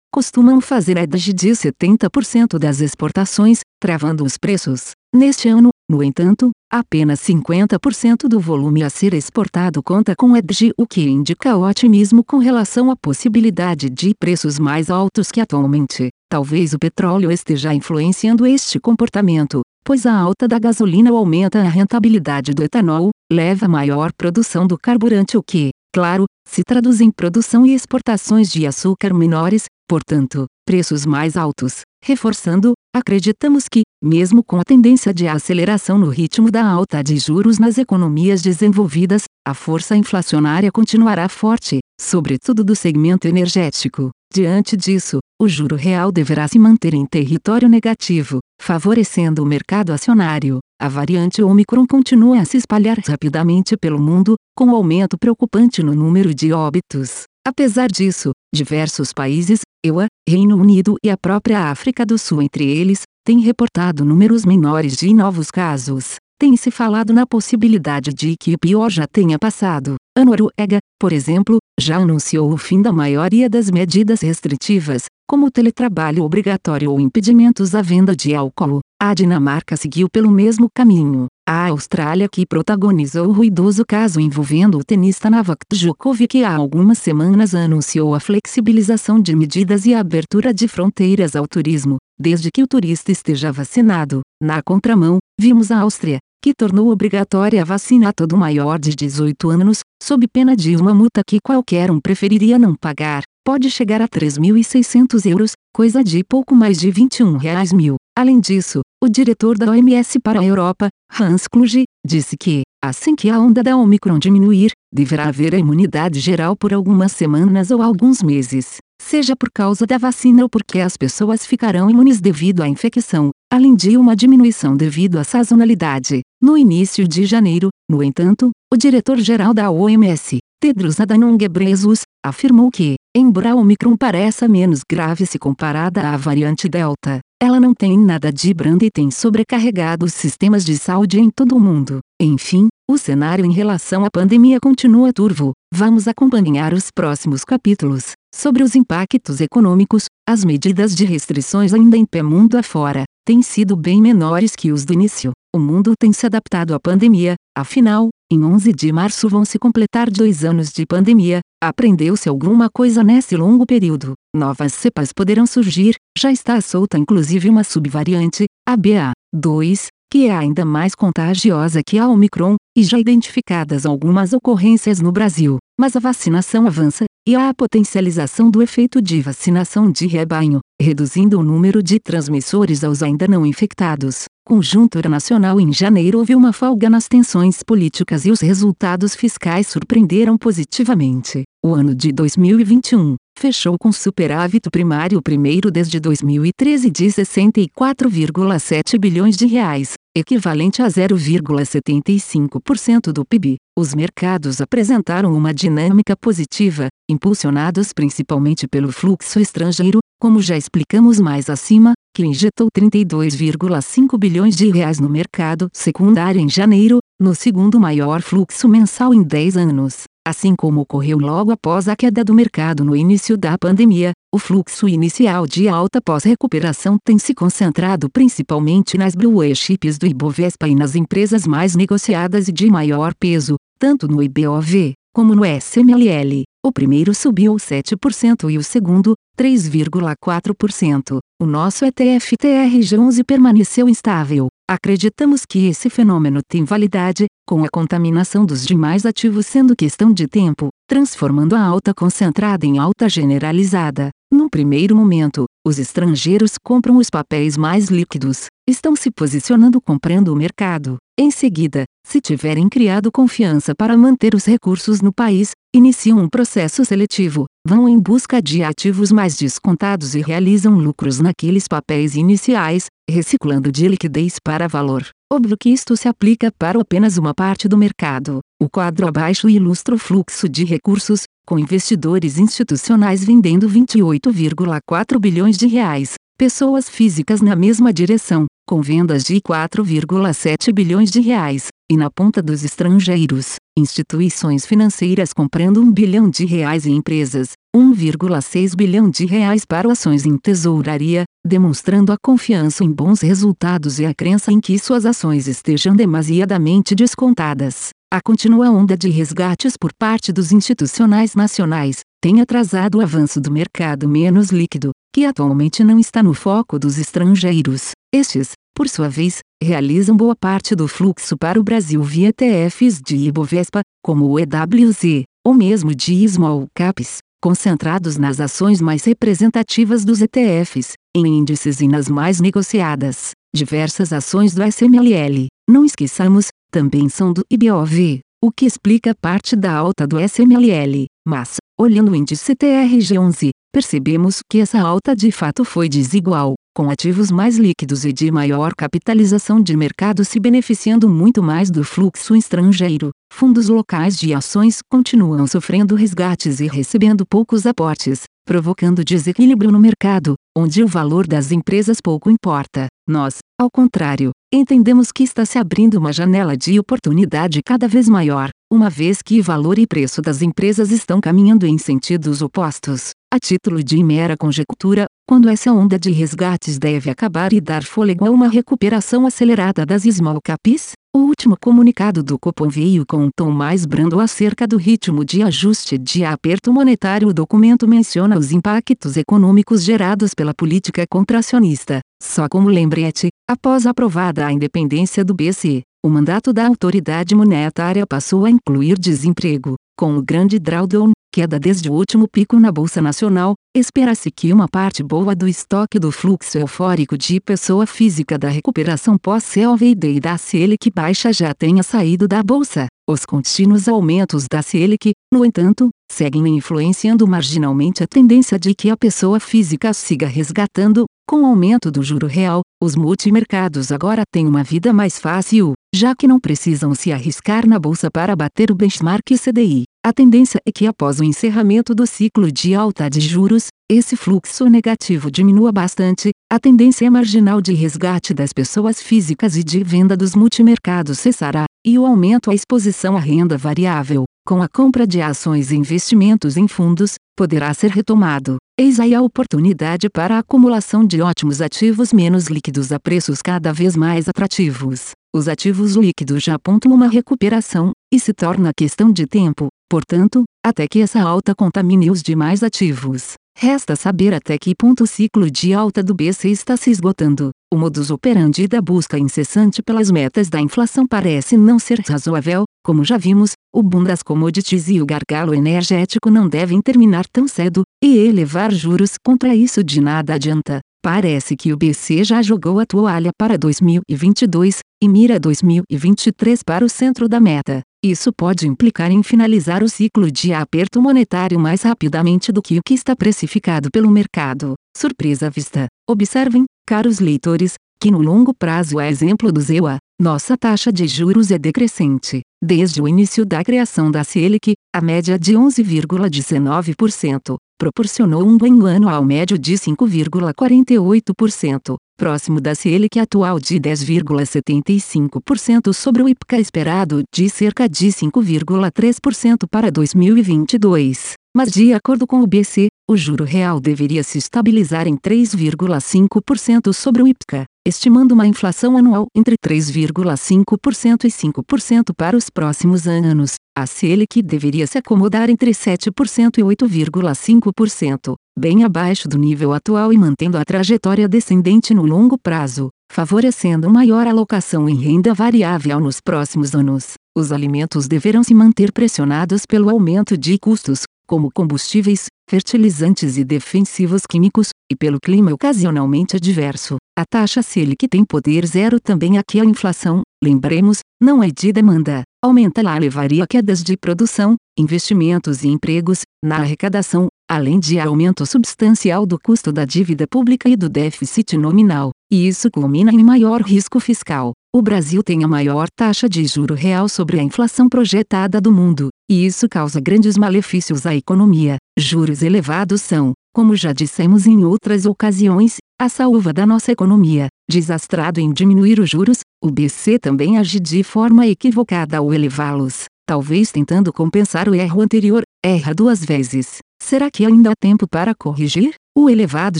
costumam 0.11 0.59
fazer 0.59 0.97
edge 0.97 1.31
de 1.31 1.49
70% 1.49 2.57
das 2.57 2.81
exportações, 2.81 3.59
travando 3.79 4.23
os 4.23 4.35
preços. 4.35 4.93
Neste 5.13 5.47
ano, 5.47 5.69
no 5.87 6.01
entanto, 6.01 6.49
apenas 6.73 7.19
50% 7.19 8.27
do 8.27 8.39
volume 8.39 8.81
a 8.81 8.89
ser 8.89 9.13
exportado 9.13 9.83
conta 9.83 10.15
com 10.17 10.35
edge, 10.35 10.71
o 10.75 10.87
que 10.87 11.07
indica 11.07 11.55
otimismo 11.55 12.23
com 12.23 12.39
relação 12.39 12.89
à 12.89 12.95
possibilidade 12.95 13.91
de 13.91 14.13
preços 14.19 14.57
mais 14.57 14.89
altos 14.89 15.29
que 15.31 15.39
atualmente. 15.39 16.09
Talvez 16.29 16.73
o 16.73 16.79
petróleo 16.79 17.31
esteja 17.31 17.75
influenciando 17.75 18.45
este 18.47 18.79
comportamento, 18.79 19.61
pois 19.87 20.05
a 20.05 20.13
alta 20.13 20.49
da 20.49 20.59
gasolina 20.59 21.11
aumenta 21.11 21.59
a 21.59 21.63
rentabilidade 21.63 22.53
do 22.53 22.61
etanol, 22.61 23.11
leva 23.31 23.67
a 23.67 23.69
maior 23.69 24.11
produção 24.11 24.67
do 24.67 24.77
carburante 24.77 25.37
o 25.37 25.41
que, 25.41 25.69
claro, 25.95 26.25
se 26.45 26.61
traduz 26.61 26.99
em 26.99 27.09
produção 27.09 27.65
e 27.65 27.73
exportações 27.73 28.51
de 28.51 28.67
açúcar 28.67 29.13
menores, 29.13 29.63
portanto, 29.87 30.45
preços 30.65 31.05
mais 31.05 31.37
altos. 31.37 31.83
Reforçando, 32.03 32.73
acreditamos 32.93 33.69
que, 33.71 33.83
mesmo 34.03 34.43
com 34.43 34.59
a 34.59 34.65
tendência 34.65 35.13
de 35.13 35.25
aceleração 35.25 35.97
no 35.97 36.09
ritmo 36.09 36.51
da 36.51 36.69
alta 36.69 37.01
de 37.01 37.17
juros 37.17 37.57
nas 37.57 37.77
economias 37.77 38.41
desenvolvidas, 38.41 39.23
a 39.47 39.53
força 39.53 39.95
inflacionária 39.95 40.69
continuará 40.69 41.29
forte, 41.29 41.79
sobretudo 41.99 42.63
do 42.63 42.75
segmento 42.75 43.27
energético. 43.27 44.09
Diante 44.33 44.75
disso, 44.75 45.19
o 45.41 45.47
juro 45.47 45.75
real 45.75 46.11
deverá 46.11 46.47
se 46.47 46.59
manter 46.59 46.93
em 46.93 47.05
território 47.05 47.69
negativo, 47.69 48.39
favorecendo 48.61 49.41
o 49.41 49.45
mercado 49.45 49.91
acionário. 49.91 50.59
A 50.79 50.87
variante 50.87 51.41
Omicron 51.41 51.87
continua 51.87 52.41
a 52.41 52.45
se 52.45 52.57
espalhar 52.57 52.99
rapidamente 52.99 53.75
pelo 53.75 53.99
mundo, 53.99 54.35
com 54.55 54.69
aumento 54.71 55.17
preocupante 55.17 55.81
no 55.81 55.95
número 55.95 56.33
de 56.33 56.53
óbitos. 56.53 57.23
Apesar 57.47 57.87
disso, 57.89 58.31
diversos 58.53 59.13
países, 59.13 59.61
EUA, 59.83 60.07
Reino 60.27 60.57
Unido 60.57 60.95
e 61.03 61.09
a 61.09 61.17
própria 61.17 61.71
África 61.71 62.05
do 62.05 62.17
Sul 62.17 62.41
entre 62.41 62.65
eles, 62.65 63.03
têm 63.25 63.39
reportado 63.39 64.03
números 64.03 64.45
menores 64.45 64.97
de 64.97 65.13
novos 65.13 65.49
casos. 65.49 66.15
Tem-se 66.39 66.69
falado 66.69 67.13
na 67.13 67.25
possibilidade 67.25 68.13
de 68.13 68.35
que 68.39 68.53
o 68.53 68.59
pior 68.59 68.91
já 68.91 69.07
tenha 69.07 69.39
passado. 69.39 69.95
A 70.17 70.25
Noruega, 70.25 70.79
por 70.99 71.13
exemplo, 71.13 71.59
já 71.79 71.97
anunciou 71.97 72.51
o 72.51 72.57
fim 72.57 72.81
da 72.81 72.91
maioria 72.91 73.47
das 73.47 73.69
medidas 73.69 74.21
restritivas, 74.21 75.03
como 75.29 75.45
o 75.45 75.51
teletrabalho 75.51 76.23
obrigatório 76.23 76.89
ou 76.89 76.99
impedimentos 76.99 77.75
à 77.75 77.83
venda 77.83 78.15
de 78.15 78.33
álcool. 78.33 78.79
A 78.99 79.13
Dinamarca 79.13 79.77
seguiu 79.77 80.09
pelo 80.09 80.31
mesmo 80.31 80.69
caminho. 80.75 81.27
A 81.47 81.67
Austrália 81.67 82.27
que 82.27 82.47
protagonizou 82.47 83.27
o 83.27 83.31
ruidoso 83.31 83.85
caso 83.87 84.19
envolvendo 84.19 84.79
o 84.79 84.83
tenista 84.83 85.29
Novak 85.29 85.63
Djokovic 85.71 86.43
há 86.43 86.55
algumas 86.55 86.97
semanas 86.97 87.53
anunciou 87.53 88.15
a 88.15 88.19
flexibilização 88.19 89.21
de 89.21 89.35
medidas 89.35 89.85
e 89.85 89.93
a 89.93 89.99
abertura 89.99 90.51
de 90.51 90.67
fronteiras 90.67 91.35
ao 91.35 91.47
turismo, 91.47 91.97
desde 92.19 92.49
que 92.49 92.63
o 92.63 92.67
turista 92.67 93.11
esteja 93.11 93.51
vacinado. 93.51 94.21
Na 94.41 94.63
contramão, 94.63 95.19
vimos 95.39 95.69
a 95.69 95.81
Áustria, 95.81 96.17
que 96.41 96.53
tornou 96.53 96.89
obrigatória 96.89 97.61
a 97.61 97.65
vacina 97.65 98.09
a 98.09 98.13
todo 98.13 98.37
maior 98.37 98.79
de 98.79 98.95
18 98.95 99.49
anos, 99.49 99.79
sob 100.01 100.27
pena 100.27 100.55
de 100.55 100.75
uma 100.75 100.93
multa 100.93 101.21
que 101.25 101.39
qualquer 101.39 101.91
um 101.91 101.99
preferiria 101.99 102.59
não 102.59 102.75
pagar, 102.75 103.23
pode 103.45 103.69
chegar 103.69 104.01
a 104.01 104.07
3.600 104.07 105.25
euros, 105.25 105.51
coisa 105.73 106.03
de 106.03 106.23
pouco 106.23 106.55
mais 106.55 106.77
de 106.77 106.91
21 106.91 107.37
reais 107.37 107.71
mil. 107.71 107.95
Além 108.17 108.39
disso, 108.39 108.81
o 109.03 109.07
diretor 109.07 109.57
da 109.57 109.71
OMS 109.71 110.19
para 110.19 110.39
a 110.39 110.45
Europa, 110.45 110.89
Hans 111.19 111.47
Kluge, 111.47 111.85
disse 112.05 112.35
que, 112.35 112.63
assim 112.87 113.15
que 113.15 113.29
a 113.29 113.39
onda 113.39 113.61
da 113.61 113.75
Omicron 113.75 114.19
diminuir, 114.19 114.71
deverá 114.93 115.27
haver 115.27 115.53
a 115.53 115.57
imunidade 115.57 116.19
geral 116.19 116.55
por 116.55 116.73
algumas 116.73 117.11
semanas 117.11 117.71
ou 117.71 117.81
alguns 117.81 118.21
meses, 118.21 118.77
seja 119.01 119.35
por 119.35 119.49
causa 119.51 119.85
da 119.85 119.97
vacina 119.97 120.43
ou 120.43 120.49
porque 120.49 120.79
as 120.79 120.97
pessoas 120.97 121.45
ficarão 121.45 121.89
imunes 121.89 122.19
devido 122.19 122.61
à 122.61 122.67
infecção, 122.67 123.29
além 123.51 123.75
de 123.75 123.97
uma 123.97 124.15
diminuição 124.15 124.75
devido 124.75 125.17
à 125.17 125.23
sazonalidade. 125.23 126.21
No 126.41 126.57
início 126.57 127.07
de 127.07 127.25
janeiro, 127.25 127.69
no 127.89 128.03
entanto, 128.03 128.51
o 128.73 128.77
diretor-geral 128.77 129.53
da 129.53 129.69
OMS, 129.71 130.37
Tedros 130.59 130.99
Adhanom 130.99 131.37
Ghebreyesus, 131.37 132.01
afirmou 132.25 132.71
que, 132.71 132.95
embora 133.15 133.51
a 133.51 133.55
Omicron 133.55 133.95
pareça 133.95 134.47
menos 134.47 134.81
grave 134.89 135.25
se 135.25 135.37
comparada 135.37 136.09
à 136.09 136.17
variante 136.17 136.67
Delta, 136.67 137.19
ela 137.41 137.59
não 137.59 137.73
tem 137.73 137.97
nada 137.97 138.31
de 138.31 138.53
branda 138.53 138.83
e 138.83 138.89
tem 138.89 139.11
sobrecarregado 139.11 140.05
os 140.05 140.13
sistemas 140.13 140.65
de 140.65 140.77
saúde 140.77 141.19
em 141.19 141.29
todo 141.29 141.55
o 141.55 141.59
mundo. 141.59 141.99
Enfim, 142.19 142.67
o 142.89 142.97
cenário 142.97 143.45
em 143.45 143.51
relação 143.51 144.03
à 144.03 144.09
pandemia 144.09 144.59
continua 144.59 145.13
turvo. 145.13 145.51
Vamos 145.73 146.07
acompanhar 146.07 146.73
os 146.73 146.89
próximos 146.89 147.43
capítulos. 147.43 148.13
Sobre 148.33 148.63
os 148.63 148.75
impactos 148.75 149.39
econômicos, 149.39 150.05
as 150.27 150.43
medidas 150.43 150.95
de 150.95 151.05
restrições 151.05 151.73
ainda 151.73 151.95
em 151.95 152.05
pé 152.05 152.23
mundo 152.23 152.57
afora, 152.57 153.03
têm 153.25 153.41
sido 153.41 153.75
bem 153.75 154.01
menores 154.01 154.55
que 154.55 154.71
os 154.71 154.83
do 154.83 154.93
início. 154.93 155.31
O 155.55 155.59
mundo 155.59 155.93
tem 155.99 156.11
se 156.11 156.25
adaptado 156.25 156.73
à 156.73 156.79
pandemia, 156.79 157.35
afinal, 157.55 158.09
em 158.29 158.43
11 158.43 158.73
de 158.73 158.91
março 158.91 159.29
vão 159.29 159.45
se 159.45 159.57
completar 159.57 160.09
dois 160.09 160.43
anos 160.43 160.73
de 160.73 160.85
pandemia. 160.85 161.39
Aprendeu-se 161.63 162.27
alguma 162.27 162.69
coisa 162.69 163.01
nesse 163.01 163.37
longo 163.37 163.65
período. 163.65 164.15
Novas 164.35 164.73
cepas 164.73 165.13
poderão 165.13 165.47
surgir, 165.47 165.95
já 166.17 166.29
está 166.29 166.59
solta 166.59 166.97
inclusive 166.97 167.49
uma 167.49 167.63
subvariante, 167.63 168.45
a 168.67 168.77
BA2, 168.77 169.87
que 170.11 170.27
é 170.27 170.35
ainda 170.35 170.65
mais 170.65 170.93
contagiosa 170.93 171.81
que 171.81 171.97
a 171.97 172.09
Omicron, 172.09 172.57
e 172.77 172.83
já 172.83 172.99
identificadas 172.99 173.85
algumas 173.85 174.33
ocorrências 174.33 174.99
no 174.99 175.11
Brasil. 175.11 175.57
Mas 175.79 175.95
a 175.95 175.99
vacinação 175.99 176.67
avança, 176.67 177.05
e 177.25 177.33
há 177.33 177.47
a 177.47 177.53
potencialização 177.53 178.51
do 178.51 178.61
efeito 178.61 179.01
de 179.01 179.21
vacinação 179.21 179.89
de 179.89 180.05
rebanho, 180.05 180.59
reduzindo 180.81 181.39
o 181.39 181.43
número 181.43 181.81
de 181.81 181.97
transmissores 181.97 182.83
aos 182.83 183.01
ainda 183.01 183.25
não 183.25 183.45
infectados. 183.45 184.25
Conjuntura 184.47 185.09
nacional 185.09 185.59
em 185.59 185.73
janeiro 185.73 186.19
houve 186.19 186.33
uma 186.33 186.53
folga 186.53 186.89
nas 186.89 187.09
tensões 187.09 187.61
políticas 187.61 188.25
e 188.25 188.31
os 188.31 188.39
resultados 188.39 189.13
fiscais 189.13 189.67
surpreenderam 189.67 190.37
positivamente. 190.37 191.43
O 191.61 191.73
ano 191.73 191.93
de 191.93 192.13
2021 192.13 193.17
fechou 193.37 193.77
com 193.77 193.91
superávit 193.91 194.69
primário 194.71 195.21
primeiro 195.21 195.69
desde 195.69 195.99
2013 195.99 196.89
de 196.89 197.07
64,7 197.07 198.97
bilhões 198.97 199.35
de 199.35 199.45
reais, 199.45 199.95
equivalente 200.15 200.81
a 200.81 200.87
0,75% 200.87 203.11
do 203.11 203.25
PIB. 203.25 203.57
Os 203.77 203.93
mercados 203.93 204.61
apresentaram 204.61 205.33
uma 205.33 205.53
dinâmica 205.53 206.15
positiva, 206.15 206.87
impulsionados 207.09 207.91
principalmente 207.91 208.65
pelo 208.65 208.93
fluxo 208.93 209.41
estrangeiro, 209.41 209.99
como 210.19 210.41
já 210.41 210.57
explicamos 210.57 211.19
mais 211.19 211.49
acima, 211.49 211.93
que 212.13 212.25
injetou 212.25 212.69
32,5 212.75 214.17
bilhões 214.17 214.55
de 214.55 214.69
reais 214.71 214.99
no 214.99 215.09
mercado 215.09 215.69
secundário 215.71 216.41
em 216.41 216.49
janeiro, 216.49 216.97
no 217.19 217.35
segundo 217.35 217.79
maior 217.79 218.21
fluxo 218.21 218.67
mensal 218.67 219.13
em 219.13 219.21
10 219.21 219.57
anos. 219.57 220.03
Assim 220.27 220.55
como 220.55 220.81
ocorreu 220.81 221.17
logo 221.17 221.51
após 221.51 221.87
a 221.87 221.95
queda 221.95 222.23
do 222.23 222.33
mercado 222.33 222.83
no 222.83 222.95
início 222.95 223.37
da 223.37 223.57
pandemia, 223.57 224.11
o 224.33 224.37
fluxo 224.37 224.87
inicial 224.89 225.47
de 225.47 225.69
alta 225.69 226.01
pós-recuperação 226.01 226.97
tem 227.05 227.17
se 227.17 227.33
concentrado 227.33 228.09
principalmente 228.09 228.97
nas 228.97 229.15
blue 229.15 229.39
chips 229.55 229.97
do 229.97 230.05
Ibovespa 230.05 230.67
e 230.67 230.75
nas 230.75 230.95
empresas 230.95 231.47
mais 231.47 231.75
negociadas 231.75 232.47
e 232.47 232.51
de 232.51 232.69
maior 232.69 233.13
peso, 233.17 233.55
tanto 233.79 234.07
no 234.07 234.21
IBOV, 234.21 234.93
como 235.13 235.33
no 235.33 235.45
SMLL. 235.45 236.43
O 236.67 236.71
primeiro 236.73 237.15
subiu 237.15 237.53
7% 237.53 238.51
e 238.51 238.57
o 238.57 238.61
segundo, 238.61 239.13
3,4%. 239.39 241.19
O 241.41 241.45
nosso 241.45 241.85
ETF 241.85 242.35
TRG11 242.35 243.23
permaneceu 243.25 243.87
instável. 243.87 244.49
Acreditamos 244.69 245.45
que 245.45 245.67
esse 245.67 245.89
fenômeno 245.89 246.41
tem 246.45 246.65
validade, 246.65 247.25
com 247.47 247.63
a 247.63 247.69
contaminação 247.71 248.45
dos 248.45 248.65
demais 248.65 249.05
ativos 249.05 249.45
sendo 249.45 249.77
questão 249.77 250.11
de 250.11 250.27
tempo, 250.27 250.67
transformando 250.89 251.55
a 251.55 251.61
alta 251.61 251.93
concentrada 251.93 252.65
em 252.65 252.77
alta 252.77 253.07
generalizada. 253.07 254.09
Num 254.29 254.49
primeiro 254.49 254.93
momento, 254.93 255.45
os 255.67 255.77
estrangeiros 255.77 256.53
compram 256.63 256.95
os 256.95 257.09
papéis 257.09 257.57
mais 257.57 257.89
líquidos, 257.89 258.45
estão 258.65 258.95
se 258.95 259.11
posicionando 259.11 259.81
comprando 259.81 260.29
o 260.29 260.35
mercado. 260.35 260.95
Em 261.19 261.29
seguida, 261.29 261.83
se 262.07 262.21
tiverem 262.21 262.69
criado 262.69 263.11
confiança 263.11 263.75
para 263.75 263.97
manter 263.97 264.33
os 264.33 264.45
recursos 264.45 265.01
no 265.01 265.11
país, 265.11 265.51
iniciam 265.75 266.19
um 266.19 266.29
processo 266.29 266.85
seletivo, 266.85 267.45
vão 267.67 267.89
em 267.89 267.99
busca 267.99 268.41
de 268.41 268.63
ativos 268.63 269.11
mais 269.11 269.35
descontados 269.35 270.15
e 270.15 270.21
realizam 270.21 270.73
lucros 270.73 271.19
naqueles 271.19 271.67
papéis 271.67 272.15
iniciais, 272.15 272.85
reciclando 273.09 273.69
de 273.69 273.89
liquidez 273.89 274.37
para 274.41 274.69
valor. 274.69 275.03
Óbvio 275.29 275.57
que 275.59 275.69
isto 275.69 275.97
se 275.97 276.07
aplica 276.07 276.53
para 276.57 276.79
apenas 276.79 277.17
uma 277.17 277.33
parte 277.33 277.67
do 277.67 277.77
mercado. 277.77 278.39
O 278.61 278.69
quadro 278.69 279.05
abaixo 279.05 279.49
ilustra 279.49 279.93
o 279.93 279.97
fluxo 279.97 280.47
de 280.47 280.63
recursos, 280.63 281.23
com 281.45 281.59
investidores 281.59 282.37
institucionais 282.37 283.25
vendendo 283.25 283.69
28,4 283.69 285.19
bilhões 285.19 285.57
de 285.57 285.67
reais, 285.67 286.13
pessoas 286.37 286.87
físicas 286.87 287.41
na 287.41 287.57
mesma 287.57 287.91
direção, 287.91 288.45
com 288.67 288.81
vendas 288.81 289.23
de 289.23 289.39
4,7 289.39 290.73
bilhões 290.73 291.09
de 291.09 291.21
reais, 291.21 291.69
e 291.89 291.95
na 291.95 292.11
ponta 292.11 292.41
dos 292.41 292.65
estrangeiros, 292.65 293.55
instituições 293.77 294.65
financeiras 294.65 295.31
comprando 295.31 295.81
1 295.81 295.91
bilhão 295.91 296.29
de 296.29 296.45
reais 296.45 296.85
em 296.85 296.97
empresas, 296.97 297.53
1,6 297.73 298.75
bilhão 298.75 299.09
de 299.09 299.25
reais 299.25 299.63
para 299.65 299.89
ações 299.89 300.25
em 300.25 300.37
tesouraria, 300.37 301.23
demonstrando 301.45 302.11
a 302.11 302.17
confiança 302.21 302.83
em 302.83 302.91
bons 302.91 303.21
resultados 303.21 303.99
e 303.99 304.05
a 304.05 304.13
crença 304.13 304.51
em 304.51 304.59
que 304.59 304.77
suas 304.77 305.05
ações 305.05 305.47
estejam 305.47 305.95
demasiadamente 305.95 306.93
descontadas. 306.93 307.89
A 308.13 308.19
contínua 308.21 308.69
onda 308.69 308.97
de 308.97 309.09
resgates 309.09 309.75
por 309.79 309.91
parte 309.97 310.33
dos 310.33 310.51
institucionais 310.51 311.35
nacionais 311.35 312.01
tem 312.21 312.41
atrasado 312.41 312.97
o 312.97 313.01
avanço 313.01 313.39
do 313.39 313.51
mercado 313.51 314.09
menos 314.09 314.49
líquido, 314.49 314.91
que 315.13 315.25
atualmente 315.25 315.83
não 315.83 315.99
está 315.99 316.21
no 316.21 316.33
foco 316.33 316.77
dos 316.77 316.97
estrangeiros. 316.97 317.91
Estes, 318.13 318.51
por 318.73 318.87
sua 318.87 319.09
vez, 319.09 319.39
realizam 319.61 320.15
boa 320.15 320.35
parte 320.35 320.75
do 320.75 320.87
fluxo 320.87 321.35
para 321.37 321.59
o 321.59 321.63
Brasil 321.63 322.01
via 322.01 322.29
ETFs 322.29 323.01
de 323.01 323.17
Ibovespa, 323.17 323.81
como 324.01 324.27
o 324.27 324.39
EWZ, 324.39 325.23
ou 325.45 325.53
mesmo 325.53 325.93
de 325.93 326.25
Small 326.27 326.67
Caps, 326.73 327.17
concentrados 327.43 328.17
nas 328.17 328.39
ações 328.39 328.79
mais 328.79 329.03
representativas 329.03 330.05
dos 330.05 330.21
ETFs, 330.21 330.93
em 331.15 331.25
índices 331.25 331.81
e 331.81 331.87
nas 331.87 332.07
mais 332.07 332.39
negociadas. 332.39 333.31
Diversas 333.53 334.13
ações 334.13 334.53
do 334.53 334.63
SMLL, 334.63 335.47
não 335.69 335.83
esqueçamos, 335.83 336.47
também 336.71 337.09
são 337.09 337.33
do 337.33 337.43
IBOV, 337.51 338.19
o 338.41 338.51
que 338.51 338.65
explica 338.65 339.15
parte 339.15 339.55
da 339.55 339.73
alta 339.73 340.07
do 340.07 340.17
SMLL, 340.19 341.07
mas, 341.27 341.57
olhando 341.77 342.11
o 342.11 342.15
índice 342.15 342.55
TRG11, 342.55 343.49
percebemos 343.73 344.39
que 344.49 344.59
essa 344.59 344.79
alta 344.79 345.15
de 345.15 345.31
fato 345.31 345.65
foi 345.65 345.89
desigual, 345.89 346.55
com 346.77 346.91
ativos 346.91 347.31
mais 347.31 347.57
líquidos 347.57 348.05
e 348.05 348.13
de 348.13 348.29
maior 348.29 348.75
capitalização 348.75 349.59
de 349.59 349.75
mercado 349.75 350.23
se 350.23 350.39
beneficiando 350.39 351.09
muito 351.09 351.41
mais 351.41 351.71
do 351.71 351.83
fluxo 351.83 352.35
estrangeiro. 352.35 353.09
Fundos 353.33 353.67
locais 353.67 354.15
de 354.15 354.31
ações 354.31 354.83
continuam 354.87 355.47
sofrendo 355.47 355.95
resgates 355.95 356.59
e 356.59 356.67
recebendo 356.67 357.25
poucos 357.25 357.65
aportes, 357.65 358.25
provocando 358.45 359.03
desequilíbrio 359.03 359.71
no 359.71 359.79
mercado, 359.79 360.35
onde 360.55 360.83
o 360.83 360.87
valor 360.87 361.25
das 361.25 361.51
empresas 361.51 361.97
pouco 361.99 362.29
importa. 362.29 362.85
Nós, 363.09 363.39
ao 363.59 363.71
contrário, 363.71 364.29
entendemos 364.53 365.11
que 365.11 365.23
está 365.23 365.45
se 365.45 365.57
abrindo 365.57 365.95
uma 365.95 366.13
janela 366.13 366.55
de 366.55 366.79
oportunidade 366.79 367.59
cada 367.65 367.87
vez 367.87 368.07
maior, 368.07 368.51
uma 368.71 368.87
vez 368.87 369.23
que 369.23 369.41
valor 369.41 369.79
e 369.79 369.87
preço 369.87 370.21
das 370.21 370.43
empresas 370.43 370.91
estão 370.91 371.19
caminhando 371.19 371.65
em 371.65 371.79
sentidos 371.79 372.43
opostos. 372.43 373.13
A 373.33 373.39
título 373.39 373.83
de 373.83 374.01
mera 374.03 374.37
conjectura, 374.37 375.05
quando 375.29 375.49
essa 375.49 375.73
onda 375.73 375.99
de 375.99 376.09
resgates 376.09 376.79
deve 376.79 377.09
acabar 377.09 377.51
e 377.51 377.59
dar 377.59 377.83
fôlego 377.83 378.25
a 378.25 378.31
uma 378.31 378.47
recuperação 378.47 379.27
acelerada 379.27 379.85
das 379.85 380.03
small 380.03 380.39
caps? 380.41 380.93
O 381.13 381.19
último 381.19 381.57
comunicado 381.61 382.23
do 382.23 382.39
Copom 382.39 382.69
veio 382.69 383.05
com 383.05 383.25
um 383.25 383.29
tom 383.35 383.51
mais 383.51 383.85
brando 383.85 384.21
acerca 384.21 384.65
do 384.65 384.77
ritmo 384.77 385.25
de 385.25 385.43
ajuste 385.43 385.97
de 385.97 386.23
aperto 386.23 386.71
monetário. 386.71 387.27
O 387.27 387.33
documento 387.33 387.85
menciona 387.85 388.37
os 388.37 388.53
impactos 388.53 389.17
econômicos 389.17 389.83
gerados 389.83 390.33
pela 390.33 390.53
política 390.53 391.03
contracionista. 391.09 391.99
Só 392.23 392.47
como 392.47 392.69
lembrete, 392.69 393.27
após 393.49 393.85
aprovada 393.85 394.45
a 394.45 394.53
independência 394.53 395.25
do 395.25 395.33
BCE, 395.33 395.81
o 396.05 396.09
mandato 396.09 396.53
da 396.53 396.65
autoridade 396.65 397.35
monetária 397.35 398.07
passou 398.07 398.45
a 398.45 398.49
incluir 398.49 398.97
desemprego. 398.97 399.75
Com 399.99 400.15
o 400.15 400.21
grande 400.23 400.57
drawdown, 400.57 401.11
queda 401.37 401.59
desde 401.59 401.87
o 401.87 401.93
último 401.93 402.27
pico 402.27 402.59
na 402.59 402.71
Bolsa 402.71 402.99
Nacional, 402.99 403.53
espera-se 403.75 404.31
que 404.31 404.51
uma 404.51 404.67
parte 404.67 405.03
boa 405.03 405.35
do 405.35 405.47
estoque 405.47 405.99
do 405.99 406.11
fluxo 406.11 406.57
eufórico 406.57 407.15
de 407.15 407.39
pessoa 407.39 407.85
física 407.85 408.39
da 408.39 408.49
recuperação 408.49 409.19
pós-COVID 409.19 410.07
e 410.07 410.19
da 410.19 410.35
Selic 410.35 410.89
baixa 410.89 411.31
já 411.31 411.53
tenha 411.53 411.83
saído 411.83 412.27
da 412.27 412.41
Bolsa. 412.41 412.87
Os 413.07 413.23
contínuos 413.23 413.87
aumentos 413.87 414.47
da 414.49 414.63
Selic, 414.63 415.11
no 415.31 415.45
entanto, 415.45 415.89
seguem 416.11 416.47
influenciando 416.57 417.27
marginalmente 417.27 418.03
a 418.03 418.07
tendência 418.07 418.57
de 418.57 418.73
que 418.73 418.89
a 418.89 418.97
pessoa 418.97 419.39
física 419.39 419.93
siga 419.93 420.25
resgatando, 420.25 421.05
com 421.29 421.43
o 421.43 421.45
aumento 421.45 421.91
do 421.91 422.01
juro 422.01 422.25
real, 422.25 422.61
os 422.81 422.95
multimercados 422.95 423.91
agora 423.91 424.23
têm 424.33 424.47
uma 424.47 424.63
vida 424.63 424.91
mais 424.91 425.19
fácil, 425.19 425.73
já 425.93 426.15
que 426.15 426.27
não 426.27 426.39
precisam 426.39 426.95
se 426.95 427.11
arriscar 427.11 427.67
na 427.67 427.77
bolsa 427.77 428.09
para 428.09 428.35
bater 428.35 428.71
o 428.71 428.75
benchmark 428.75 429.27
CDI. 429.37 429.83
A 430.07 430.13
tendência 430.13 430.61
é 430.65 430.71
que 430.71 430.87
após 430.87 431.19
o 431.19 431.23
encerramento 431.25 431.93
do 431.93 432.07
ciclo 432.07 432.49
de 432.49 432.73
alta 432.73 433.09
de 433.09 433.19
juros, 433.19 433.67
esse 433.91 434.15
fluxo 434.15 434.69
negativo 434.69 435.29
diminua 435.29 435.69
bastante, 435.69 436.29
a 436.49 436.57
tendência 436.57 437.11
marginal 437.11 437.59
de 437.59 437.73
resgate 437.73 438.33
das 438.33 438.53
pessoas 438.53 439.01
físicas 439.01 439.57
e 439.57 439.65
de 439.65 439.83
venda 439.83 440.15
dos 440.15 440.33
multimercados 440.33 441.19
cessará, 441.19 441.65
e 441.85 441.99
o 441.99 442.05
aumento 442.05 442.49
à 442.49 442.55
exposição 442.55 443.17
à 443.17 443.19
renda 443.19 443.57
variável, 443.57 444.23
com 444.47 444.63
a 444.63 444.69
compra 444.69 445.05
de 445.05 445.21
ações 445.21 445.71
e 445.71 445.75
investimentos 445.75 446.55
em 446.55 446.69
fundos, 446.69 447.15
poderá 447.35 447.73
ser 447.73 447.91
retomado. 447.91 448.55
Eis 448.79 449.01
aí 449.01 449.13
a 449.13 449.21
oportunidade 449.21 450.07
para 450.09 450.37
a 450.37 450.39
acumulação 450.39 451.05
de 451.05 451.21
ótimos 451.21 451.61
ativos 451.61 452.13
menos 452.13 452.45
líquidos 452.45 452.93
a 452.93 452.97
preços 452.97 453.41
cada 453.41 453.73
vez 453.73 453.93
mais 453.93 454.29
atrativos. 454.29 455.11
Os 455.35 455.49
ativos 455.49 455.97
líquidos 455.97 456.41
já 456.41 456.55
apontam 456.55 456.93
uma 456.93 457.09
recuperação, 457.09 457.91
e 458.09 458.17
se 458.17 458.33
torna 458.33 458.71
questão 458.73 459.11
de 459.11 459.27
tempo, 459.27 459.67
portanto, 459.89 460.43
até 460.65 460.87
que 460.87 460.99
essa 460.99 461.21
alta 461.21 461.55
contamine 461.55 462.11
os 462.11 462.21
demais 462.21 462.63
ativos. 462.63 463.33
Resta 463.59 463.95
saber 463.95 464.35
até 464.35 464.55
que 464.55 464.75
ponto 464.75 465.03
o 465.03 465.07
ciclo 465.07 465.49
de 465.49 465.73
alta 465.73 466.03
do 466.03 466.13
BC 466.13 466.49
está 466.49 466.77
se 466.77 466.91
esgotando. 466.91 467.49
O 467.73 467.75
modus 467.75 468.11
operandi 468.11 468.67
da 468.67 468.79
busca 468.79 469.17
incessante 469.17 469.81
pelas 469.81 470.11
metas 470.11 470.47
da 470.47 470.61
inflação 470.61 471.07
parece 471.07 471.57
não 471.57 471.79
ser 471.79 471.99
razoável, 472.07 472.65
como 472.85 473.03
já 473.03 473.17
vimos, 473.17 473.53
o 473.73 473.81
boom 473.81 474.03
das 474.03 474.21
commodities 474.21 474.87
e 474.89 475.01
o 475.01 475.05
gargalo 475.07 475.55
energético 475.55 476.29
não 476.29 476.47
devem 476.47 476.79
terminar 476.81 477.25
tão 477.27 477.47
cedo, 477.47 477.81
e 478.03 478.17
elevar 478.17 478.71
juros 478.71 479.13
contra 479.25 479.55
isso 479.55 479.83
de 479.83 479.99
nada 479.99 480.35
adianta. 480.35 480.79
Parece 481.01 481.55
que 481.55 481.73
o 481.73 481.77
BC 481.77 482.23
já 482.23 482.41
jogou 482.41 482.79
a 482.79 482.85
toalha 482.85 483.31
para 483.37 483.57
2022 483.57 484.79
e 485.01 485.09
mira 485.09 485.39
2023 485.39 486.61
para 486.63 486.85
o 486.85 486.89
centro 486.89 487.27
da 487.27 487.39
meta. 487.39 487.81
Isso 488.09 488.31
pode 488.31 488.65
implicar 488.65 489.11
em 489.11 489.21
finalizar 489.21 489.83
o 489.83 489.89
ciclo 489.89 490.31
de 490.31 490.53
aperto 490.53 491.01
monetário 491.01 491.59
mais 491.59 491.81
rapidamente 491.81 492.53
do 492.53 492.61
que 492.61 492.79
o 492.79 492.81
que 492.81 492.93
está 492.93 493.13
precificado 493.13 493.91
pelo 493.91 494.09
mercado. 494.09 494.75
Surpresa 494.95 495.47
à 495.47 495.49
vista. 495.49 495.87
Observem, 496.09 496.63
caros 496.87 497.19
leitores, 497.19 497.73
que 497.99 498.09
no 498.09 498.21
longo 498.21 498.53
prazo, 498.53 498.97
a 498.97 499.09
exemplo 499.09 499.51
do 499.51 499.59
ZEUA, 499.59 499.97
nossa 500.19 500.57
taxa 500.57 500.91
de 500.91 501.07
juros 501.07 501.51
é 501.51 501.59
decrescente. 501.59 502.41
Desde 502.59 502.99
o 502.99 503.07
início 503.07 503.45
da 503.45 503.63
criação 503.63 504.09
da 504.09 504.23
Selic, 504.23 504.73
a 504.91 504.99
média 504.99 505.37
de 505.37 505.53
11,19% 505.53 507.55
proporcionou 507.77 508.43
um 508.43 508.57
ganho 508.57 508.87
anual 508.87 509.23
médio 509.23 509.59
de 509.59 509.75
5,48%, 509.75 511.97
próximo 512.17 512.59
da 512.59 512.73
Selic 512.73 513.19
atual 513.19 513.59
de 513.59 513.79
10,75% 513.79 515.93
sobre 515.93 516.23
o 516.23 516.29
IPCA 516.29 516.59
esperado 516.59 517.21
de 517.31 517.47
cerca 517.47 517.87
de 517.87 518.07
5,3% 518.07 519.67
para 519.69 519.91
2022. 519.91 521.35
Mas 521.57 521.71
de 521.71 521.91
acordo 521.91 522.27
com 522.27 522.41
o 522.41 522.45
BC, 522.45 522.87
o 523.09 523.17
juro 523.17 523.43
real 523.43 523.79
deveria 523.79 524.21
se 524.21 524.37
estabilizar 524.37 525.07
em 525.07 525.17
3,5% 525.17 526.93
sobre 526.93 527.23
o 527.23 527.27
IPCA, 527.27 527.65
estimando 527.83 528.33
uma 528.33 528.45
inflação 528.45 528.95
anual 528.95 529.25
entre 529.35 529.55
3,5% 529.57 531.25
e 531.25 531.29
5% 531.29 532.13
para 532.15 532.37
os 532.37 532.51
próximos 532.51 533.07
anos. 533.07 533.55
A 533.75 533.87
Selic 533.87 534.43
deveria 534.43 534.85
se 534.85 534.99
acomodar 534.99 535.49
entre 535.49 535.71
7% 535.71 536.59
e 536.59 536.61
8,5%, 536.61 538.35
bem 538.55 538.83
abaixo 538.83 539.27
do 539.27 539.39
nível 539.39 539.73
atual 539.73 540.13
e 540.13 540.17
mantendo 540.17 540.59
a 540.59 540.63
trajetória 540.63 541.27
descendente 541.27 541.91
no 541.91 542.05
longo 542.05 542.37
prazo, 542.37 542.89
favorecendo 543.11 543.89
maior 543.89 544.27
alocação 544.27 544.87
em 544.87 544.95
renda 544.95 545.33
variável 545.33 545.99
nos 545.99 546.21
próximos 546.21 546.75
anos. 546.75 547.13
Os 547.35 547.51
alimentos 547.51 548.07
deverão 548.07 548.43
se 548.43 548.53
manter 548.53 548.91
pressionados 548.91 549.65
pelo 549.65 549.89
aumento 549.89 550.37
de 550.37 550.59
custos, 550.59 551.01
como 551.27 551.51
combustíveis, 551.53 552.27
fertilizantes 552.49 553.37
e 553.37 553.43
defensivos 553.43 554.21
químicos, 554.25 554.69
e 554.91 554.95
pelo 554.95 555.19
clima 555.19 555.53
ocasionalmente 555.53 556.37
adverso. 556.37 556.95
A 557.17 557.25
taxa 557.25 557.61
Selic 557.61 558.07
tem 558.07 558.23
poder 558.23 558.65
zero 558.65 558.99
também 558.99 559.37
aqui 559.37 559.59
a 559.59 559.65
inflação, 559.65 560.21
lembremos, 560.43 560.99
não 561.21 561.43
é 561.43 561.49
de 561.49 561.73
demanda. 561.73 562.23
Aumenta 562.43 562.81
lá 562.81 562.97
levaria 562.97 563.45
quedas 563.45 563.83
de 563.83 563.97
produção, 563.97 564.55
investimentos 564.79 565.63
e 565.63 565.67
empregos, 565.67 566.21
na 566.43 566.57
arrecadação, 566.57 567.27
além 567.49 567.79
de 567.79 567.99
aumento 567.99 568.45
substancial 568.45 569.25
do 569.25 569.39
custo 569.39 569.71
da 569.71 569.85
dívida 569.85 570.27
pública 570.27 570.67
e 570.67 570.75
do 570.75 570.89
déficit 570.89 571.57
nominal, 571.57 572.11
e 572.31 572.47
isso 572.47 572.69
culmina 572.69 573.11
em 573.11 573.23
maior 573.23 573.61
risco 573.61 573.99
fiscal. 573.99 574.51
O 574.75 574.81
Brasil 574.81 575.23
tem 575.23 575.43
a 575.43 575.47
maior 575.47 575.87
taxa 575.97 576.27
de 576.27 576.45
juro 576.45 576.75
real 576.75 577.07
sobre 577.07 577.39
a 577.39 577.43
inflação 577.43 577.87
projetada 577.87 578.59
do 578.59 578.71
mundo, 578.71 579.09
e 579.31 579.45
isso 579.45 579.67
causa 579.69 579.99
grandes 579.99 580.37
malefícios 580.37 581.05
à 581.05 581.15
economia. 581.15 581.77
Juros 581.97 582.43
elevados 582.43 583.01
são, 583.01 583.33
como 583.55 583.75
já 583.75 583.93
dissemos 583.93 584.45
em 584.45 584.65
outras 584.65 585.05
ocasiões, 585.05 585.77
a 585.99 586.09
salva 586.09 586.53
da 586.53 586.65
nossa 586.65 586.91
economia. 586.91 587.47
Desastrado 587.67 588.39
em 588.39 588.53
diminuir 588.53 588.99
os 588.99 589.09
juros, 589.09 589.39
o 589.63 589.71
BC 589.71 590.19
também 590.19 590.57
age 590.57 590.79
de 590.79 591.01
forma 591.01 591.47
equivocada 591.47 592.17
ao 592.17 592.31
elevá-los, 592.31 593.05
talvez 593.25 593.71
tentando 593.71 594.13
compensar 594.13 594.69
o 594.69 594.75
erro 594.75 595.01
anterior, 595.01 595.41
erra 595.63 595.93
duas 595.93 596.23
vezes. 596.23 596.79
Será 597.01 597.29
que 597.31 597.45
ainda 597.45 597.71
há 597.71 597.73
tempo 597.79 598.07
para 598.07 598.33
corrigir? 598.35 598.95
O 599.15 599.29
elevado 599.29 599.79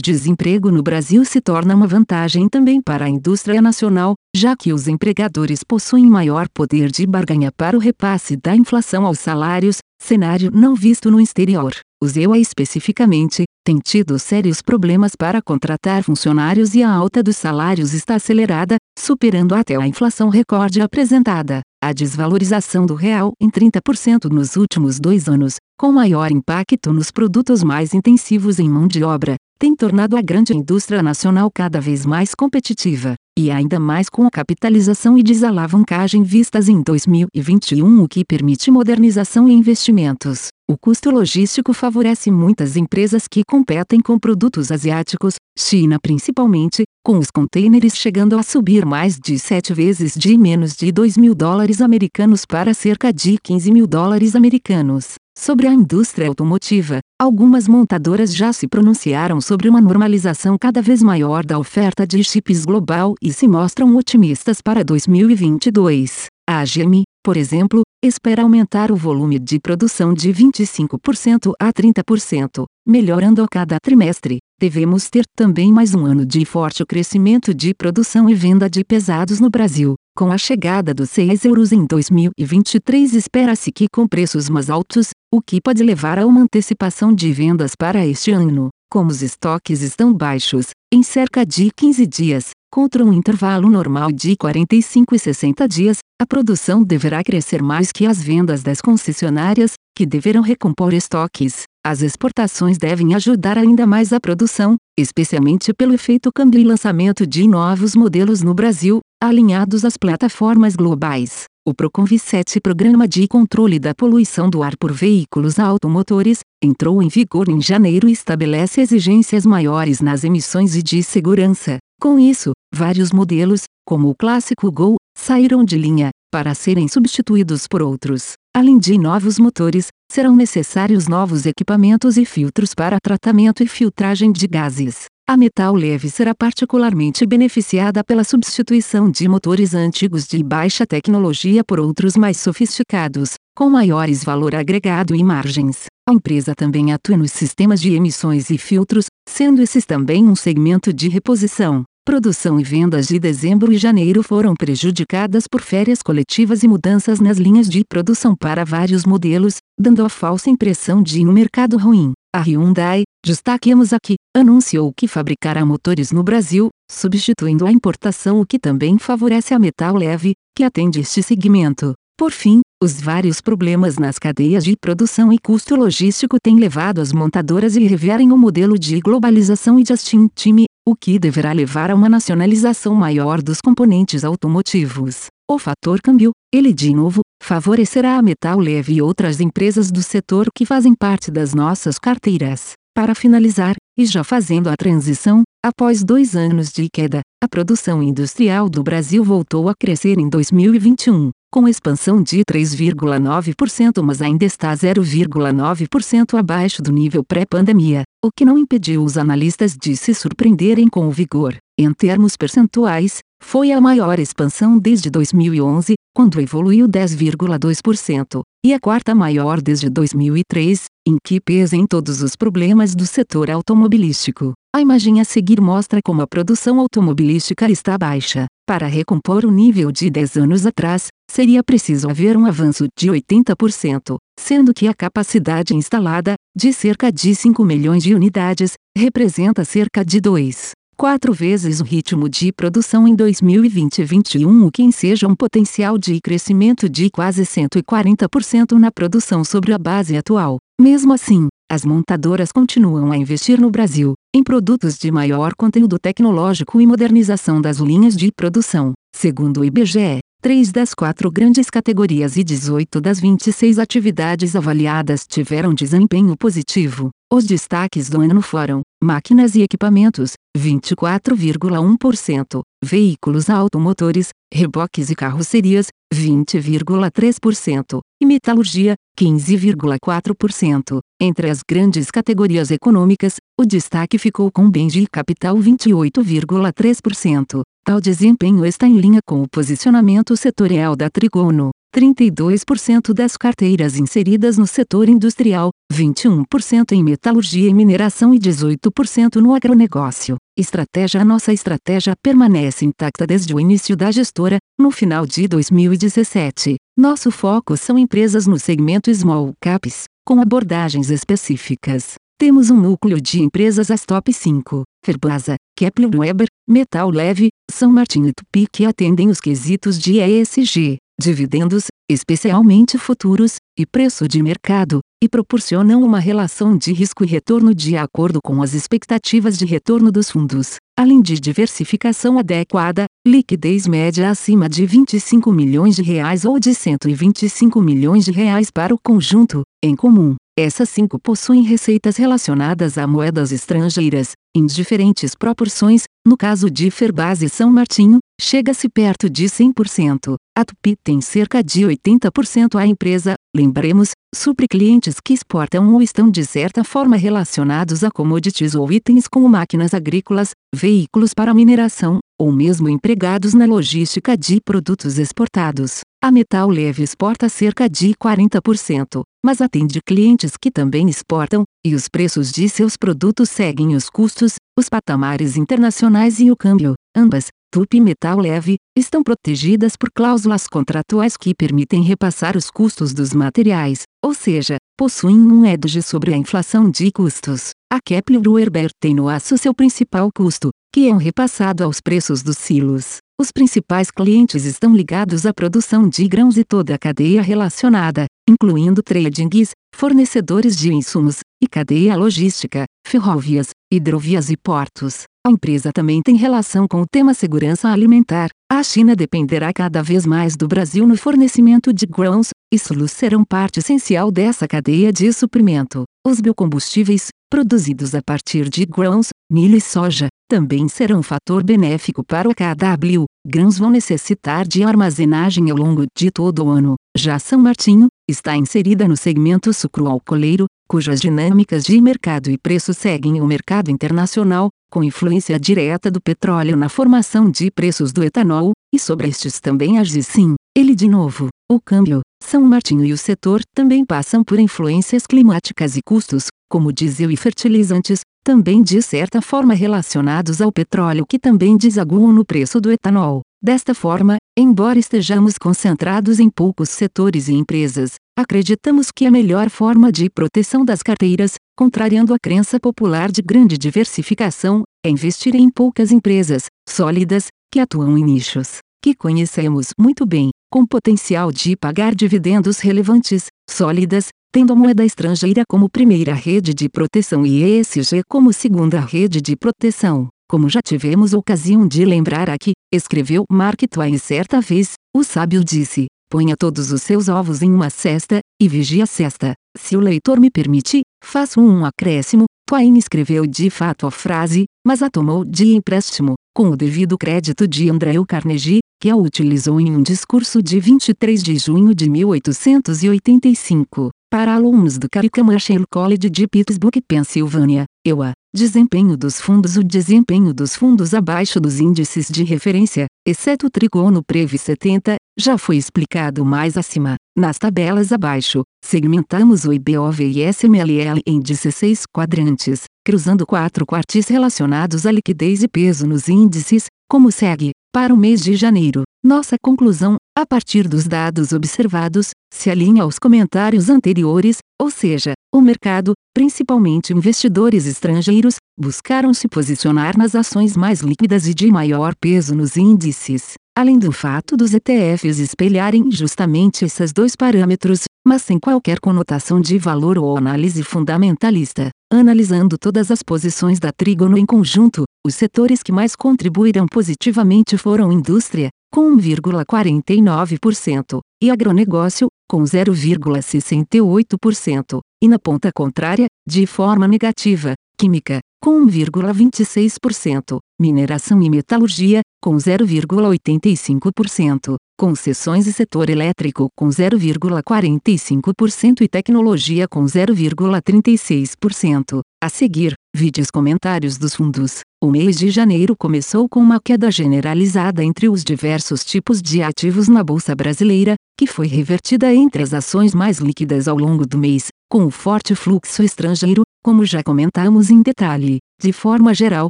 desemprego 0.00 0.70
no 0.70 0.82
Brasil 0.82 1.24
se 1.24 1.40
torna 1.40 1.74
uma 1.74 1.86
vantagem 1.86 2.48
também 2.48 2.80
para 2.80 3.04
a 3.04 3.08
indústria 3.08 3.62
nacional, 3.62 4.14
já 4.38 4.54
que 4.56 4.72
os 4.72 4.86
empregadores 4.86 5.64
possuem 5.64 6.06
maior 6.06 6.48
poder 6.48 6.92
de 6.92 7.04
barganha 7.04 7.50
para 7.50 7.76
o 7.76 7.80
repasse 7.80 8.36
da 8.36 8.54
inflação 8.54 9.04
aos 9.04 9.18
salários, 9.18 9.78
cenário 10.00 10.50
não 10.54 10.76
visto 10.76 11.10
no 11.10 11.20
exterior. 11.20 11.74
Os 12.00 12.16
EUA 12.16 12.38
especificamente, 12.38 13.42
têm 13.66 13.78
tido 13.78 14.16
sérios 14.16 14.62
problemas 14.62 15.16
para 15.16 15.42
contratar 15.42 16.04
funcionários 16.04 16.76
e 16.76 16.84
a 16.84 16.90
alta 16.90 17.20
dos 17.20 17.36
salários 17.36 17.92
está 17.92 18.14
acelerada, 18.14 18.76
superando 18.96 19.56
até 19.56 19.74
a 19.74 19.86
inflação 19.86 20.28
recorde 20.28 20.80
apresentada. 20.80 21.60
A 21.82 21.92
desvalorização 21.92 22.86
do 22.86 22.94
real 22.94 23.32
em 23.40 23.50
30% 23.50 24.30
nos 24.30 24.56
últimos 24.56 25.00
dois 25.00 25.28
anos, 25.28 25.56
com 25.76 25.90
maior 25.90 26.30
impacto 26.30 26.92
nos 26.92 27.10
produtos 27.10 27.64
mais 27.64 27.92
intensivos 27.92 28.60
em 28.60 28.68
mão 28.68 28.86
de 28.86 29.02
obra, 29.02 29.34
tem 29.58 29.74
tornado 29.74 30.16
a 30.16 30.22
grande 30.22 30.56
indústria 30.56 31.02
nacional 31.02 31.50
cada 31.52 31.80
vez 31.80 32.06
mais 32.06 32.34
competitiva, 32.34 33.14
e 33.38 33.52
ainda 33.52 33.78
mais 33.78 34.08
com 34.08 34.26
a 34.26 34.30
capitalização 34.30 35.16
e 35.16 35.22
desalavancagem 35.22 36.24
vistas 36.24 36.68
em 36.68 36.82
2021, 36.82 38.02
o 38.02 38.08
que 38.08 38.24
permite 38.24 38.68
modernização 38.68 39.48
e 39.48 39.52
investimentos. 39.52 40.48
O 40.68 40.76
custo 40.76 41.08
logístico 41.08 41.72
favorece 41.72 42.32
muitas 42.32 42.76
empresas 42.76 43.28
que 43.30 43.44
competem 43.44 44.00
com 44.00 44.18
produtos 44.18 44.72
asiáticos, 44.72 45.36
China 45.56 45.98
principalmente, 46.02 46.82
com 47.06 47.16
os 47.16 47.30
contêineres 47.30 47.96
chegando 47.96 48.36
a 48.36 48.42
subir 48.42 48.84
mais 48.84 49.16
de 49.16 49.38
sete 49.38 49.72
vezes 49.72 50.14
de 50.14 50.36
menos 50.36 50.74
de 50.74 50.90
2 50.90 51.16
mil 51.16 51.32
dólares 51.32 51.80
americanos 51.80 52.44
para 52.44 52.74
cerca 52.74 53.12
de 53.12 53.38
15 53.40 53.70
mil 53.70 53.86
dólares 53.86 54.34
americanos. 54.34 55.14
Sobre 55.40 55.68
a 55.68 55.72
indústria 55.72 56.26
automotiva, 56.26 56.98
algumas 57.16 57.68
montadoras 57.68 58.34
já 58.34 58.52
se 58.52 58.66
pronunciaram 58.66 59.40
sobre 59.40 59.68
uma 59.68 59.80
normalização 59.80 60.58
cada 60.58 60.82
vez 60.82 61.00
maior 61.00 61.46
da 61.46 61.56
oferta 61.56 62.04
de 62.04 62.24
chips 62.24 62.64
global 62.64 63.14
e 63.22 63.32
se 63.32 63.46
mostram 63.46 63.94
otimistas 63.94 64.60
para 64.60 64.82
2022. 64.82 66.26
A 66.44 66.64
GM, 66.64 67.04
por 67.28 67.36
exemplo, 67.36 67.82
espera 68.02 68.40
aumentar 68.40 68.90
o 68.90 68.96
volume 68.96 69.38
de 69.38 69.60
produção 69.60 70.14
de 70.14 70.32
25% 70.32 71.52
a 71.60 71.70
30%, 71.70 72.64
melhorando 72.88 73.42
a 73.42 73.46
cada 73.46 73.78
trimestre. 73.78 74.38
Devemos 74.58 75.10
ter 75.10 75.24
também 75.36 75.70
mais 75.70 75.94
um 75.94 76.06
ano 76.06 76.24
de 76.24 76.42
forte 76.46 76.86
crescimento 76.86 77.52
de 77.52 77.74
produção 77.74 78.30
e 78.30 78.34
venda 78.34 78.66
de 78.70 78.82
pesados 78.82 79.40
no 79.40 79.50
Brasil. 79.50 79.92
Com 80.16 80.32
a 80.32 80.38
chegada 80.38 80.94
dos 80.94 81.10
6 81.10 81.44
euros 81.44 81.70
em 81.70 81.84
2023, 81.84 83.12
espera-se 83.12 83.70
que 83.72 83.88
com 83.92 84.08
preços 84.08 84.48
mais 84.48 84.70
altos, 84.70 85.10
o 85.30 85.42
que 85.42 85.60
pode 85.60 85.82
levar 85.82 86.18
a 86.18 86.24
uma 86.24 86.40
antecipação 86.40 87.14
de 87.14 87.30
vendas 87.30 87.72
para 87.78 88.06
este 88.06 88.30
ano. 88.30 88.70
Como 88.90 89.10
os 89.10 89.20
estoques 89.20 89.82
estão 89.82 90.14
baixos, 90.14 90.68
em 90.90 91.02
cerca 91.02 91.44
de 91.44 91.68
15 91.76 92.06
dias, 92.06 92.52
contra 92.70 93.04
um 93.04 93.12
intervalo 93.12 93.68
normal 93.68 94.12
de 94.12 94.36
45 94.36 95.14
e 95.14 95.18
60 95.18 95.68
dias, 95.68 95.98
a 96.20 96.26
produção 96.26 96.82
deverá 96.82 97.22
crescer 97.22 97.62
mais 97.62 97.90
que 97.90 98.06
as 98.06 98.22
vendas 98.22 98.62
das 98.62 98.80
concessionárias, 98.80 99.72
que 99.96 100.06
deverão 100.06 100.42
recompor 100.42 100.94
estoques. 100.94 101.62
As 101.84 102.02
exportações 102.02 102.78
devem 102.78 103.14
ajudar 103.14 103.56
ainda 103.56 103.86
mais 103.86 104.12
a 104.12 104.20
produção, 104.20 104.76
especialmente 104.98 105.72
pelo 105.72 105.94
efeito 105.94 106.30
câmbio 106.34 106.60
e 106.60 106.64
lançamento 106.64 107.26
de 107.26 107.48
novos 107.48 107.96
modelos 107.96 108.42
no 108.42 108.54
Brasil, 108.54 109.00
alinhados 109.22 109.84
às 109.84 109.96
plataformas 109.96 110.76
globais. 110.76 111.44
O 111.66 111.74
Proconv 111.74 112.18
7 112.18 112.60
Programa 112.60 113.08
de 113.08 113.26
Controle 113.26 113.78
da 113.78 113.94
Poluição 113.94 114.48
do 114.48 114.62
Ar 114.62 114.76
por 114.76 114.92
Veículos 114.92 115.58
Automotores, 115.58 116.40
entrou 116.62 117.02
em 117.02 117.08
vigor 117.08 117.48
em 117.48 117.60
janeiro 117.60 118.08
e 118.08 118.12
estabelece 118.12 118.80
exigências 118.80 119.44
maiores 119.44 120.00
nas 120.00 120.24
emissões 120.24 120.76
e 120.76 120.82
de 120.82 121.02
segurança. 121.02 121.78
Com 122.00 122.16
isso, 122.16 122.52
vários 122.72 123.10
modelos, 123.10 123.64
como 123.84 124.08
o 124.08 124.14
clássico 124.14 124.70
Gol, 124.70 124.96
saíram 125.16 125.64
de 125.64 125.76
linha, 125.76 126.10
para 126.30 126.54
serem 126.54 126.86
substituídos 126.86 127.66
por 127.66 127.82
outros. 127.82 128.34
Além 128.56 128.78
de 128.78 128.96
novos 128.96 129.36
motores, 129.36 129.88
serão 130.10 130.36
necessários 130.36 131.08
novos 131.08 131.44
equipamentos 131.44 132.16
e 132.16 132.24
filtros 132.24 132.72
para 132.72 132.98
tratamento 133.02 133.64
e 133.64 133.66
filtragem 133.66 134.30
de 134.30 134.46
gases. 134.46 135.06
A 135.30 135.36
metal 135.36 135.74
leve 135.74 136.08
será 136.08 136.34
particularmente 136.34 137.26
beneficiada 137.26 138.02
pela 138.02 138.24
substituição 138.24 139.10
de 139.10 139.28
motores 139.28 139.74
antigos 139.74 140.26
de 140.26 140.42
baixa 140.42 140.86
tecnologia 140.86 141.62
por 141.62 141.78
outros 141.78 142.16
mais 142.16 142.38
sofisticados, 142.38 143.34
com 143.54 143.68
maiores 143.68 144.24
valor 144.24 144.54
agregado 144.54 145.14
e 145.14 145.22
margens. 145.22 145.84
A 146.08 146.14
empresa 146.14 146.54
também 146.54 146.94
atua 146.94 147.18
nos 147.18 147.30
sistemas 147.30 147.78
de 147.78 147.92
emissões 147.92 148.48
e 148.48 148.56
filtros, 148.56 149.04
sendo 149.28 149.60
esses 149.60 149.84
também 149.84 150.26
um 150.26 150.34
segmento 150.34 150.94
de 150.94 151.10
reposição. 151.10 151.84
Produção 152.06 152.58
e 152.58 152.64
vendas 152.64 153.06
de 153.06 153.18
dezembro 153.18 153.70
e 153.70 153.76
janeiro 153.76 154.22
foram 154.22 154.54
prejudicadas 154.54 155.44
por 155.46 155.60
férias 155.60 156.00
coletivas 156.00 156.62
e 156.62 156.68
mudanças 156.68 157.20
nas 157.20 157.36
linhas 157.36 157.68
de 157.68 157.84
produção 157.86 158.34
para 158.34 158.64
vários 158.64 159.04
modelos, 159.04 159.56
dando 159.78 160.02
a 160.02 160.08
falsa 160.08 160.48
impressão 160.48 161.02
de 161.02 161.20
um 161.26 161.32
mercado 161.32 161.76
ruim. 161.76 162.14
A 162.34 162.42
Hyundai, 162.42 163.04
destaquemos 163.24 163.94
aqui, 163.94 164.16
anunciou 164.36 164.92
que 164.94 165.08
fabricará 165.08 165.64
motores 165.64 166.12
no 166.12 166.22
Brasil, 166.22 166.68
substituindo 166.90 167.66
a 167.66 167.72
importação, 167.72 168.38
o 168.38 168.46
que 168.46 168.58
também 168.58 168.98
favorece 168.98 169.54
a 169.54 169.58
metal 169.58 169.96
leve, 169.96 170.34
que 170.54 170.62
atende 170.62 171.00
este 171.00 171.22
segmento. 171.22 171.94
Por 172.18 172.30
fim, 172.30 172.60
os 172.82 173.00
vários 173.00 173.40
problemas 173.40 173.96
nas 173.96 174.18
cadeias 174.18 174.62
de 174.62 174.76
produção 174.76 175.32
e 175.32 175.38
custo 175.38 175.74
logístico 175.74 176.36
têm 176.38 176.56
levado 176.56 177.00
as 177.00 177.14
montadoras 177.14 177.78
a 177.78 177.80
reverem 177.80 178.30
o 178.30 178.36
modelo 178.36 178.78
de 178.78 179.00
globalização 179.00 179.78
e 179.80 179.84
just-in-time, 179.86 180.66
o 180.86 180.94
que 180.94 181.18
deverá 181.18 181.52
levar 181.52 181.90
a 181.90 181.94
uma 181.94 182.10
nacionalização 182.10 182.94
maior 182.94 183.40
dos 183.40 183.62
componentes 183.62 184.22
automotivos. 184.22 185.28
O 185.50 185.58
fator 185.58 186.02
câmbio, 186.02 186.32
ele 186.52 186.74
de 186.74 186.92
novo, 186.92 187.22
favorecerá 187.42 188.16
a 188.16 188.22
Metal 188.22 188.58
Leve 188.58 188.94
e 188.94 189.02
outras 189.02 189.40
empresas 189.40 189.90
do 189.90 190.02
setor 190.02 190.48
que 190.54 190.66
fazem 190.66 190.94
parte 190.94 191.30
das 191.30 191.54
nossas 191.54 191.98
carteiras. 191.98 192.72
Para 192.94 193.14
finalizar, 193.14 193.76
e 193.96 194.04
já 194.04 194.24
fazendo 194.24 194.68
a 194.68 194.76
transição, 194.76 195.42
após 195.64 196.02
dois 196.02 196.34
anos 196.34 196.72
de 196.72 196.88
queda, 196.92 197.20
a 197.42 197.48
produção 197.48 198.02
industrial 198.02 198.68
do 198.68 198.82
Brasil 198.82 199.22
voltou 199.22 199.68
a 199.68 199.74
crescer 199.74 200.18
em 200.18 200.28
2021, 200.28 201.30
com 201.52 201.68
expansão 201.68 202.20
de 202.20 202.42
3,9%, 202.44 204.02
mas 204.02 204.20
ainda 204.20 204.44
está 204.44 204.74
0,9% 204.74 206.38
abaixo 206.38 206.82
do 206.82 206.90
nível 206.90 207.22
pré-pandemia, 207.22 208.02
o 208.24 208.30
que 208.34 208.44
não 208.44 208.58
impediu 208.58 209.04
os 209.04 209.16
analistas 209.16 209.76
de 209.80 209.96
se 209.96 210.12
surpreenderem 210.12 210.88
com 210.88 211.06
o 211.06 211.10
vigor. 211.10 211.56
Em 211.78 211.92
termos 211.92 212.36
percentuais, 212.36 213.20
foi 213.40 213.70
a 213.70 213.80
maior 213.80 214.18
expansão 214.18 214.76
desde 214.76 215.08
2011, 215.08 215.94
quando 216.12 216.40
evoluiu 216.40 216.88
10,2%, 216.88 218.42
e 218.66 218.74
a 218.74 218.80
quarta 218.80 219.14
maior 219.14 219.60
desde 219.62 219.88
2003, 219.88 220.86
em 221.06 221.16
que 221.24 221.40
pesem 221.40 221.86
todos 221.86 222.20
os 222.20 222.34
problemas 222.34 222.96
do 222.96 223.06
setor 223.06 223.48
automobilístico. 223.48 224.52
A 224.74 224.80
imagem 224.80 225.20
a 225.20 225.24
seguir 225.24 225.60
mostra 225.60 226.00
como 226.04 226.20
a 226.20 226.26
produção 226.26 226.80
automobilística 226.80 227.70
está 227.70 227.96
baixa. 227.96 228.46
Para 228.66 228.88
recompor 228.88 229.44
o 229.44 229.50
nível 229.50 229.92
de 229.92 230.10
10 230.10 230.36
anos 230.36 230.66
atrás, 230.66 231.06
seria 231.30 231.62
preciso 231.62 232.10
haver 232.10 232.36
um 232.36 232.46
avanço 232.46 232.86
de 232.98 233.08
80%, 233.08 234.16
sendo 234.38 234.72
que 234.72 234.86
a 234.86 234.94
capacidade 234.94 235.74
instalada, 235.74 236.34
de 236.56 236.72
cerca 236.72 237.12
de 237.12 237.34
5 237.34 237.64
milhões 237.64 238.02
de 238.02 238.14
unidades, 238.14 238.74
representa 238.96 239.64
cerca 239.64 240.04
de 240.04 240.20
2 240.20 240.72
quatro 240.98 241.32
vezes 241.32 241.80
o 241.80 241.84
ritmo 241.84 242.28
de 242.28 242.52
produção 242.52 243.06
em 243.06 243.14
2020 243.14 243.98
e 243.98 244.04
2021, 244.04 244.66
o 244.66 244.70
que 244.70 244.82
enseja 244.82 245.28
um 245.28 245.36
potencial 245.36 245.96
de 245.96 246.20
crescimento 246.20 246.88
de 246.88 247.08
quase 247.08 247.44
140% 247.44 248.72
na 248.72 248.90
produção 248.90 249.44
sobre 249.44 249.72
a 249.72 249.78
base 249.78 250.16
atual. 250.16 250.58
Mesmo 250.80 251.12
assim, 251.12 251.46
as 251.70 251.84
montadoras 251.84 252.50
continuam 252.50 253.12
a 253.12 253.16
investir 253.16 253.60
no 253.60 253.70
Brasil, 253.70 254.14
em 254.34 254.42
produtos 254.42 254.98
de 254.98 255.12
maior 255.12 255.54
conteúdo 255.54 256.00
tecnológico 256.00 256.80
e 256.80 256.86
modernização 256.86 257.60
das 257.60 257.78
linhas 257.78 258.16
de 258.16 258.32
produção. 258.32 258.92
Segundo 259.14 259.60
o 259.60 259.64
IBGE, 259.64 260.18
Três 260.40 260.70
das 260.70 260.94
quatro 260.94 261.32
grandes 261.32 261.68
categorias 261.68 262.36
e 262.36 262.44
18 262.44 263.00
das 263.00 263.18
26 263.18 263.76
atividades 263.76 264.54
avaliadas 264.54 265.26
tiveram 265.26 265.74
desempenho 265.74 266.36
positivo. 266.36 267.10
Os 267.28 267.44
destaques 267.44 268.08
do 268.08 268.20
ano 268.20 268.40
foram: 268.40 268.82
máquinas 269.02 269.56
e 269.56 269.62
equipamentos, 269.62 270.34
24,1%, 270.58 272.62
veículos 272.84 273.48
automotores, 273.48 274.30
reboques 274.52 275.08
e 275.10 275.14
carrocerias, 275.14 275.86
20,3%, 276.12 278.00
e 278.20 278.26
metalurgia, 278.26 278.96
15,4%. 279.18 281.00
Entre 281.20 281.50
as 281.50 281.60
grandes 281.68 282.10
categorias 282.10 282.70
econômicas, 282.70 283.36
o 283.58 283.64
destaque 283.64 284.18
ficou 284.18 284.50
com 284.50 284.70
bens 284.70 284.92
de 284.92 285.06
capital 285.06 285.56
28,3%. 285.56 287.62
Tal 287.84 288.00
desempenho 288.00 288.66
está 288.66 288.86
em 288.86 288.98
linha 288.98 289.20
com 289.26 289.42
o 289.42 289.48
posicionamento 289.48 290.36
setorial 290.36 290.96
da 290.96 291.08
Trigono. 291.08 291.70
32% 291.94 293.12
das 293.12 293.36
carteiras 293.36 293.98
inseridas 293.98 294.58
no 294.58 294.66
setor 294.66 295.08
industrial, 295.08 295.70
21% 295.92 296.92
em 296.92 297.02
metalurgia 297.02 297.68
e 297.68 297.74
mineração 297.74 298.34
e 298.34 298.38
18% 298.38 299.36
no 299.36 299.54
agronegócio. 299.54 300.36
Estratégia 300.56 301.24
Nossa 301.24 301.52
estratégia 301.52 302.14
permanece 302.22 302.84
intacta 302.84 303.26
desde 303.26 303.54
o 303.54 303.60
início 303.60 303.96
da 303.96 304.10
gestora, 304.10 304.58
no 304.78 304.90
final 304.90 305.26
de 305.26 305.48
2017. 305.48 306.76
Nosso 306.96 307.30
foco 307.30 307.76
são 307.76 307.98
empresas 307.98 308.46
no 308.46 308.58
segmento 308.58 309.12
Small 309.12 309.52
Caps, 309.60 310.04
com 310.26 310.40
abordagens 310.40 311.10
específicas. 311.10 312.14
Temos 312.38 312.70
um 312.70 312.80
núcleo 312.80 313.20
de 313.20 313.42
empresas 313.42 313.90
as 313.90 314.04
top 314.04 314.32
5, 314.32 314.84
Ferbasa, 315.04 315.56
Kepler 315.76 316.10
Weber, 316.14 316.46
Metal 316.68 317.10
Leve, 317.10 317.48
São 317.68 317.90
Martinho 317.90 318.28
e 318.28 318.32
Tupi 318.32 318.66
que 318.72 318.84
atendem 318.84 319.28
os 319.28 319.40
quesitos 319.40 319.98
de 319.98 320.20
ESG, 320.20 320.98
dividendos, 321.20 321.86
especialmente 322.10 322.96
futuros, 322.96 323.56
e 323.78 323.84
preço 323.84 324.28
de 324.28 324.42
mercado, 324.42 325.00
e 325.22 325.28
proporcionam 325.28 326.02
uma 326.02 326.20
relação 326.20 326.76
de 326.76 326.92
risco 326.92 327.24
e 327.24 327.26
retorno 327.26 327.74
de 327.74 327.96
acordo 327.96 328.40
com 328.42 328.62
as 328.62 328.72
expectativas 328.72 329.58
de 329.58 329.64
retorno 329.64 330.12
dos 330.12 330.30
fundos, 330.30 330.76
além 330.98 331.20
de 331.20 331.38
diversificação 331.40 332.38
adequada, 332.38 333.06
liquidez 333.26 333.86
média 333.86 334.30
acima 334.30 334.68
de 334.68 334.86
25 334.86 335.52
milhões 335.52 335.96
de 335.96 336.02
reais 336.02 336.44
ou 336.44 336.58
de 336.58 336.74
125 336.74 337.80
milhões 337.80 338.24
de 338.24 338.30
reais 338.30 338.70
para 338.70 338.94
o 338.94 338.98
conjunto, 338.98 339.62
em 339.82 339.96
comum. 339.96 340.36
Essas 340.60 340.88
cinco 340.88 341.20
possuem 341.20 341.62
receitas 341.62 342.16
relacionadas 342.16 342.98
a 342.98 343.06
moedas 343.06 343.52
estrangeiras, 343.52 344.32
em 344.52 344.66
diferentes 344.66 345.36
proporções, 345.36 346.02
no 346.26 346.36
caso 346.36 346.68
de 346.68 346.90
Ferbase 346.90 347.48
São 347.48 347.70
Martinho, 347.70 348.18
chega-se 348.40 348.88
perto 348.88 349.30
de 349.30 349.44
100%. 349.44 350.34
A 350.58 350.64
Tupi 350.64 350.96
tem 350.96 351.20
cerca 351.20 351.62
de 351.62 351.82
80%. 351.82 352.74
A 352.74 352.84
empresa, 352.84 353.34
lembremos, 353.54 354.10
supre 354.34 354.66
clientes 354.66 355.20
que 355.24 355.32
exportam 355.32 355.94
ou 355.94 356.02
estão 356.02 356.28
de 356.28 356.44
certa 356.44 356.82
forma 356.82 357.14
relacionados 357.14 358.02
a 358.02 358.10
commodities 358.10 358.74
ou 358.74 358.90
itens 358.90 359.28
como 359.28 359.48
máquinas 359.48 359.94
agrícolas, 359.94 360.50
veículos 360.74 361.32
para 361.34 361.54
mineração, 361.54 362.18
ou 362.36 362.50
mesmo 362.50 362.88
empregados 362.88 363.54
na 363.54 363.64
logística 363.64 364.36
de 364.36 364.58
produtos 364.60 365.18
exportados. 365.20 366.00
A 366.20 366.32
Metal 366.32 366.68
Leve 366.68 367.04
exporta 367.04 367.48
cerca 367.48 367.88
de 367.88 368.12
40%, 368.12 369.22
mas 369.44 369.60
atende 369.60 370.00
clientes 370.02 370.56
que 370.60 370.68
também 370.68 371.08
exportam, 371.08 371.62
e 371.86 371.94
os 371.94 372.08
preços 372.08 372.50
de 372.50 372.68
seus 372.68 372.96
produtos 372.96 373.48
seguem 373.48 373.94
os 373.94 374.10
custos, 374.10 374.56
os 374.76 374.88
patamares 374.88 375.56
internacionais 375.56 376.40
e 376.40 376.50
o 376.50 376.56
câmbio. 376.56 376.94
Ambas, 377.16 377.46
Tupi 377.70 377.98
e 377.98 378.00
Metal 378.00 378.38
Leve, 378.38 378.76
estão 378.96 379.22
protegidas 379.22 379.94
por 379.94 380.10
cláusulas 380.10 380.66
contratuais 380.66 381.36
que 381.36 381.54
permitem 381.54 382.02
repassar 382.02 382.56
os 382.56 382.70
custos 382.70 383.12
dos 383.12 383.34
materiais, 383.34 384.04
ou 384.24 384.32
seja, 384.32 384.78
possuem 384.96 385.36
um 385.36 385.66
edge 385.66 386.02
sobre 386.02 386.32
a 386.32 386.36
inflação 386.36 386.90
de 386.90 387.12
custos. 387.12 387.72
A 387.92 387.98
Kepler 388.02 388.40
Weber 388.48 388.88
tem 388.98 389.14
no 389.14 389.28
aço 389.28 389.58
seu 389.58 389.74
principal 389.74 390.30
custo, 390.34 390.70
que 390.94 391.10
é 391.10 391.12
um 391.12 391.18
repassado 391.18 391.84
aos 391.84 392.00
preços 392.00 392.42
dos 392.42 392.56
silos. 392.56 393.18
Os 393.38 393.52
principais 393.52 394.10
clientes 394.10 394.64
estão 394.64 394.96
ligados 394.96 395.44
à 395.44 395.52
produção 395.52 396.08
de 396.08 396.26
grãos 396.26 396.56
e 396.56 396.64
toda 396.64 396.94
a 396.94 396.98
cadeia 396.98 397.42
relacionada, 397.42 398.24
incluindo 398.48 399.02
tradings, 399.02 399.72
fornecedores 399.94 400.76
de 400.76 400.92
insumos, 400.92 401.40
e 401.62 401.66
cadeia 401.66 402.16
logística, 402.16 402.84
ferrovias, 403.06 403.70
hidrovias 403.92 404.50
e 404.50 404.56
portos. 404.56 405.24
A 405.46 405.50
empresa 405.50 405.90
também 405.92 406.22
tem 406.22 406.36
relação 406.36 406.86
com 406.86 407.00
o 407.00 407.06
tema 407.06 407.32
segurança 407.32 407.88
alimentar. 407.88 408.50
A 408.70 408.82
China 408.82 409.16
dependerá 409.16 409.72
cada 409.72 410.02
vez 410.02 410.26
mais 410.26 410.56
do 410.56 410.68
Brasil 410.68 411.06
no 411.06 411.16
fornecimento 411.16 411.92
de 411.92 412.06
grãos, 412.06 412.50
e 412.72 412.78
silos 412.78 413.12
serão 413.12 413.42
parte 413.44 413.78
essencial 413.78 414.30
dessa 414.30 414.68
cadeia 414.68 415.10
de 415.12 415.32
suprimento. 415.32 416.04
Os 416.26 416.40
biocombustíveis, 416.40 417.28
produzidos 417.50 418.14
a 418.14 418.20
partir 418.22 418.68
de 418.68 418.84
grãos, 418.84 419.28
milho 419.50 419.76
e 419.76 419.80
soja, 419.80 420.28
também 420.50 420.86
serão 420.88 421.20
um 421.20 421.22
fator 421.22 421.64
benéfico 421.64 422.22
para 422.22 422.48
o 422.48 422.54
KW. 422.54 423.24
Grãos 423.46 423.78
vão 423.78 423.90
necessitar 423.90 424.66
de 424.66 424.82
armazenagem 424.82 425.70
ao 425.70 425.76
longo 425.76 426.04
de 426.16 426.30
todo 426.30 426.64
o 426.64 426.68
ano. 426.68 426.94
Já 427.16 427.38
São 427.38 427.58
Martinho, 427.58 428.08
está 428.28 428.54
inserida 428.54 429.08
no 429.08 429.16
segmento 429.16 429.72
sucroalcooleiro, 429.78 430.66
cujas 430.88 431.20
dinâmicas 431.20 431.84
de 431.84 432.00
mercado 432.00 432.50
e 432.50 432.58
preço 432.58 432.92
seguem 432.92 433.40
o 433.40 433.46
mercado 433.46 433.90
internacional, 433.90 434.68
com 434.90 435.04
influência 435.04 435.58
direta 435.58 436.10
do 436.10 436.20
petróleo 436.20 436.76
na 436.76 436.88
formação 436.88 437.50
de 437.50 437.70
preços 437.70 438.12
do 438.12 438.24
etanol, 438.24 438.72
e 438.92 438.98
sobre 438.98 439.28
estes 439.28 439.60
também 439.60 439.98
age 439.98 440.22
sim, 440.22 440.54
ele 440.76 440.94
de 440.94 441.08
novo, 441.08 441.48
o 441.70 441.80
câmbio. 441.80 442.20
São 442.42 442.62
Martinho 442.62 443.04
e 443.04 443.12
o 443.12 443.18
setor 443.18 443.60
também 443.74 444.04
passam 444.04 444.42
por 444.42 444.58
influências 444.58 445.26
climáticas 445.26 445.96
e 445.96 446.00
custos, 446.02 446.46
como 446.70 446.92
diesel 446.92 447.30
e 447.30 447.36
fertilizantes, 447.36 448.20
também 448.44 448.82
de 448.82 449.02
certa 449.02 449.42
forma 449.42 449.74
relacionados 449.74 450.60
ao 450.62 450.72
petróleo 450.72 451.26
que 451.28 451.38
também 451.38 451.76
desaguam 451.76 452.32
no 452.32 452.44
preço 452.44 452.80
do 452.80 452.90
etanol. 452.90 453.42
Desta 453.60 453.92
forma, 453.92 454.36
embora 454.56 455.00
estejamos 455.00 455.58
concentrados 455.58 456.38
em 456.38 456.48
poucos 456.48 456.90
setores 456.90 457.48
e 457.48 457.54
empresas, 457.54 458.12
acreditamos 458.38 459.10
que 459.10 459.26
a 459.26 459.32
melhor 459.32 459.68
forma 459.68 460.12
de 460.12 460.30
proteção 460.30 460.84
das 460.84 461.02
carteiras, 461.02 461.54
contrariando 461.76 462.32
a 462.32 462.38
crença 462.40 462.78
popular 462.78 463.32
de 463.32 463.42
grande 463.42 463.76
diversificação, 463.76 464.84
é 465.04 465.10
investir 465.10 465.56
em 465.56 465.68
poucas 465.68 466.12
empresas, 466.12 466.66
sólidas, 466.88 467.48
que 467.72 467.80
atuam 467.80 468.16
em 468.16 468.24
nichos, 468.24 468.78
que 469.02 469.12
conhecemos 469.12 469.88
muito 469.98 470.24
bem, 470.24 470.50
com 470.72 470.86
potencial 470.86 471.50
de 471.50 471.76
pagar 471.76 472.14
dividendos 472.14 472.78
relevantes, 472.78 473.46
sólidas, 473.68 474.28
tendo 474.52 474.72
a 474.72 474.76
moeda 474.76 475.04
estrangeira 475.04 475.64
como 475.68 475.90
primeira 475.90 476.32
rede 476.32 476.72
de 476.72 476.88
proteção 476.88 477.44
e 477.44 477.64
ESG 477.64 478.22
como 478.28 478.52
segunda 478.52 479.00
rede 479.00 479.40
de 479.40 479.56
proteção. 479.56 480.28
Como 480.50 480.66
já 480.70 480.80
tivemos 480.80 481.34
ocasião 481.34 481.86
de 481.86 482.06
lembrar 482.06 482.48
aqui, 482.48 482.72
escreveu 482.90 483.44
Mark 483.50 483.82
Twain 483.90 484.16
certa 484.16 484.62
vez, 484.62 484.94
o 485.14 485.22
sábio 485.22 485.62
disse: 485.62 486.06
ponha 486.30 486.56
todos 486.56 486.90
os 486.90 487.02
seus 487.02 487.28
ovos 487.28 487.60
em 487.60 487.70
uma 487.70 487.90
cesta, 487.90 488.40
e 488.58 488.66
vigie 488.66 489.02
a 489.02 489.06
cesta. 489.06 489.52
Se 489.76 489.94
o 489.94 490.00
leitor 490.00 490.40
me 490.40 490.50
permite, 490.50 491.02
faço 491.22 491.60
um 491.60 491.84
acréscimo. 491.84 492.46
Twain 492.66 492.96
escreveu 492.96 493.46
de 493.46 493.68
fato 493.68 494.06
a 494.06 494.10
frase, 494.10 494.64
mas 494.86 495.02
a 495.02 495.10
tomou 495.10 495.44
de 495.44 495.74
empréstimo, 495.74 496.32
com 496.56 496.70
o 496.70 496.76
devido 496.76 497.18
crédito 497.18 497.68
de 497.68 497.90
Andrew 497.90 498.24
Carnegie, 498.24 498.80
que 499.02 499.10
a 499.10 499.16
utilizou 499.16 499.78
em 499.78 499.94
um 499.94 500.02
discurso 500.02 500.62
de 500.62 500.80
23 500.80 501.42
de 501.42 501.58
junho 501.58 501.94
de 501.94 502.08
1885. 502.08 504.08
Para 504.30 504.54
alunos 504.54 504.98
do 504.98 505.08
Carrie 505.10 505.30
Commercial 505.30 505.82
College 505.90 506.28
de 506.28 506.46
Pittsburgh, 506.46 507.00
Pensilvânia, 507.06 507.84
EUA, 508.06 508.32
desempenho 508.54 509.16
dos 509.16 509.40
fundos 509.40 509.76
O 509.76 509.84
desempenho 509.84 510.54
dos 510.54 510.74
fundos 510.74 511.12
abaixo 511.12 511.60
dos 511.60 511.80
índices 511.80 512.28
de 512.28 512.44
referência, 512.44 513.06
exceto 513.26 513.66
o 513.66 513.70
Trigono 513.70 514.22
Previ 514.22 514.56
70, 514.56 515.16
já 515.38 515.58
foi 515.58 515.76
explicado 515.76 516.44
mais 516.44 516.76
acima. 516.76 517.16
Nas 517.36 517.58
tabelas 517.58 518.12
abaixo, 518.12 518.62
segmentamos 518.84 519.64
o 519.64 519.72
IBOV 519.72 520.24
e 520.24 520.52
SMLL 520.52 521.20
em 521.26 521.40
16 521.40 522.04
quadrantes, 522.12 522.84
cruzando 523.04 523.46
quatro 523.46 523.86
quartis 523.86 524.28
relacionados 524.28 525.06
à 525.06 525.12
liquidez 525.12 525.62
e 525.62 525.68
peso 525.68 526.06
nos 526.06 526.28
índices, 526.28 526.86
como 527.08 527.30
segue. 527.30 527.70
Para 527.92 528.12
o 528.12 528.16
mês 528.16 528.42
de 528.42 528.54
janeiro, 528.54 529.02
nossa 529.24 529.56
conclusão, 529.62 530.16
a 530.40 530.46
partir 530.46 530.86
dos 530.86 531.04
dados 531.08 531.52
observados, 531.52 532.30
se 532.54 532.70
alinha 532.70 533.02
aos 533.02 533.18
comentários 533.18 533.90
anteriores, 533.90 534.58
ou 534.80 534.88
seja, 534.88 535.32
o 535.52 535.60
mercado, 535.60 536.12
principalmente 536.32 537.12
investidores 537.12 537.86
estrangeiros, 537.86 538.54
buscaram 538.78 539.34
se 539.34 539.48
posicionar 539.48 540.16
nas 540.16 540.36
ações 540.36 540.76
mais 540.76 541.00
líquidas 541.00 541.48
e 541.48 541.54
de 541.54 541.66
maior 541.72 542.14
peso 542.14 542.54
nos 542.54 542.76
índices, 542.76 543.54
além 543.76 543.98
do 543.98 544.12
fato 544.12 544.56
dos 544.56 544.72
ETFs 544.74 545.40
espelharem 545.40 546.08
justamente 546.08 546.84
esses 546.84 547.12
dois 547.12 547.34
parâmetros, 547.34 548.04
mas 548.24 548.42
sem 548.42 548.60
qualquer 548.60 549.00
conotação 549.00 549.60
de 549.60 549.76
valor 549.76 550.18
ou 550.18 550.38
análise 550.38 550.84
fundamentalista. 550.84 551.90
Analisando 552.12 552.78
todas 552.78 553.10
as 553.10 553.24
posições 553.24 553.80
da 553.80 553.90
Trígono 553.90 554.38
em 554.38 554.46
conjunto, 554.46 555.02
os 555.26 555.34
setores 555.34 555.82
que 555.82 555.90
mais 555.90 556.14
contribuíram 556.14 556.86
positivamente 556.86 557.76
foram 557.76 558.12
indústria, 558.12 558.70
com 558.92 559.16
1,49%, 559.16 561.20
e 561.42 561.50
agronegócio, 561.50 562.28
com 562.48 562.62
0,68%, 562.62 565.00
e 565.22 565.28
na 565.28 565.38
ponta 565.38 565.70
contrária, 565.72 566.26
de 566.46 566.66
forma 566.66 567.06
negativa, 567.06 567.74
química, 567.98 568.40
com 568.62 568.86
1,26%, 568.86 570.58
mineração 570.80 571.42
e 571.42 571.50
metalurgia, 571.50 572.20
com 572.42 572.56
0,85%, 572.56 574.76
concessões 574.98 575.66
e 575.66 575.72
setor 575.72 576.08
elétrico 576.10 576.68
com 576.76 576.88
0,45% 576.88 579.02
e 579.02 579.08
tecnologia 579.08 579.86
com 579.88 580.04
0,36%. 580.04 582.20
A 582.40 582.48
seguir, 582.48 582.94
vídeos 583.12 583.50
comentários 583.50 584.16
dos 584.16 584.36
fundos. 584.36 584.82
O 585.02 585.10
mês 585.10 585.36
de 585.36 585.50
janeiro 585.50 585.96
começou 585.98 586.48
com 586.48 586.60
uma 586.60 586.78
queda 586.80 587.10
generalizada 587.10 588.04
entre 588.04 588.28
os 588.28 588.44
diversos 588.44 589.04
tipos 589.04 589.42
de 589.42 589.60
ativos 589.60 590.06
na 590.06 590.22
Bolsa 590.22 590.54
Brasileira, 590.54 591.16
que 591.36 591.48
foi 591.48 591.66
revertida 591.66 592.32
entre 592.32 592.62
as 592.62 592.72
ações 592.72 593.12
mais 593.12 593.38
líquidas 593.38 593.88
ao 593.88 593.98
longo 593.98 594.24
do 594.24 594.38
mês, 594.38 594.68
com 594.88 595.04
o 595.04 595.10
forte 595.10 595.56
fluxo 595.56 596.00
estrangeiro, 596.04 596.62
como 596.80 597.04
já 597.04 597.24
comentamos 597.24 597.90
em 597.90 598.02
detalhe. 598.02 598.58
De 598.80 598.92
forma 598.92 599.34
geral, 599.34 599.66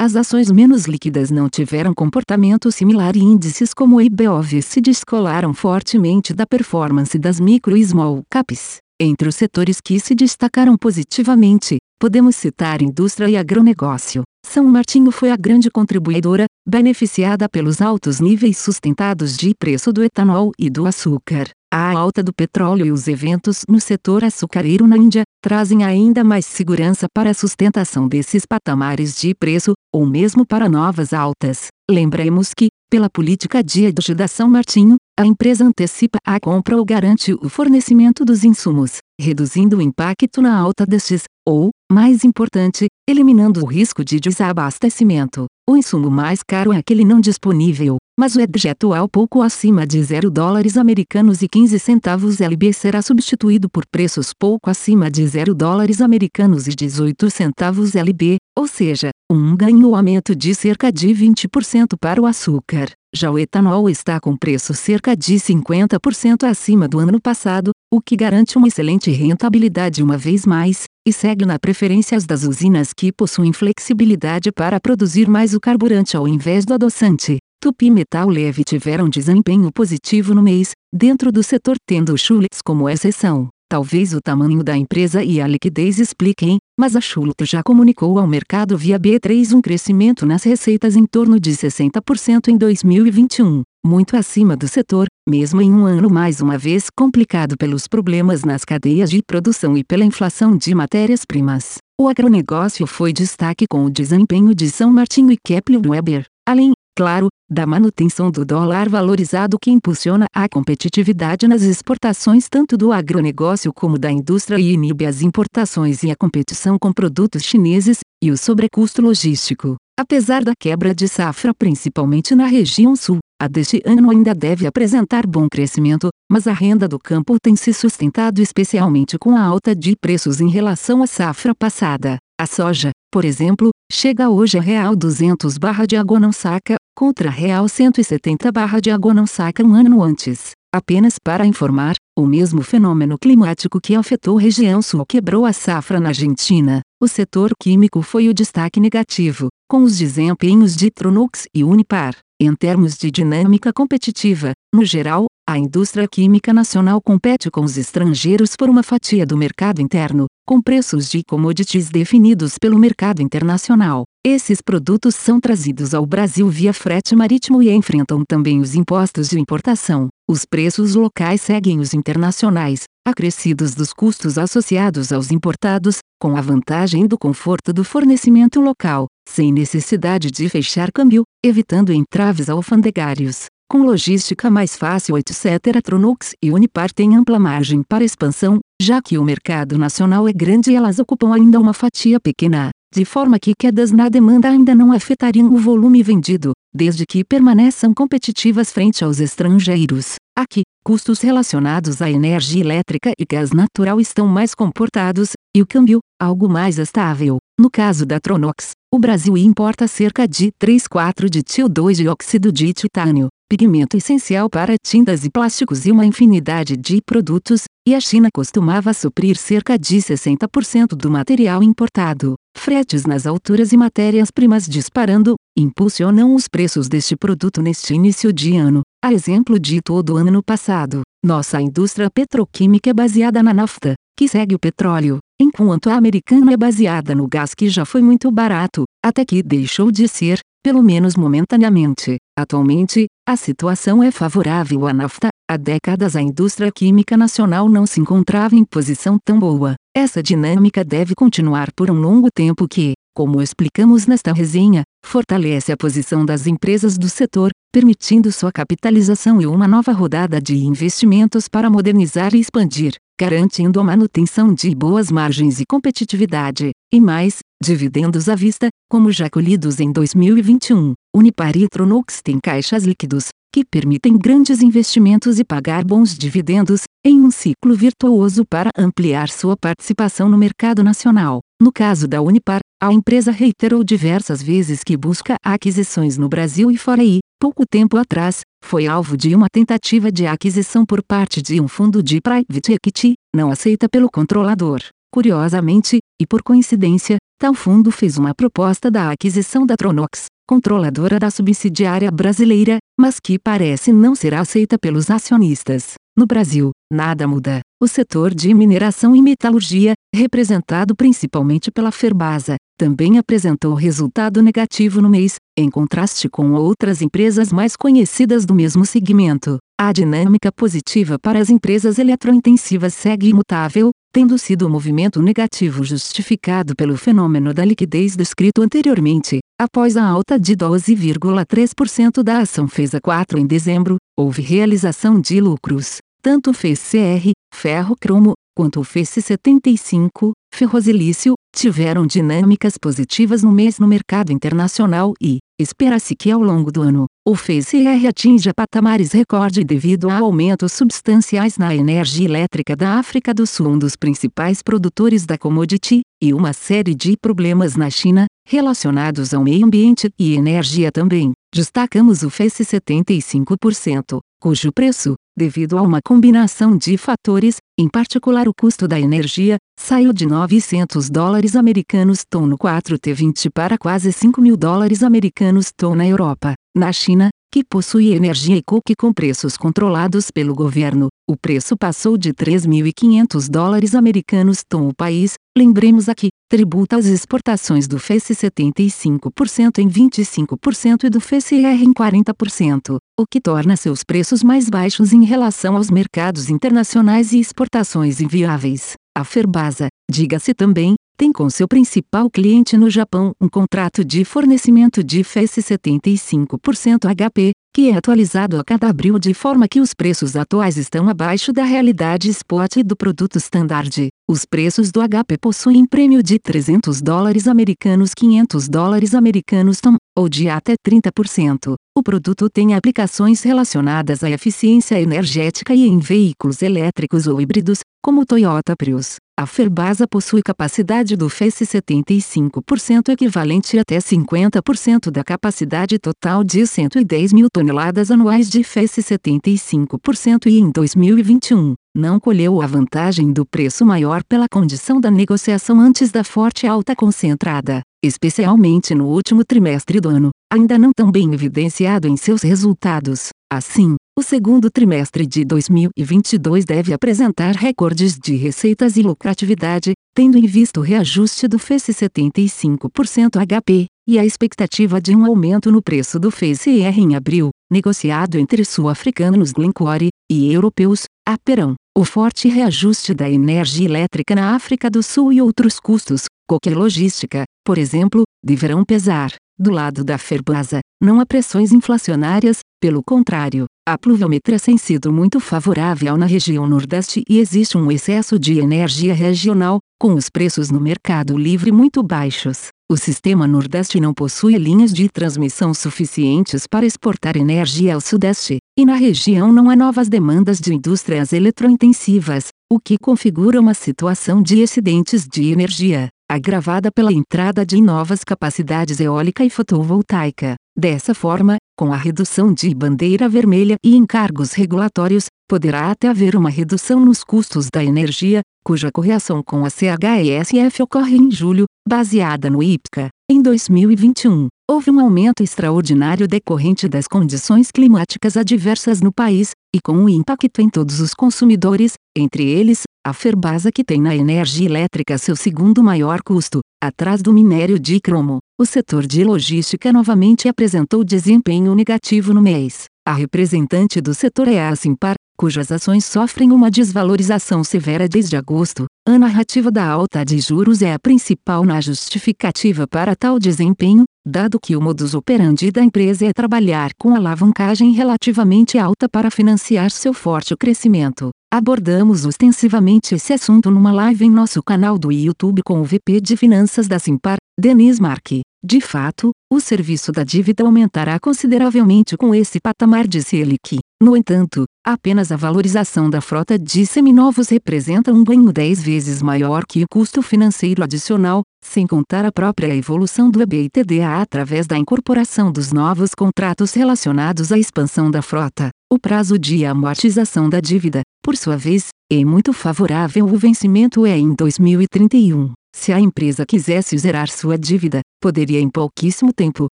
as 0.00 0.16
ações 0.16 0.50
menos 0.50 0.86
líquidas 0.86 1.30
não 1.30 1.50
tiveram 1.50 1.92
comportamento 1.92 2.72
similar 2.72 3.14
e 3.14 3.20
índices 3.20 3.74
como 3.74 3.96
o 3.96 4.00
IBOV 4.00 4.62
se 4.62 4.80
descolaram 4.80 5.52
fortemente 5.52 6.32
da 6.32 6.46
performance 6.46 7.18
das 7.18 7.38
micro 7.38 7.76
e 7.76 7.84
small 7.84 8.22
caps. 8.30 8.78
Entre 8.98 9.28
os 9.28 9.36
setores 9.36 9.80
que 9.80 10.00
se 10.00 10.12
destacaram 10.12 10.76
positivamente, 10.76 11.76
podemos 11.98 12.36
citar 12.36 12.80
indústria 12.80 13.28
e 13.28 13.36
agronegócio. 13.36 14.22
São 14.46 14.64
Martinho 14.64 15.10
foi 15.10 15.30
a 15.30 15.36
grande 15.36 15.70
contribuidora, 15.70 16.46
beneficiada 16.66 17.48
pelos 17.48 17.82
altos 17.82 18.20
níveis 18.20 18.56
sustentados 18.56 19.36
de 19.36 19.52
preço 19.58 19.92
do 19.92 20.02
etanol 20.02 20.52
e 20.58 20.70
do 20.70 20.86
açúcar. 20.86 21.48
A 21.70 21.92
alta 21.92 22.22
do 22.22 22.32
petróleo 22.32 22.86
e 22.86 22.92
os 22.92 23.08
eventos 23.08 23.64
no 23.68 23.78
setor 23.78 24.24
açucareiro 24.24 24.86
na 24.86 24.96
Índia 24.96 25.22
trazem 25.42 25.84
ainda 25.84 26.24
mais 26.24 26.46
segurança 26.46 27.06
para 27.14 27.30
a 27.30 27.34
sustentação 27.34 28.08
desses 28.08 28.46
patamares 28.46 29.20
de 29.20 29.34
preço, 29.34 29.74
ou 29.94 30.06
mesmo 30.06 30.46
para 30.46 30.66
novas 30.66 31.12
altas. 31.12 31.66
Lembremos 31.90 32.54
que, 32.54 32.68
pela 32.90 33.10
política 33.10 33.62
de 33.62 33.92
São 34.28 34.48
Martinho, 34.48 34.96
a 35.18 35.26
empresa 35.26 35.64
antecipa 35.64 36.18
a 36.24 36.40
compra 36.40 36.76
ou 36.76 36.84
garante 36.86 37.34
o 37.34 37.50
fornecimento 37.50 38.24
dos 38.24 38.44
insumos, 38.44 38.98
reduzindo 39.20 39.78
o 39.78 39.82
impacto 39.82 40.40
na 40.40 40.56
alta 40.56 40.86
destes, 40.86 41.24
ou, 41.46 41.70
mais 41.90 42.24
importante, 42.24 42.86
eliminando 43.08 43.62
o 43.62 43.66
risco 43.66 44.04
de 44.04 44.20
desabastecimento. 44.20 45.46
O 45.68 45.76
insumo 45.76 46.10
mais 46.10 46.40
caro 46.42 46.72
é 46.72 46.78
aquele 46.78 47.04
não 47.04 47.20
disponível, 47.20 47.96
mas 48.18 48.36
o 48.36 48.40
hedge 48.40 48.68
atual 48.68 49.08
pouco 49.08 49.42
acima 49.42 49.86
de 49.86 50.02
0 50.02 50.30
dólares 50.30 50.76
americanos 50.76 51.42
e 51.42 51.48
15 51.48 51.78
centavos 51.78 52.40
LB 52.40 52.72
será 52.72 53.00
substituído 53.02 53.68
por 53.68 53.84
preços 53.86 54.32
pouco 54.38 54.70
acima 54.70 55.10
de 55.10 55.26
0 55.26 55.54
dólares 55.54 56.00
americanos 56.00 56.66
e 56.66 56.74
18 56.74 57.30
centavos 57.30 57.94
LB, 57.94 58.36
ou 58.58 58.66
seja, 58.66 59.10
um 59.30 59.56
ganho 59.56 59.94
aumento 59.94 60.34
de 60.34 60.54
cerca 60.54 60.92
de 60.92 61.08
20% 61.08 61.96
para 62.00 62.20
o 62.20 62.26
açúcar. 62.26 62.90
Já 63.14 63.30
o 63.30 63.38
etanol 63.38 63.88
está 63.88 64.20
com 64.20 64.36
preço 64.36 64.74
cerca 64.74 65.16
de 65.16 65.34
50% 65.36 66.44
acima 66.44 66.86
do 66.86 66.98
ano 66.98 67.20
passado, 67.20 67.70
o 67.90 68.02
que 68.02 68.16
garante 68.16 68.58
uma 68.58 68.68
excelente 68.68 69.10
rentabilidade 69.10 70.02
uma 70.02 70.18
vez 70.18 70.44
mais, 70.44 70.84
e 71.06 71.12
segue 71.12 71.46
na 71.46 71.58
preferências 71.58 72.26
das 72.26 72.44
usinas 72.44 72.92
que 72.92 73.10
possuem 73.10 73.50
flexibilidade 73.52 74.52
para 74.52 74.78
produzir 74.78 75.26
mais 75.26 75.54
o 75.54 75.60
carburante 75.60 76.14
ao 76.14 76.28
invés 76.28 76.66
do 76.66 76.74
adoçante. 76.74 77.38
Tupi 77.60 77.90
Metal 77.90 78.28
Leve 78.28 78.62
tiveram 78.62 79.08
desempenho 79.08 79.72
positivo 79.72 80.34
no 80.34 80.42
mês, 80.42 80.72
dentro 80.94 81.32
do 81.32 81.42
setor 81.42 81.76
tendo 81.86 82.12
o 82.12 82.18
Schultz 82.18 82.60
como 82.62 82.88
exceção. 82.88 83.48
Talvez 83.70 84.14
o 84.14 84.20
tamanho 84.20 84.62
da 84.62 84.76
empresa 84.76 85.24
e 85.24 85.40
a 85.40 85.46
liquidez 85.46 85.98
expliquem, 85.98 86.58
mas 86.78 86.94
a 86.94 87.00
Schultz 87.00 87.48
já 87.48 87.62
comunicou 87.62 88.18
ao 88.18 88.26
mercado 88.26 88.78
via 88.78 88.98
B3 88.98 89.54
um 89.54 89.60
crescimento 89.60 90.24
nas 90.24 90.42
receitas 90.42 90.94
em 90.94 91.04
torno 91.06 91.40
de 91.40 91.50
60% 91.50 92.48
em 92.48 92.56
2021, 92.56 93.62
muito 93.88 94.18
acima 94.18 94.54
do 94.54 94.68
setor, 94.68 95.06
mesmo 95.26 95.62
em 95.62 95.72
um 95.72 95.86
ano 95.86 96.10
mais 96.10 96.42
uma 96.42 96.58
vez 96.58 96.88
complicado 96.94 97.56
pelos 97.56 97.88
problemas 97.88 98.44
nas 98.44 98.62
cadeias 98.62 99.08
de 99.08 99.22
produção 99.26 99.78
e 99.78 99.82
pela 99.82 100.04
inflação 100.04 100.54
de 100.54 100.74
matérias-primas. 100.74 101.78
O 101.98 102.06
agronegócio 102.06 102.86
foi 102.86 103.14
destaque 103.14 103.66
com 103.66 103.86
o 103.86 103.90
desempenho 103.90 104.54
de 104.54 104.70
São 104.70 104.92
Martinho 104.92 105.32
e 105.32 105.38
Kepler 105.42 105.80
Weber, 105.88 106.26
além, 106.46 106.72
claro, 106.94 107.28
da 107.50 107.66
manutenção 107.66 108.30
do 108.30 108.44
dólar 108.44 108.90
valorizado 108.90 109.56
que 109.58 109.70
impulsiona 109.70 110.26
a 110.34 110.46
competitividade 110.46 111.48
nas 111.48 111.62
exportações 111.62 112.46
tanto 112.46 112.76
do 112.76 112.92
agronegócio 112.92 113.72
como 113.72 113.98
da 113.98 114.12
indústria 114.12 114.60
e 114.60 114.70
inibe 114.70 115.06
as 115.06 115.22
importações 115.22 116.02
e 116.02 116.10
a 116.10 116.16
competição 116.16 116.78
com 116.78 116.92
produtos 116.92 117.42
chineses, 117.42 118.00
e 118.22 118.30
o 118.30 118.36
sobrecusto 118.36 119.00
logístico. 119.00 119.76
Apesar 119.98 120.44
da 120.44 120.52
quebra 120.56 120.94
de 120.94 121.08
safra 121.08 121.52
principalmente 121.54 122.34
na 122.34 122.46
região 122.46 122.94
sul, 122.94 123.18
a 123.40 123.46
deste 123.46 123.80
ano 123.84 124.10
ainda 124.10 124.34
deve 124.34 124.66
apresentar 124.66 125.24
bom 125.24 125.48
crescimento, 125.48 126.08
mas 126.28 126.48
a 126.48 126.52
renda 126.52 126.88
do 126.88 126.98
campo 126.98 127.36
tem 127.40 127.54
se 127.54 127.72
sustentado 127.72 128.42
especialmente 128.42 129.16
com 129.16 129.36
a 129.36 129.40
alta 129.40 129.76
de 129.76 129.94
preços 129.94 130.40
em 130.40 130.48
relação 130.48 131.04
à 131.04 131.06
safra 131.06 131.54
passada. 131.54 132.18
A 132.40 132.46
soja, 132.46 132.90
por 133.12 133.24
exemplo, 133.24 133.70
chega 133.92 134.28
hoje 134.28 134.58
a 134.58 134.60
real 134.60 134.96
200 134.96 135.56
barra 135.56 135.84
não 136.20 136.32
saca, 136.32 136.74
contra 136.96 137.30
real 137.30 137.68
170 137.68 138.50
barra 138.50 138.78
não 139.14 139.26
saca 139.26 139.64
um 139.64 139.74
ano 139.74 140.02
antes. 140.02 140.50
Apenas 140.74 141.14
para 141.24 141.46
informar, 141.46 141.94
o 142.18 142.26
mesmo 142.26 142.62
fenômeno 142.62 143.16
climático 143.16 143.80
que 143.80 143.94
afetou 143.94 144.36
região 144.36 144.82
sul 144.82 145.06
quebrou 145.06 145.46
a 145.46 145.52
safra 145.52 146.00
na 146.00 146.08
Argentina. 146.08 146.82
O 147.00 147.06
setor 147.06 147.52
químico 147.62 148.02
foi 148.02 148.28
o 148.28 148.34
destaque 148.34 148.80
negativo, 148.80 149.46
com 149.68 149.84
os 149.84 149.96
desempenhos 149.96 150.74
de 150.74 150.90
Tronox 150.90 151.46
e 151.54 151.62
Unipar. 151.62 152.16
Em 152.40 152.52
termos 152.56 152.98
de 152.98 153.08
dinâmica 153.08 153.72
competitiva, 153.72 154.50
no 154.74 154.84
geral, 154.84 155.26
a 155.48 155.56
indústria 155.56 156.06
química 156.06 156.52
nacional 156.52 157.00
compete 157.00 157.50
com 157.50 157.62
os 157.62 157.78
estrangeiros 157.78 158.54
por 158.54 158.68
uma 158.68 158.82
fatia 158.82 159.24
do 159.24 159.34
mercado 159.34 159.80
interno, 159.80 160.26
com 160.46 160.60
preços 160.60 161.08
de 161.08 161.22
commodities 161.26 161.88
definidos 161.88 162.58
pelo 162.60 162.78
mercado 162.78 163.22
internacional. 163.22 164.04
Esses 164.22 164.60
produtos 164.60 165.14
são 165.14 165.40
trazidos 165.40 165.94
ao 165.94 166.04
Brasil 166.04 166.50
via 166.50 166.74
frete 166.74 167.16
marítimo 167.16 167.62
e 167.62 167.70
enfrentam 167.70 168.24
também 168.28 168.60
os 168.60 168.74
impostos 168.74 169.30
de 169.30 169.40
importação. 169.40 170.08
Os 170.28 170.44
preços 170.44 170.94
locais 170.94 171.40
seguem 171.40 171.80
os 171.80 171.94
internacionais, 171.94 172.82
acrescidos 173.06 173.74
dos 173.74 173.94
custos 173.94 174.36
associados 174.36 175.12
aos 175.12 175.30
importados, 175.30 176.00
com 176.20 176.36
a 176.36 176.42
vantagem 176.42 177.06
do 177.06 177.16
conforto 177.16 177.72
do 177.72 177.84
fornecimento 177.84 178.60
local, 178.60 179.06
sem 179.26 179.50
necessidade 179.50 180.30
de 180.30 180.46
fechar 180.50 180.92
câmbio, 180.92 181.22
evitando 181.42 181.90
entraves 181.90 182.50
alfandegários. 182.50 183.46
Com 183.70 183.82
logística 183.82 184.50
mais 184.50 184.74
fácil 184.74 185.18
etc. 185.18 185.82
Tronux 185.84 186.32
e 186.42 186.50
Unipar 186.50 186.90
têm 186.90 187.14
ampla 187.14 187.38
margem 187.38 187.82
para 187.82 188.02
expansão, 188.02 188.60
já 188.80 189.02
que 189.02 189.18
o 189.18 189.22
mercado 189.22 189.76
nacional 189.76 190.26
é 190.26 190.32
grande 190.32 190.70
e 190.70 190.74
elas 190.74 190.98
ocupam 190.98 191.34
ainda 191.34 191.60
uma 191.60 191.74
fatia 191.74 192.18
pequena, 192.18 192.70
de 192.94 193.04
forma 193.04 193.38
que 193.38 193.52
quedas 193.54 193.92
na 193.92 194.08
demanda 194.08 194.48
ainda 194.48 194.74
não 194.74 194.90
afetariam 194.90 195.52
o 195.52 195.58
volume 195.58 196.02
vendido, 196.02 196.52
desde 196.74 197.04
que 197.04 197.22
permaneçam 197.22 197.92
competitivas 197.92 198.72
frente 198.72 199.04
aos 199.04 199.20
estrangeiros. 199.20 200.14
Aqui, 200.34 200.62
custos 200.82 201.20
relacionados 201.20 202.00
à 202.00 202.10
energia 202.10 202.62
elétrica 202.62 203.12
e 203.18 203.26
gás 203.30 203.50
natural 203.52 204.00
estão 204.00 204.26
mais 204.26 204.54
comportados, 204.54 205.32
e 205.54 205.60
o 205.60 205.66
câmbio, 205.66 205.98
algo 206.18 206.48
mais 206.48 206.78
estável. 206.78 207.36
No 207.60 207.70
caso 207.70 208.06
da 208.06 208.18
Tronox, 208.18 208.70
o 208.90 208.98
Brasil 208.98 209.36
importa 209.36 209.86
cerca 209.86 210.26
de 210.26 210.52
3,4 210.58 211.28
de 211.28 211.42
TiO2 211.42 211.96
de 211.96 212.08
óxido 212.08 212.50
de 212.50 212.72
titânio, 212.72 213.28
pigmento 213.48 213.96
essencial 213.96 214.50
para 214.50 214.76
tintas 214.76 215.24
e 215.24 215.30
plásticos 215.30 215.86
e 215.86 215.90
uma 215.90 216.04
infinidade 216.04 216.76
de 216.76 217.00
produtos, 217.00 217.64
e 217.88 217.94
a 217.94 218.00
China 218.00 218.28
costumava 218.32 218.92
suprir 218.92 219.36
cerca 219.38 219.78
de 219.78 219.96
60% 219.96 220.88
do 220.88 221.10
material 221.10 221.62
importado. 221.62 222.34
Fretes 222.54 223.06
nas 223.06 223.26
alturas 223.26 223.72
e 223.72 223.76
matérias-primas 223.76 224.66
disparando, 224.66 225.36
impulsionam 225.56 226.34
os 226.34 226.46
preços 226.46 226.88
deste 226.88 227.16
produto 227.16 227.62
neste 227.62 227.94
início 227.94 228.32
de 228.32 228.54
ano, 228.56 228.82
a 229.02 229.12
exemplo 229.12 229.58
de 229.58 229.80
todo 229.80 230.14
o 230.14 230.16
ano 230.18 230.42
passado. 230.42 231.00
Nossa 231.24 231.60
indústria 231.60 232.10
petroquímica 232.10 232.90
é 232.90 232.92
baseada 232.92 233.42
na 233.42 233.54
nafta, 233.54 233.94
que 234.16 234.28
segue 234.28 234.54
o 234.54 234.58
petróleo, 234.58 235.18
enquanto 235.40 235.88
a 235.88 235.94
americana 235.94 236.52
é 236.52 236.56
baseada 236.56 237.14
no 237.14 237.26
gás 237.26 237.54
que 237.54 237.68
já 237.68 237.86
foi 237.86 238.02
muito 238.02 238.30
barato, 238.30 238.84
até 239.02 239.24
que 239.24 239.42
deixou 239.42 239.90
de 239.90 240.06
ser, 240.06 240.40
pelo 240.62 240.82
menos 240.82 241.16
momentaneamente. 241.16 242.16
Atualmente, 242.38 243.06
a 243.28 243.36
situação 243.36 244.02
é 244.02 244.10
favorável 244.10 244.86
à 244.86 244.92
nafta. 244.92 245.28
Há 245.50 245.56
décadas 245.56 246.14
a 246.14 246.20
indústria 246.20 246.70
química 246.70 247.16
nacional 247.16 247.68
não 247.68 247.86
se 247.86 248.00
encontrava 248.00 248.54
em 248.54 248.64
posição 248.64 249.18
tão 249.24 249.38
boa. 249.38 249.74
Essa 249.96 250.22
dinâmica 250.22 250.84
deve 250.84 251.14
continuar 251.14 251.70
por 251.74 251.90
um 251.90 251.94
longo 251.94 252.28
tempo 252.30 252.68
que, 252.68 252.92
como 253.14 253.42
explicamos 253.42 254.06
nesta 254.06 254.32
resenha, 254.32 254.82
fortalece 255.04 255.72
a 255.72 255.76
posição 255.76 256.24
das 256.24 256.46
empresas 256.46 256.96
do 256.96 257.08
setor, 257.08 257.50
permitindo 257.72 258.30
sua 258.30 258.52
capitalização 258.52 259.40
e 259.40 259.46
uma 259.46 259.66
nova 259.66 259.90
rodada 259.90 260.40
de 260.40 260.56
investimentos 260.56 261.48
para 261.48 261.68
modernizar 261.68 262.34
e 262.34 262.40
expandir, 262.40 262.94
garantindo 263.18 263.80
a 263.80 263.84
manutenção 263.84 264.54
de 264.54 264.74
boas 264.74 265.10
margens 265.10 265.60
e 265.60 265.64
competitividade, 265.66 266.70
e 266.92 267.00
mais, 267.00 267.40
dividendos 267.62 268.28
à 268.28 268.34
vista, 268.34 268.68
como 268.90 269.10
já 269.10 269.28
colhidos 269.28 269.80
em 269.80 269.92
2021. 269.92 270.94
Unipar 271.14 271.56
e 271.56 271.68
Tronox 271.68 272.22
têm 272.22 272.38
caixas 272.42 272.84
líquidos, 272.84 273.28
que 273.52 273.64
permitem 273.64 274.16
grandes 274.16 274.62
investimentos 274.62 275.38
e 275.38 275.44
pagar 275.44 275.84
bons 275.84 276.16
dividendos, 276.16 276.82
em 277.04 277.20
um 277.20 277.30
ciclo 277.30 277.74
virtuoso 277.74 278.44
para 278.44 278.70
ampliar 278.76 279.28
sua 279.28 279.56
participação 279.56 280.28
no 280.28 280.38
mercado 280.38 280.84
nacional. 280.84 281.40
No 281.60 281.72
caso 281.72 282.06
da 282.06 282.22
Unipar, 282.22 282.60
a 282.80 282.92
empresa 282.92 283.32
reiterou 283.32 283.82
diversas 283.82 284.40
vezes 284.40 284.84
que 284.84 284.96
busca 284.96 285.36
aquisições 285.44 286.16
no 286.16 286.28
Brasil 286.28 286.70
e 286.70 286.76
fora 286.76 287.02
e, 287.02 287.18
pouco 287.40 287.64
tempo 287.68 287.96
atrás, 287.96 288.42
foi 288.64 288.86
alvo 288.86 289.16
de 289.16 289.34
uma 289.34 289.48
tentativa 289.50 290.12
de 290.12 290.26
aquisição 290.26 290.86
por 290.86 291.02
parte 291.02 291.42
de 291.42 291.60
um 291.60 291.66
fundo 291.66 292.02
de 292.02 292.20
private 292.20 292.72
equity, 292.72 293.14
não 293.34 293.50
aceita 293.50 293.88
pelo 293.88 294.08
controlador. 294.08 294.80
Curiosamente, 295.12 295.98
e 296.20 296.26
por 296.26 296.42
coincidência, 296.42 297.16
tal 297.38 297.54
fundo 297.54 297.90
fez 297.90 298.18
uma 298.18 298.34
proposta 298.34 298.90
da 298.90 299.12
aquisição 299.12 299.64
da 299.64 299.76
Tronox, 299.76 300.26
controladora 300.46 301.18
da 301.18 301.30
subsidiária 301.30 302.10
brasileira, 302.10 302.78
mas 302.98 303.20
que 303.20 303.38
parece 303.38 303.92
não 303.92 304.14
ser 304.14 304.34
aceita 304.34 304.76
pelos 304.76 305.08
acionistas. 305.10 305.94
No 306.16 306.26
Brasil, 306.26 306.72
nada 306.92 307.28
muda. 307.28 307.60
O 307.80 307.86
setor 307.86 308.34
de 308.34 308.52
mineração 308.52 309.14
e 309.14 309.22
metalurgia, 309.22 309.92
representado 310.12 310.96
principalmente 310.96 311.70
pela 311.70 311.92
Ferbasa, 311.92 312.56
também 312.76 313.18
apresentou 313.18 313.72
resultado 313.74 314.42
negativo 314.42 315.00
no 315.00 315.08
mês, 315.08 315.36
em 315.56 315.70
contraste 315.70 316.28
com 316.28 316.54
outras 316.54 317.00
empresas 317.02 317.52
mais 317.52 317.76
conhecidas 317.76 318.44
do 318.44 318.52
mesmo 318.52 318.84
segmento. 318.84 319.58
A 319.80 319.92
dinâmica 319.92 320.50
positiva 320.50 321.20
para 321.22 321.38
as 321.38 321.50
empresas 321.50 322.00
eletrointensivas 322.00 322.94
segue 322.94 323.28
imutável, 323.28 323.90
tendo 324.12 324.36
sido 324.38 324.66
o 324.66 324.68
movimento 324.68 325.22
negativo 325.22 325.84
justificado 325.84 326.74
pelo 326.74 326.96
fenômeno 326.96 327.54
da 327.54 327.64
liquidez 327.64 328.16
descrito 328.16 328.60
anteriormente. 328.60 329.38
Após 329.56 329.96
a 329.96 330.04
alta 330.04 330.36
de 330.36 330.56
12,3% 330.56 332.24
da 332.24 332.38
ação 332.40 332.66
fez 332.66 332.92
a 332.92 333.00
4 333.00 333.38
em 333.38 333.46
dezembro, 333.46 333.98
houve 334.18 334.42
realização 334.42 335.20
de 335.20 335.40
lucros. 335.40 335.98
Tanto 336.20 336.50
o 336.50 336.52
FECR, 336.52 337.30
ferro 337.54 337.94
cromo, 337.98 338.34
quanto 338.56 338.80
o 338.80 338.82
FEC75, 338.82 340.32
ferrosilício, 340.52 341.34
tiveram 341.54 342.04
dinâmicas 342.04 342.76
positivas 342.76 343.44
no 343.44 343.52
mês 343.52 343.78
no 343.78 343.86
mercado 343.86 344.32
internacional 344.32 345.14
e, 345.22 345.38
espera-se 345.60 346.16
que 346.16 346.28
ao 346.28 346.42
longo 346.42 346.72
do 346.72 346.82
ano, 346.82 347.06
o 347.26 347.36
FECR 347.36 348.08
atinja 348.08 348.52
patamares 348.52 349.12
recorde 349.12 349.62
devido 349.62 350.10
a 350.10 350.18
aumentos 350.18 350.72
substanciais 350.72 351.56
na 351.56 351.72
energia 351.72 352.26
elétrica 352.26 352.74
da 352.74 352.98
África 352.98 353.32
do 353.32 353.46
Sul, 353.46 353.68
um 353.68 353.78
dos 353.78 353.94
principais 353.94 354.60
produtores 354.60 355.24
da 355.24 355.38
commodity, 355.38 356.00
e 356.20 356.34
uma 356.34 356.52
série 356.52 356.96
de 356.96 357.16
problemas 357.16 357.76
na 357.76 357.88
China, 357.90 358.26
relacionados 358.44 359.32
ao 359.32 359.44
meio 359.44 359.64
ambiente 359.64 360.10
e 360.18 360.34
energia 360.34 360.90
também. 360.90 361.30
Destacamos 361.54 362.24
o 362.24 362.30
FEC 362.30 362.64
75%, 362.64 364.18
cujo 364.40 364.72
preço, 364.72 365.14
devido 365.38 365.78
a 365.78 365.82
uma 365.82 366.00
combinação 366.04 366.76
de 366.76 366.98
fatores, 366.98 367.56
em 367.78 367.88
particular 367.88 368.48
o 368.48 368.52
custo 368.52 368.88
da 368.88 369.00
energia, 369.00 369.56
saiu 369.78 370.12
de 370.12 370.26
900 370.26 371.08
dólares 371.08 371.54
americanos 371.54 372.24
tom 372.28 372.44
no 372.44 372.58
4T20 372.58 373.48
para 373.54 373.78
quase 373.78 374.12
5 374.12 374.40
mil 374.42 374.56
dólares 374.56 375.02
americanos 375.02 375.70
tom 375.74 375.94
na 375.94 376.06
Europa. 376.06 376.54
Na 376.76 376.92
China, 376.92 377.30
que 377.52 377.62
possui 377.64 378.12
energia 378.12 378.56
e 378.56 378.62
coque 378.62 378.94
com 378.94 379.12
preços 379.12 379.56
controlados 379.56 380.30
pelo 380.30 380.54
governo, 380.54 381.08
o 381.28 381.36
preço 381.36 381.76
passou 381.76 382.16
de 382.16 382.32
3.500 382.32 383.50
dólares 383.50 383.94
americanos 383.94 384.64
tom 384.66 384.88
o 384.88 384.94
país, 384.94 385.34
lembremos 385.56 386.08
aqui, 386.08 386.28
tributa 386.48 386.96
as 386.96 387.04
exportações 387.04 387.86
do 387.86 387.98
FEC 387.98 388.32
75% 388.32 389.78
em 389.78 389.88
25% 389.88 391.04
e 391.04 391.10
do 391.10 391.20
FCR 391.20 391.84
em 391.84 391.92
40%, 391.92 392.96
o 393.20 393.26
que 393.30 393.42
torna 393.42 393.76
seus 393.76 394.02
preços 394.02 394.42
mais 394.42 394.70
baixos 394.70 395.12
em 395.12 395.22
relação 395.22 395.76
aos 395.76 395.90
mercados 395.90 396.48
internacionais 396.48 397.32
e 397.32 397.40
exportações 397.40 398.22
inviáveis. 398.22 398.94
A 399.14 399.22
Ferbasa, 399.22 399.88
diga-se 400.10 400.54
também, 400.54 400.94
tem 401.18 401.30
com 401.30 401.50
seu 401.50 401.68
principal 401.68 402.30
cliente 402.30 402.76
no 402.76 402.88
Japão 402.88 403.32
um 403.38 403.48
contrato 403.48 404.02
de 404.04 404.24
fornecimento 404.24 405.04
de 405.04 405.22
FES 405.24 405.50
75% 405.56 407.12
HP, 407.14 407.50
que 407.74 407.90
é 407.90 407.96
atualizado 407.96 408.58
a 408.58 408.64
cada 408.64 408.88
abril 408.88 409.18
de 409.18 409.32
forma 409.32 409.68
que 409.68 409.80
os 409.80 409.94
preços 409.94 410.36
atuais 410.36 410.76
estão 410.76 411.08
abaixo 411.08 411.52
da 411.52 411.64
realidade 411.64 412.28
spot 412.30 412.76
do 412.84 412.96
produto 412.96 413.36
standard. 413.36 414.08
Os 414.28 414.44
preços 414.44 414.90
do 414.90 415.00
HP 415.00 415.38
possuem 415.40 415.86
prêmio 415.86 416.22
de 416.22 416.38
300 416.38 417.00
dólares 417.00 417.46
americanos 417.46 418.14
500 418.14 418.68
dólares 418.68 419.14
americanos 419.14 419.80
tom, 419.80 419.96
ou 420.16 420.28
de 420.28 420.48
até 420.48 420.74
30%. 420.74 421.74
O 421.96 422.02
produto 422.02 422.48
tem 422.50 422.74
aplicações 422.74 423.42
relacionadas 423.42 424.24
à 424.24 424.30
eficiência 424.30 425.00
energética 425.00 425.74
e 425.74 425.86
em 425.86 425.98
veículos 425.98 426.62
elétricos 426.62 427.26
ou 427.26 427.40
híbridos, 427.40 427.80
como 428.02 428.26
Toyota 428.26 428.74
Prius. 428.76 429.16
A 429.40 429.46
Ferbasa 429.46 430.04
possui 430.04 430.42
capacidade 430.42 431.14
do 431.14 431.28
FES 431.28 431.54
75% 431.60 433.10
equivalente 433.10 433.78
até 433.78 433.98
50% 433.98 435.12
da 435.12 435.22
capacidade 435.22 435.96
total 435.96 436.42
de 436.42 436.66
110 436.66 437.32
mil 437.32 437.46
toneladas 437.48 438.10
anuais 438.10 438.50
de 438.50 438.64
FES 438.64 438.96
75% 438.96 440.46
e 440.46 440.58
em 440.58 440.72
2021, 440.72 441.74
não 441.96 442.18
colheu 442.18 442.60
a 442.60 442.66
vantagem 442.66 443.32
do 443.32 443.46
preço 443.46 443.86
maior 443.86 444.24
pela 444.28 444.46
condição 444.50 445.00
da 445.00 445.08
negociação 445.08 445.78
antes 445.78 446.10
da 446.10 446.24
forte 446.24 446.66
alta 446.66 446.96
concentrada, 446.96 447.82
especialmente 448.04 448.92
no 448.92 449.06
último 449.06 449.44
trimestre 449.44 450.00
do 450.00 450.08
ano, 450.08 450.30
ainda 450.52 450.76
não 450.76 450.90
tão 450.92 451.12
bem 451.12 451.32
evidenciado 451.32 452.08
em 452.08 452.16
seus 452.16 452.42
resultados. 452.42 453.28
Assim, 453.50 453.94
o 454.18 454.22
segundo 454.22 454.68
trimestre 454.68 455.24
de 455.24 455.44
2022 455.44 456.64
deve 456.64 456.92
apresentar 456.92 457.54
recordes 457.54 458.18
de 458.18 458.34
receitas 458.34 458.96
e 458.96 459.02
lucratividade, 459.02 459.92
tendo 460.12 460.36
em 460.36 460.44
vista 460.44 460.80
o 460.80 460.82
reajuste 460.82 461.46
do 461.46 461.56
FES 461.56 461.84
75% 461.84 463.36
HP, 463.46 463.86
e 464.08 464.18
a 464.18 464.26
expectativa 464.26 465.00
de 465.00 465.14
um 465.14 465.24
aumento 465.24 465.70
no 465.70 465.80
preço 465.80 466.18
do 466.18 466.32
FCR 466.32 466.98
em 466.98 467.14
abril, 467.14 467.50
negociado 467.70 468.38
entre 468.38 468.64
sul-africanos 468.64 469.52
Glencore 469.52 470.08
e 470.28 470.52
europeus, 470.52 471.04
Aperão. 471.24 471.76
O 471.96 472.04
forte 472.04 472.48
reajuste 472.48 473.14
da 473.14 473.30
energia 473.30 473.86
elétrica 473.86 474.34
na 474.34 474.56
África 474.56 474.90
do 474.90 475.00
Sul 475.00 475.32
e 475.32 475.40
outros 475.40 475.78
custos, 475.78 476.24
qualquer 476.48 476.76
logística, 476.76 477.44
por 477.64 477.78
exemplo, 477.78 478.24
deverão 478.44 478.84
pesar. 478.84 479.32
Do 479.56 479.70
lado 479.70 480.02
da 480.02 480.18
Ferbasa, 480.18 480.80
não 481.00 481.20
há 481.20 481.26
pressões 481.26 481.72
inflacionárias, 481.72 482.60
pelo 482.80 483.02
contrário, 483.02 483.66
a 483.90 483.96
pluviometria 483.96 484.60
tem 484.60 484.76
sido 484.76 485.10
muito 485.10 485.40
favorável 485.40 486.14
na 486.18 486.26
região 486.26 486.66
Nordeste 486.66 487.24
e 487.26 487.38
existe 487.38 487.78
um 487.78 487.90
excesso 487.90 488.38
de 488.38 488.58
energia 488.58 489.14
regional, 489.14 489.78
com 489.98 490.12
os 490.12 490.28
preços 490.28 490.70
no 490.70 490.78
mercado 490.78 491.38
livre 491.38 491.72
muito 491.72 492.02
baixos. 492.02 492.68
O 492.90 492.98
sistema 492.98 493.46
Nordeste 493.46 493.98
não 493.98 494.12
possui 494.12 494.58
linhas 494.58 494.92
de 494.92 495.08
transmissão 495.08 495.72
suficientes 495.72 496.66
para 496.66 496.84
exportar 496.84 497.38
energia 497.38 497.94
ao 497.94 498.00
Sudeste, 498.02 498.58
e 498.78 498.84
na 498.84 498.94
região 498.94 499.50
não 499.50 499.70
há 499.70 499.76
novas 499.76 500.06
demandas 500.10 500.60
de 500.60 500.74
indústrias 500.74 501.32
eletrointensivas, 501.32 502.48
o 502.70 502.78
que 502.78 502.98
configura 502.98 503.58
uma 503.58 503.72
situação 503.72 504.42
de 504.42 504.60
excedentes 504.60 505.26
de 505.26 505.50
energia, 505.50 506.10
agravada 506.30 506.90
pela 506.92 507.10
entrada 507.10 507.64
de 507.64 507.80
novas 507.80 508.22
capacidades 508.22 509.00
eólica 509.00 509.42
e 509.46 509.48
fotovoltaica. 509.48 510.56
Dessa 510.78 511.12
forma, 511.12 511.56
com 511.76 511.92
a 511.92 511.96
redução 511.96 512.54
de 512.54 512.72
bandeira 512.72 513.28
vermelha 513.28 513.74
e 513.84 513.96
encargos 513.96 514.52
regulatórios, 514.52 515.24
poderá 515.50 515.90
até 515.90 516.06
haver 516.06 516.36
uma 516.36 516.48
redução 516.48 517.04
nos 517.04 517.24
custos 517.24 517.66
da 517.68 517.82
energia, 517.82 518.42
cuja 518.64 518.88
correção 518.92 519.42
com 519.42 519.64
a 519.64 519.70
CHESF 519.70 520.80
ocorre 520.80 521.16
em 521.16 521.32
julho, 521.32 521.64
baseada 521.88 522.48
no 522.48 522.62
IPCA. 522.62 523.08
Em 523.28 523.42
2021, 523.42 524.46
houve 524.70 524.88
um 524.88 525.00
aumento 525.00 525.42
extraordinário 525.42 526.28
decorrente 526.28 526.88
das 526.88 527.08
condições 527.08 527.72
climáticas 527.72 528.36
adversas 528.36 529.00
no 529.00 529.12
país, 529.12 529.50
e 529.74 529.80
com 529.80 529.94
um 529.94 530.08
impacto 530.08 530.60
em 530.60 530.70
todos 530.70 531.00
os 531.00 531.12
consumidores, 531.12 531.94
entre 532.16 532.48
eles, 532.48 532.82
a 533.04 533.12
Ferbasa 533.12 533.72
que 533.72 533.82
tem 533.82 534.00
na 534.00 534.14
energia 534.14 534.68
elétrica 534.68 535.18
seu 535.18 535.34
segundo 535.34 535.82
maior 535.82 536.20
custo, 536.24 536.60
atrás 536.82 537.22
do 537.22 537.32
minério 537.32 537.78
de 537.78 538.00
cromo. 538.00 538.38
O 538.60 538.64
setor 538.64 539.06
de 539.06 539.24
logística 539.24 539.92
novamente 539.92 540.48
apresentou 540.48 541.04
desempenho 541.04 541.74
negativo 541.74 542.32
no 542.32 542.40
mês. 542.40 542.84
A 543.06 543.12
representante 543.12 544.00
do 544.00 544.12
setor 544.12 544.48
é 544.48 544.68
a 544.68 544.76
Simpar, 544.76 545.14
cujas 545.38 545.70
ações 545.70 546.04
sofrem 546.04 546.50
uma 546.50 546.70
desvalorização 546.70 547.62
severa 547.62 548.08
desde 548.08 548.36
agosto. 548.36 548.86
A 549.06 549.18
narrativa 549.18 549.70
da 549.70 549.86
alta 549.86 550.24
de 550.24 550.38
juros 550.40 550.82
é 550.82 550.92
a 550.92 550.98
principal 550.98 551.64
na 551.64 551.80
justificativa 551.80 552.86
para 552.86 553.16
tal 553.16 553.38
desempenho, 553.38 554.04
dado 554.26 554.58
que 554.60 554.76
o 554.76 554.80
modus 554.80 555.14
operandi 555.14 555.70
da 555.70 555.82
empresa 555.82 556.26
é 556.26 556.32
trabalhar 556.32 556.90
com 556.98 557.14
alavancagem 557.14 557.92
relativamente 557.92 558.76
alta 558.76 559.08
para 559.08 559.30
financiar 559.30 559.90
seu 559.90 560.12
forte 560.12 560.56
crescimento. 560.56 561.30
Abordamos 561.50 562.26
extensivamente 562.26 563.14
esse 563.14 563.32
assunto 563.32 563.70
numa 563.70 563.90
live 563.90 564.22
em 564.22 564.30
nosso 564.30 564.62
canal 564.62 564.98
do 564.98 565.10
YouTube 565.10 565.62
com 565.62 565.80
o 565.80 565.84
VP 565.84 566.20
de 566.20 566.36
Finanças 566.36 566.86
da 566.86 566.98
Simpar, 566.98 567.38
Denis 567.58 567.98
Marque. 567.98 568.42
De 568.62 568.82
fato, 568.82 569.30
o 569.50 569.58
serviço 569.58 570.12
da 570.12 570.24
dívida 570.24 570.62
aumentará 570.62 571.18
consideravelmente 571.18 572.18
com 572.18 572.34
esse 572.34 572.60
patamar 572.60 573.08
de 573.08 573.22
Selic. 573.22 573.78
No 574.02 574.14
entanto, 574.14 574.64
apenas 574.86 575.32
a 575.32 575.36
valorização 575.36 576.10
da 576.10 576.20
frota 576.20 576.58
de 576.58 576.84
seminovos 576.84 577.48
representa 577.48 578.12
um 578.12 578.22
ganho 578.22 578.52
10 578.52 578.82
vezes 578.82 579.22
maior 579.22 579.64
que 579.66 579.84
o 579.84 579.86
custo 579.90 580.20
financeiro 580.20 580.82
adicional, 580.82 581.42
sem 581.64 581.86
contar 581.86 582.26
a 582.26 582.32
própria 582.32 582.74
evolução 582.76 583.30
do 583.30 583.40
EBITDA 583.40 584.20
através 584.20 584.66
da 584.66 584.76
incorporação 584.76 585.50
dos 585.50 585.72
novos 585.72 586.14
contratos 586.14 586.74
relacionados 586.74 587.50
à 587.52 587.58
expansão 587.58 588.10
da 588.10 588.20
frota. 588.20 588.68
O 588.92 588.98
prazo 588.98 589.38
de 589.38 589.64
amortização 589.64 590.48
da 590.48 590.60
dívida, 590.60 591.02
por 591.28 591.36
sua 591.36 591.58
vez, 591.58 591.88
é 592.10 592.24
muito 592.24 592.54
favorável. 592.54 593.26
O 593.26 593.36
vencimento 593.36 594.06
é 594.06 594.16
em 594.16 594.34
2031. 594.34 595.52
Se 595.76 595.92
a 595.92 596.00
empresa 596.00 596.46
quisesse 596.46 596.96
zerar 596.96 597.28
sua 597.28 597.58
dívida, 597.58 598.00
poderia 598.18 598.58
em 598.58 598.70
pouquíssimo 598.70 599.30
tempo, 599.30 599.66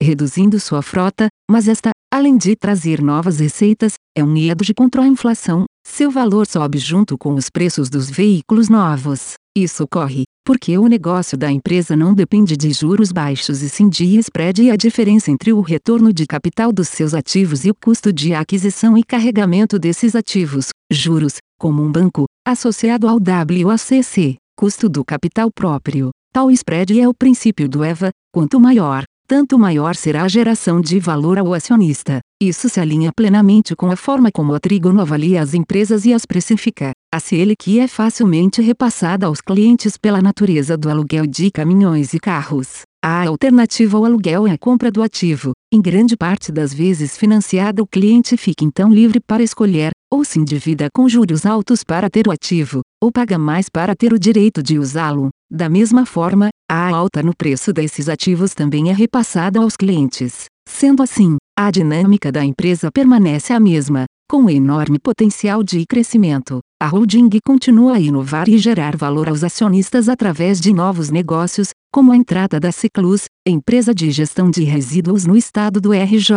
reduzindo 0.00 0.60
sua 0.60 0.82
frota, 0.82 1.26
mas 1.50 1.66
esta, 1.66 1.90
além 2.14 2.36
de 2.36 2.54
trazer 2.54 3.02
novas 3.02 3.40
receitas, 3.40 3.94
é 4.16 4.22
um 4.22 4.32
de 4.64 4.72
contra 4.72 5.02
a 5.02 5.06
inflação, 5.08 5.64
seu 5.84 6.12
valor 6.12 6.46
sobe 6.46 6.78
junto 6.78 7.18
com 7.18 7.34
os 7.34 7.50
preços 7.50 7.90
dos 7.90 8.08
veículos 8.08 8.68
novos. 8.68 9.34
Isso 9.56 9.84
ocorre 9.84 10.24
porque 10.44 10.76
o 10.76 10.88
negócio 10.88 11.38
da 11.38 11.52
empresa 11.52 11.96
não 11.96 12.12
depende 12.14 12.56
de 12.56 12.72
juros 12.72 13.12
baixos 13.12 13.62
e 13.62 13.68
sim 13.68 13.88
de 13.88 14.16
spread 14.18 14.62
e 14.62 14.70
a 14.70 14.76
diferença 14.76 15.30
entre 15.30 15.52
o 15.52 15.60
retorno 15.60 16.12
de 16.12 16.26
capital 16.26 16.72
dos 16.72 16.88
seus 16.88 17.14
ativos 17.14 17.64
e 17.64 17.70
o 17.70 17.74
custo 17.74 18.12
de 18.12 18.34
aquisição 18.34 18.98
e 18.98 19.04
carregamento 19.04 19.78
desses 19.78 20.16
ativos, 20.16 20.70
juros, 20.90 21.36
como 21.60 21.82
um 21.82 21.92
banco, 21.92 22.24
associado 22.44 23.06
ao 23.06 23.18
WACC 23.18 24.36
custo 24.56 24.88
do 24.88 25.04
capital 25.04 25.50
próprio. 25.50 26.10
Tal 26.32 26.50
spread 26.50 26.98
é 27.00 27.08
o 27.08 27.14
princípio 27.14 27.68
do 27.68 27.84
EVA, 27.84 28.10
quanto 28.32 28.60
maior, 28.60 29.02
tanto 29.26 29.58
maior 29.58 29.96
será 29.96 30.22
a 30.22 30.28
geração 30.28 30.80
de 30.80 31.00
valor 31.00 31.38
ao 31.38 31.52
acionista. 31.52 32.20
Isso 32.40 32.68
se 32.68 32.78
alinha 32.78 33.10
plenamente 33.12 33.74
com 33.74 33.90
a 33.90 33.96
forma 33.96 34.30
como 34.32 34.54
a 34.54 34.60
Trigono 34.60 35.00
avalia 35.00 35.42
as 35.42 35.52
empresas 35.52 36.04
e 36.04 36.12
as 36.12 36.24
precifica. 36.24 36.92
A 37.14 37.20
que 37.58 37.78
é 37.78 37.86
facilmente 37.86 38.62
repassada 38.62 39.26
aos 39.26 39.42
clientes 39.42 39.98
pela 39.98 40.22
natureza 40.22 40.78
do 40.78 40.88
aluguel 40.88 41.26
de 41.26 41.50
caminhões 41.50 42.14
e 42.14 42.18
carros. 42.18 42.84
A 43.04 43.26
alternativa 43.26 43.98
ao 43.98 44.06
aluguel 44.06 44.46
é 44.46 44.52
a 44.52 44.56
compra 44.56 44.90
do 44.90 45.02
ativo. 45.02 45.52
Em 45.70 45.78
grande 45.78 46.16
parte 46.16 46.50
das 46.50 46.72
vezes 46.72 47.14
financiada, 47.14 47.82
o 47.82 47.86
cliente 47.86 48.34
fica 48.38 48.64
então 48.64 48.90
livre 48.90 49.20
para 49.20 49.42
escolher, 49.42 49.90
ou 50.10 50.24
se 50.24 50.38
endivida 50.38 50.88
com 50.90 51.06
juros 51.06 51.44
altos 51.44 51.84
para 51.84 52.08
ter 52.08 52.26
o 52.26 52.30
ativo, 52.30 52.80
ou 52.98 53.12
paga 53.12 53.36
mais 53.36 53.68
para 53.68 53.94
ter 53.94 54.14
o 54.14 54.18
direito 54.18 54.62
de 54.62 54.78
usá-lo. 54.78 55.28
Da 55.50 55.68
mesma 55.68 56.06
forma, 56.06 56.48
a 56.66 56.88
alta 56.88 57.22
no 57.22 57.36
preço 57.36 57.74
desses 57.74 58.08
ativos 58.08 58.54
também 58.54 58.88
é 58.88 58.92
repassada 58.94 59.60
aos 59.60 59.76
clientes. 59.76 60.46
Sendo 60.66 61.02
assim, 61.02 61.36
a 61.58 61.70
dinâmica 61.70 62.32
da 62.32 62.42
empresa 62.42 62.90
permanece 62.90 63.52
a 63.52 63.60
mesma, 63.60 64.06
com 64.32 64.48
enorme 64.48 64.98
potencial 64.98 65.62
de 65.62 65.84
crescimento. 65.84 66.60
A 66.82 66.86
holding 66.86 67.28
continua 67.44 67.96
a 67.96 68.00
inovar 68.00 68.48
e 68.48 68.56
gerar 68.56 68.96
valor 68.96 69.28
aos 69.28 69.44
acionistas 69.44 70.08
através 70.08 70.58
de 70.58 70.72
novos 70.72 71.10
negócios, 71.10 71.68
como 71.92 72.12
a 72.12 72.16
entrada 72.16 72.58
da 72.58 72.72
Ciclus, 72.72 73.26
empresa 73.46 73.94
de 73.94 74.10
gestão 74.10 74.50
de 74.50 74.64
resíduos 74.64 75.26
no 75.26 75.36
estado 75.36 75.82
do 75.82 75.92
RJ, 75.92 76.32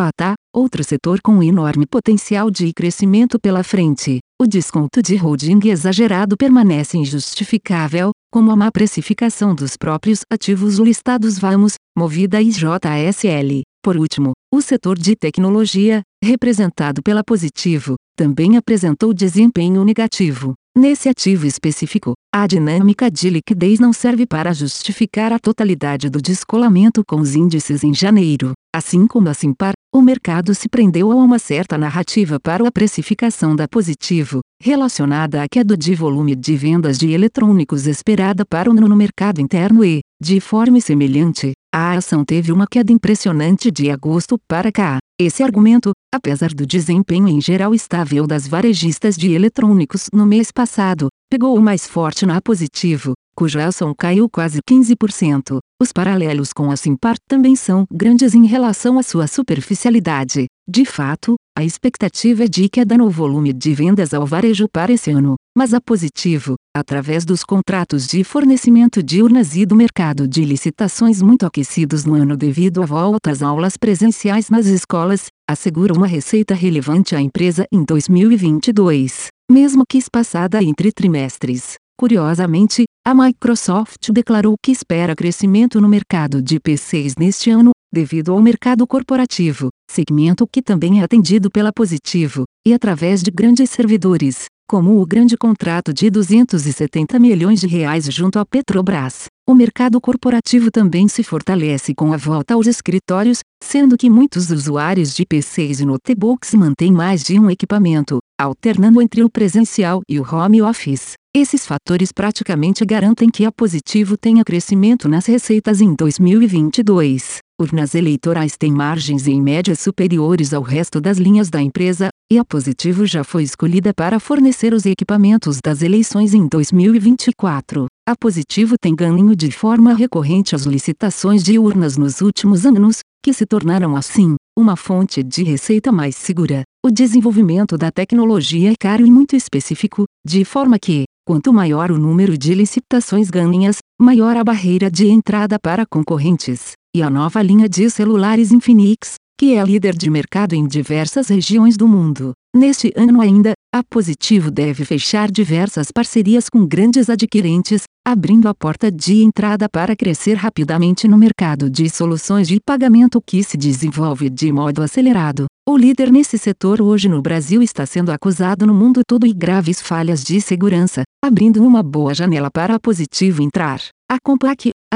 outro 0.53 0.83
setor 0.83 1.21
com 1.23 1.41
enorme 1.41 1.85
potencial 1.85 2.51
de 2.51 2.73
crescimento 2.73 3.39
pela 3.39 3.63
frente. 3.63 4.19
O 4.41 4.45
desconto 4.45 5.01
de 5.01 5.15
holding 5.15 5.61
exagerado 5.69 6.35
permanece 6.35 6.97
injustificável, 6.97 8.11
como 8.29 8.51
a 8.51 8.57
má 8.57 8.69
precificação 8.73 9.55
dos 9.55 9.77
próprios 9.77 10.19
ativos 10.29 10.79
listados 10.79 11.39
Vamos, 11.39 11.75
Movida 11.97 12.41
e 12.41 12.49
JSL. 12.49 13.61
Por 13.81 13.95
último, 13.95 14.33
o 14.55 14.61
setor 14.61 14.97
de 14.97 15.15
tecnologia, 15.15 16.01
representado 16.23 17.03
pela 17.03 17.23
Positivo, 17.23 17.95
também 18.15 18.55
apresentou 18.55 19.13
desempenho 19.13 19.83
negativo. 19.83 20.53
Nesse 20.77 21.07
ativo 21.07 21.45
específico, 21.45 22.13
a 22.33 22.47
dinâmica 22.47 23.09
de 23.09 23.29
liquidez 23.29 23.79
não 23.79 23.93
serve 23.93 24.25
para 24.25 24.53
justificar 24.53 25.31
a 25.31 25.39
totalidade 25.39 26.09
do 26.09 26.21
descolamento 26.21 27.01
com 27.05 27.17
os 27.17 27.35
índices 27.35 27.83
em 27.83 27.93
janeiro. 27.93 28.51
Assim 28.75 29.07
como 29.07 29.29
a 29.29 29.33
Simpar, 29.33 29.73
o 29.93 30.01
mercado 30.01 30.53
se 30.53 30.67
prendeu 30.67 31.11
a 31.13 31.15
uma 31.15 31.39
certa 31.39 31.77
narrativa 31.77 32.37
para 32.41 32.67
a 32.67 32.71
precificação 32.71 33.55
da 33.55 33.69
Positivo, 33.69 34.41
relacionada 34.61 35.41
à 35.41 35.47
queda 35.47 35.77
de 35.77 35.95
volume 35.95 36.35
de 36.35 36.57
vendas 36.57 36.97
de 36.97 37.11
eletrônicos 37.11 37.87
esperada 37.87 38.45
para 38.45 38.69
o 38.69 38.73
no 38.73 38.95
mercado 38.97 39.39
interno 39.39 39.83
e, 39.85 40.01
de 40.25 40.39
forma 40.39 40.81
semelhante, 40.81 41.51
a 41.71 41.91
ação 41.91 42.25
teve 42.25 42.51
uma 42.51 42.65
queda 42.65 42.91
impressionante 42.91 43.69
de 43.69 43.91
agosto 43.91 44.39
para 44.47 44.71
cá. 44.71 44.97
Esse 45.21 45.43
argumento, 45.43 45.91
apesar 46.11 46.51
do 46.51 46.65
desempenho 46.65 47.27
em 47.27 47.39
geral 47.39 47.75
estável 47.75 48.25
das 48.25 48.47
varejistas 48.47 49.15
de 49.15 49.33
eletrônicos 49.33 50.07
no 50.11 50.25
mês 50.25 50.51
passado, 50.51 51.09
pegou 51.29 51.55
o 51.55 51.61
mais 51.61 51.85
forte 51.85 52.25
na 52.25 52.41
positivo, 52.41 53.13
cuja 53.35 53.67
ação 53.67 53.93
caiu 53.95 54.27
quase 54.27 54.61
15%. 54.67 55.59
Os 55.79 55.91
paralelos 55.91 56.51
com 56.51 56.71
a 56.71 56.75
Simpar 56.75 57.17
também 57.29 57.55
são 57.55 57.85
grandes 57.91 58.33
em 58.33 58.47
relação 58.47 58.97
à 58.97 59.03
sua 59.03 59.27
superficialidade. 59.27 60.47
De 60.67 60.85
fato, 60.85 61.35
a 61.55 61.63
expectativa 61.63 62.45
é 62.45 62.47
de 62.47 62.67
queda 62.67 62.97
no 62.97 63.11
volume 63.11 63.53
de 63.53 63.75
vendas 63.75 64.11
ao 64.11 64.25
varejo 64.25 64.67
para 64.67 64.91
esse 64.91 65.11
ano, 65.11 65.35
mas 65.55 65.71
a 65.71 65.79
positivo, 65.79 66.55
através 66.75 67.23
dos 67.23 67.41
contratos 67.41 68.05
de 68.05 68.21
fornecimento 68.21 69.01
de 69.01 69.23
urnas 69.23 69.55
e 69.55 69.65
do 69.65 69.77
mercado 69.77 70.27
de 70.27 70.43
licitações 70.43 71.21
muito 71.21 71.45
aquecidos 71.45 72.03
no 72.03 72.15
ano 72.15 72.35
devido 72.35 72.83
à 72.83 72.85
volta 72.85 73.31
às 73.31 73.41
aulas 73.41 73.77
presenciais 73.77 74.49
nas 74.49 74.65
escolas, 74.65 75.27
assegura 75.49 75.93
uma 75.93 76.05
receita 76.05 76.53
relevante 76.53 77.15
à 77.15 77.21
empresa 77.21 77.65
em 77.71 77.85
2022, 77.85 79.27
mesmo 79.49 79.83
que 79.87 79.97
espaçada 79.97 80.61
entre 80.61 80.91
trimestres. 80.91 81.75
Curiosamente, 81.97 82.83
a 83.07 83.15
Microsoft 83.15 84.11
declarou 84.11 84.55
que 84.61 84.71
espera 84.71 85.15
crescimento 85.15 85.79
no 85.79 85.87
mercado 85.87 86.41
de 86.41 86.59
PCs 86.59 87.15
neste 87.15 87.49
ano, 87.49 87.71
devido 87.93 88.33
ao 88.33 88.41
mercado 88.41 88.85
corporativo, 88.85 89.69
segmento 89.89 90.45
que 90.45 90.61
também 90.61 90.99
é 90.99 91.03
atendido 91.05 91.49
pela 91.49 91.71
Positivo, 91.71 92.43
e 92.67 92.73
através 92.73 93.23
de 93.23 93.31
grandes 93.31 93.69
servidores, 93.69 94.47
como 94.67 94.99
o 94.99 95.05
grande 95.05 95.37
contrato 95.37 95.93
de 95.93 96.09
270 96.09 97.19
milhões 97.19 97.59
de 97.59 97.67
reais 97.67 98.05
junto 98.05 98.39
à 98.39 98.45
Petrobras. 98.45 99.25
O 99.47 99.53
mercado 99.53 100.01
corporativo 100.01 100.71
também 100.71 101.07
se 101.07 101.23
fortalece 101.23 101.93
com 101.93 102.11
a 102.11 102.17
volta 102.17 102.55
aos 102.55 102.65
escritórios, 102.65 103.39
sendo 103.63 103.95
que 103.95 104.09
muitos 104.09 104.49
usuários 104.49 105.13
de 105.13 105.23
PCs 105.25 105.81
e 105.81 105.85
notebooks 105.85 106.53
mantêm 106.55 106.91
mais 106.91 107.23
de 107.23 107.39
um 107.39 107.49
equipamento, 107.49 108.17
alternando 108.41 109.01
entre 109.01 109.23
o 109.23 109.29
presencial 109.29 110.01
e 110.09 110.19
o 110.19 110.23
home 110.23 110.61
office. 110.61 111.13
Esses 111.35 111.65
fatores 111.65 112.11
praticamente 112.11 112.83
garantem 112.85 113.29
que 113.29 113.45
a 113.45 113.51
Positivo 113.51 114.17
tenha 114.17 114.43
crescimento 114.43 115.07
nas 115.07 115.25
receitas 115.25 115.79
em 115.79 115.93
2022. 115.93 117.44
Urnas 117.57 117.95
eleitorais 117.95 118.57
têm 118.57 118.69
margens 118.69 119.29
em 119.29 119.41
média 119.41 119.73
superiores 119.77 120.53
ao 120.53 120.61
resto 120.61 120.99
das 120.99 121.17
linhas 121.17 121.49
da 121.49 121.61
empresa, 121.61 122.09
e 122.29 122.37
a 122.37 122.43
Positivo 122.43 123.05
já 123.05 123.23
foi 123.23 123.43
escolhida 123.43 123.93
para 123.93 124.19
fornecer 124.19 124.73
os 124.73 124.85
equipamentos 124.85 125.59
das 125.63 125.81
eleições 125.81 126.33
em 126.33 126.49
2024. 126.49 127.85
A 128.05 128.13
Positivo 128.13 128.75
tem 128.77 128.93
ganho 128.93 129.33
de 129.37 129.49
forma 129.51 129.93
recorrente 129.93 130.53
as 130.53 130.63
licitações 130.63 131.45
de 131.45 131.57
urnas 131.57 131.95
nos 131.95 132.19
últimos 132.19 132.65
anos, 132.65 132.99
que 133.23 133.31
se 133.31 133.45
tornaram 133.45 133.95
assim, 133.95 134.35
uma 134.59 134.75
fonte 134.75 135.23
de 135.23 135.41
receita 135.41 135.93
mais 135.93 136.17
segura. 136.17 136.63
O 136.85 136.91
desenvolvimento 136.91 137.77
da 137.77 137.89
tecnologia 137.89 138.73
é 138.73 138.75
caro 138.77 139.05
e 139.05 139.09
muito 139.09 139.33
específico, 139.33 140.03
de 140.27 140.43
forma 140.43 140.77
que, 140.77 141.05
quanto 141.25 141.53
maior 141.53 141.89
o 141.89 141.97
número 141.97 142.37
de 142.37 142.53
licitações 142.53 143.29
ganhas, 143.29 143.77
maior 143.97 144.35
a 144.35 144.43
barreira 144.43 144.91
de 144.91 145.07
entrada 145.07 145.57
para 145.57 145.85
concorrentes. 145.85 146.73
E 146.95 147.03
a 147.03 147.09
nova 147.09 147.41
linha 147.41 147.67
de 147.67 147.89
celulares 147.89 148.53
Infinix, 148.53 149.15
que 149.37 149.55
é 149.55 149.61
líder 149.65 149.93
de 149.97 150.09
mercado 150.09 150.53
em 150.55 150.65
diversas 150.65 151.27
regiões 151.27 151.75
do 151.75 151.89
mundo. 151.89 152.31
Neste 152.55 152.93
ano 152.95 153.19
ainda, 153.19 153.51
a 153.75 153.83
Positivo 153.83 154.49
deve 154.49 154.85
fechar 154.85 155.29
diversas 155.29 155.91
parcerias 155.91 156.47
com 156.47 156.65
grandes 156.65 157.09
adquirentes, 157.09 157.83
abrindo 158.07 158.47
a 158.47 158.55
porta 158.55 158.89
de 158.89 159.23
entrada 159.23 159.67
para 159.67 159.93
crescer 159.93 160.35
rapidamente 160.35 161.05
no 161.05 161.17
mercado 161.17 161.69
de 161.69 161.89
soluções 161.89 162.47
de 162.47 162.61
pagamento 162.65 163.21
que 163.21 163.43
se 163.43 163.57
desenvolve 163.57 164.29
de 164.29 164.49
modo 164.53 164.81
acelerado. 164.81 165.47
O 165.67 165.75
líder 165.75 166.09
nesse 166.09 166.37
setor 166.37 166.81
hoje 166.81 167.09
no 167.09 167.21
Brasil 167.21 167.61
está 167.61 167.85
sendo 167.85 168.09
acusado 168.09 168.65
no 168.65 168.73
mundo 168.73 169.01
todo 169.05 169.27
e 169.27 169.33
graves 169.33 169.81
falhas 169.81 170.23
de 170.23 170.39
segurança, 170.39 171.03
abrindo 171.21 171.61
uma 171.61 171.83
boa 171.83 172.13
janela 172.13 172.49
para 172.49 172.75
a 172.75 172.79
Positivo 172.79 173.43
entrar. 173.43 173.81
A 174.09 174.17